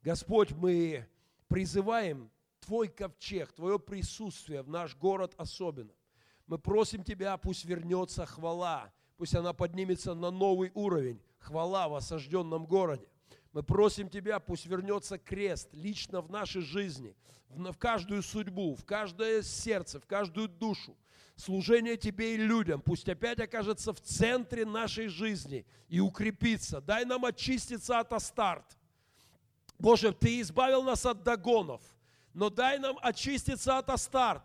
Господь, 0.02 0.52
мы 0.52 1.08
призываем 1.48 2.30
Твой 2.60 2.88
ковчег, 2.88 3.52
Твое 3.54 3.80
присутствие 3.80 4.62
в 4.62 4.70
наш 4.70 4.96
город 4.96 5.34
особенно. 5.38 5.94
Мы 6.46 6.60
просим 6.60 7.04
Тебя, 7.04 7.36
пусть 7.38 7.66
вернется 7.66 8.26
хвала, 8.26 8.94
пусть 9.18 9.36
она 9.36 9.54
поднимется 9.54 10.14
на 10.14 10.30
новый 10.30 10.72
уровень, 10.76 11.22
хвала 11.40 11.88
в 11.88 11.96
осажденном 11.96 12.66
городе. 12.66 13.08
Мы 13.54 13.64
просим 13.64 14.10
Тебя, 14.10 14.40
пусть 14.40 14.66
вернется 14.66 15.18
крест 15.18 15.70
лично 15.74 16.22
в 16.22 16.30
нашей 16.30 16.62
жизни, 16.62 17.16
в 17.50 17.78
каждую 17.78 18.22
судьбу, 18.22 18.76
в 18.76 18.86
каждое 18.86 19.42
сердце, 19.42 20.00
в 20.00 20.06
каждую 20.06 20.48
душу. 20.48 20.96
Служение 21.36 21.98
Тебе 21.98 22.36
и 22.36 22.38
людям 22.38 22.82
пусть 22.82 23.10
опять 23.10 23.40
окажется 23.40 23.94
в 23.94 24.02
центре 24.02 24.66
нашей 24.66 25.08
жизни 25.08 25.66
и 25.90 26.00
укрепится. 26.00 26.82
Дай 26.82 27.06
нам 27.06 27.26
очиститься 27.26 28.00
от 28.00 28.14
Астарт. 28.14 28.78
Боже, 29.80 30.14
Ты 30.14 30.42
избавил 30.42 30.84
нас 30.84 31.06
от 31.06 31.24
догонов– 31.24 31.82
но 32.34 32.50
дай 32.50 32.80
нам 32.80 32.98
очиститься 33.02 33.78
от 33.78 33.90
Астарт, 33.90 34.44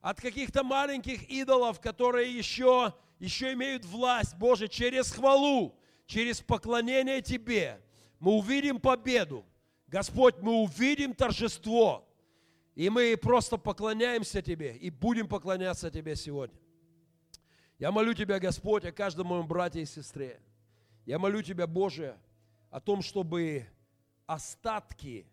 от 0.00 0.20
каких-то 0.20 0.64
маленьких 0.64 1.28
идолов, 1.30 1.80
которые 1.80 2.36
еще, 2.36 2.92
еще 3.18 3.52
имеют 3.52 3.84
власть, 3.84 4.34
Боже, 4.36 4.68
через 4.68 5.12
хвалу, 5.12 5.78
через 6.06 6.40
поклонение 6.40 7.22
Тебе. 7.22 7.80
Мы 8.18 8.32
увидим 8.32 8.80
победу. 8.80 9.46
Господь, 9.86 10.38
мы 10.40 10.52
увидим 10.54 11.14
торжество. 11.14 12.06
И 12.74 12.88
мы 12.88 13.16
просто 13.16 13.56
поклоняемся 13.56 14.42
Тебе 14.42 14.76
и 14.76 14.90
будем 14.90 15.28
поклоняться 15.28 15.90
Тебе 15.90 16.16
сегодня. 16.16 16.58
Я 17.78 17.90
молю 17.92 18.14
Тебя, 18.14 18.38
Господь, 18.38 18.84
о 18.84 18.92
каждом 18.92 19.28
моем 19.28 19.46
брате 19.46 19.82
и 19.82 19.86
сестре. 19.86 20.40
Я 21.06 21.18
молю 21.18 21.42
Тебя, 21.42 21.66
Боже, 21.66 22.16
о 22.70 22.80
том, 22.80 23.02
чтобы 23.02 23.66
остатки 24.26 25.26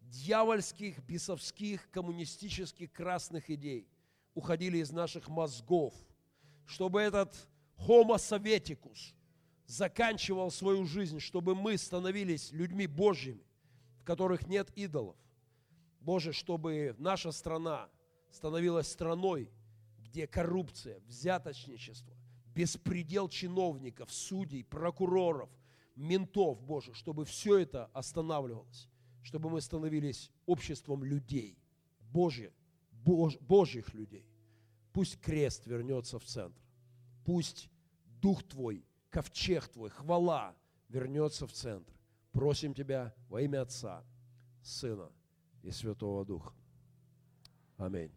дьявольских, 0.00 0.98
бесовских, 1.04 1.88
коммунистических 1.90 2.92
красных 2.92 3.48
идей 3.50 3.88
уходили 4.34 4.78
из 4.78 4.90
наших 4.90 5.28
мозгов, 5.28 5.94
чтобы 6.66 7.00
этот 7.00 7.34
homo 7.76 8.18
советикус 8.18 9.14
заканчивал 9.66 10.50
свою 10.50 10.84
жизнь, 10.84 11.20
чтобы 11.20 11.54
мы 11.54 11.78
становились 11.78 12.52
людьми 12.52 12.86
Божьими, 12.86 13.44
в 14.00 14.04
которых 14.04 14.46
нет 14.46 14.70
идолов. 14.76 15.16
Боже, 16.02 16.32
чтобы 16.32 16.94
наша 16.98 17.32
страна 17.32 17.88
становилась 18.30 18.88
страной, 18.88 19.50
где 19.98 20.26
коррупция, 20.26 21.00
взяточничество, 21.06 22.14
беспредел 22.54 23.28
чиновников, 23.28 24.12
судей, 24.12 24.64
прокуроров, 24.64 25.50
ментов, 25.96 26.60
Боже, 26.62 26.92
чтобы 26.94 27.24
все 27.24 27.58
это 27.58 27.86
останавливалось 27.94 28.88
чтобы 29.22 29.50
мы 29.50 29.60
становились 29.60 30.30
обществом 30.46 31.04
людей, 31.04 31.58
Божьих, 32.00 32.52
Бож, 32.90 33.36
Божьих 33.40 33.94
людей. 33.94 34.26
Пусть 34.92 35.18
крест 35.20 35.66
вернется 35.66 36.18
в 36.18 36.24
центр. 36.24 36.60
Пусть 37.24 37.70
Дух 38.04 38.42
Твой, 38.42 38.84
ковчег 39.10 39.68
Твой, 39.68 39.90
хвала 39.90 40.54
вернется 40.88 41.46
в 41.46 41.52
центр. 41.52 41.92
Просим 42.32 42.74
Тебя 42.74 43.14
во 43.28 43.40
имя 43.40 43.62
Отца, 43.62 44.04
Сына 44.62 45.10
и 45.62 45.70
Святого 45.70 46.24
Духа. 46.24 46.52
Аминь. 47.76 48.12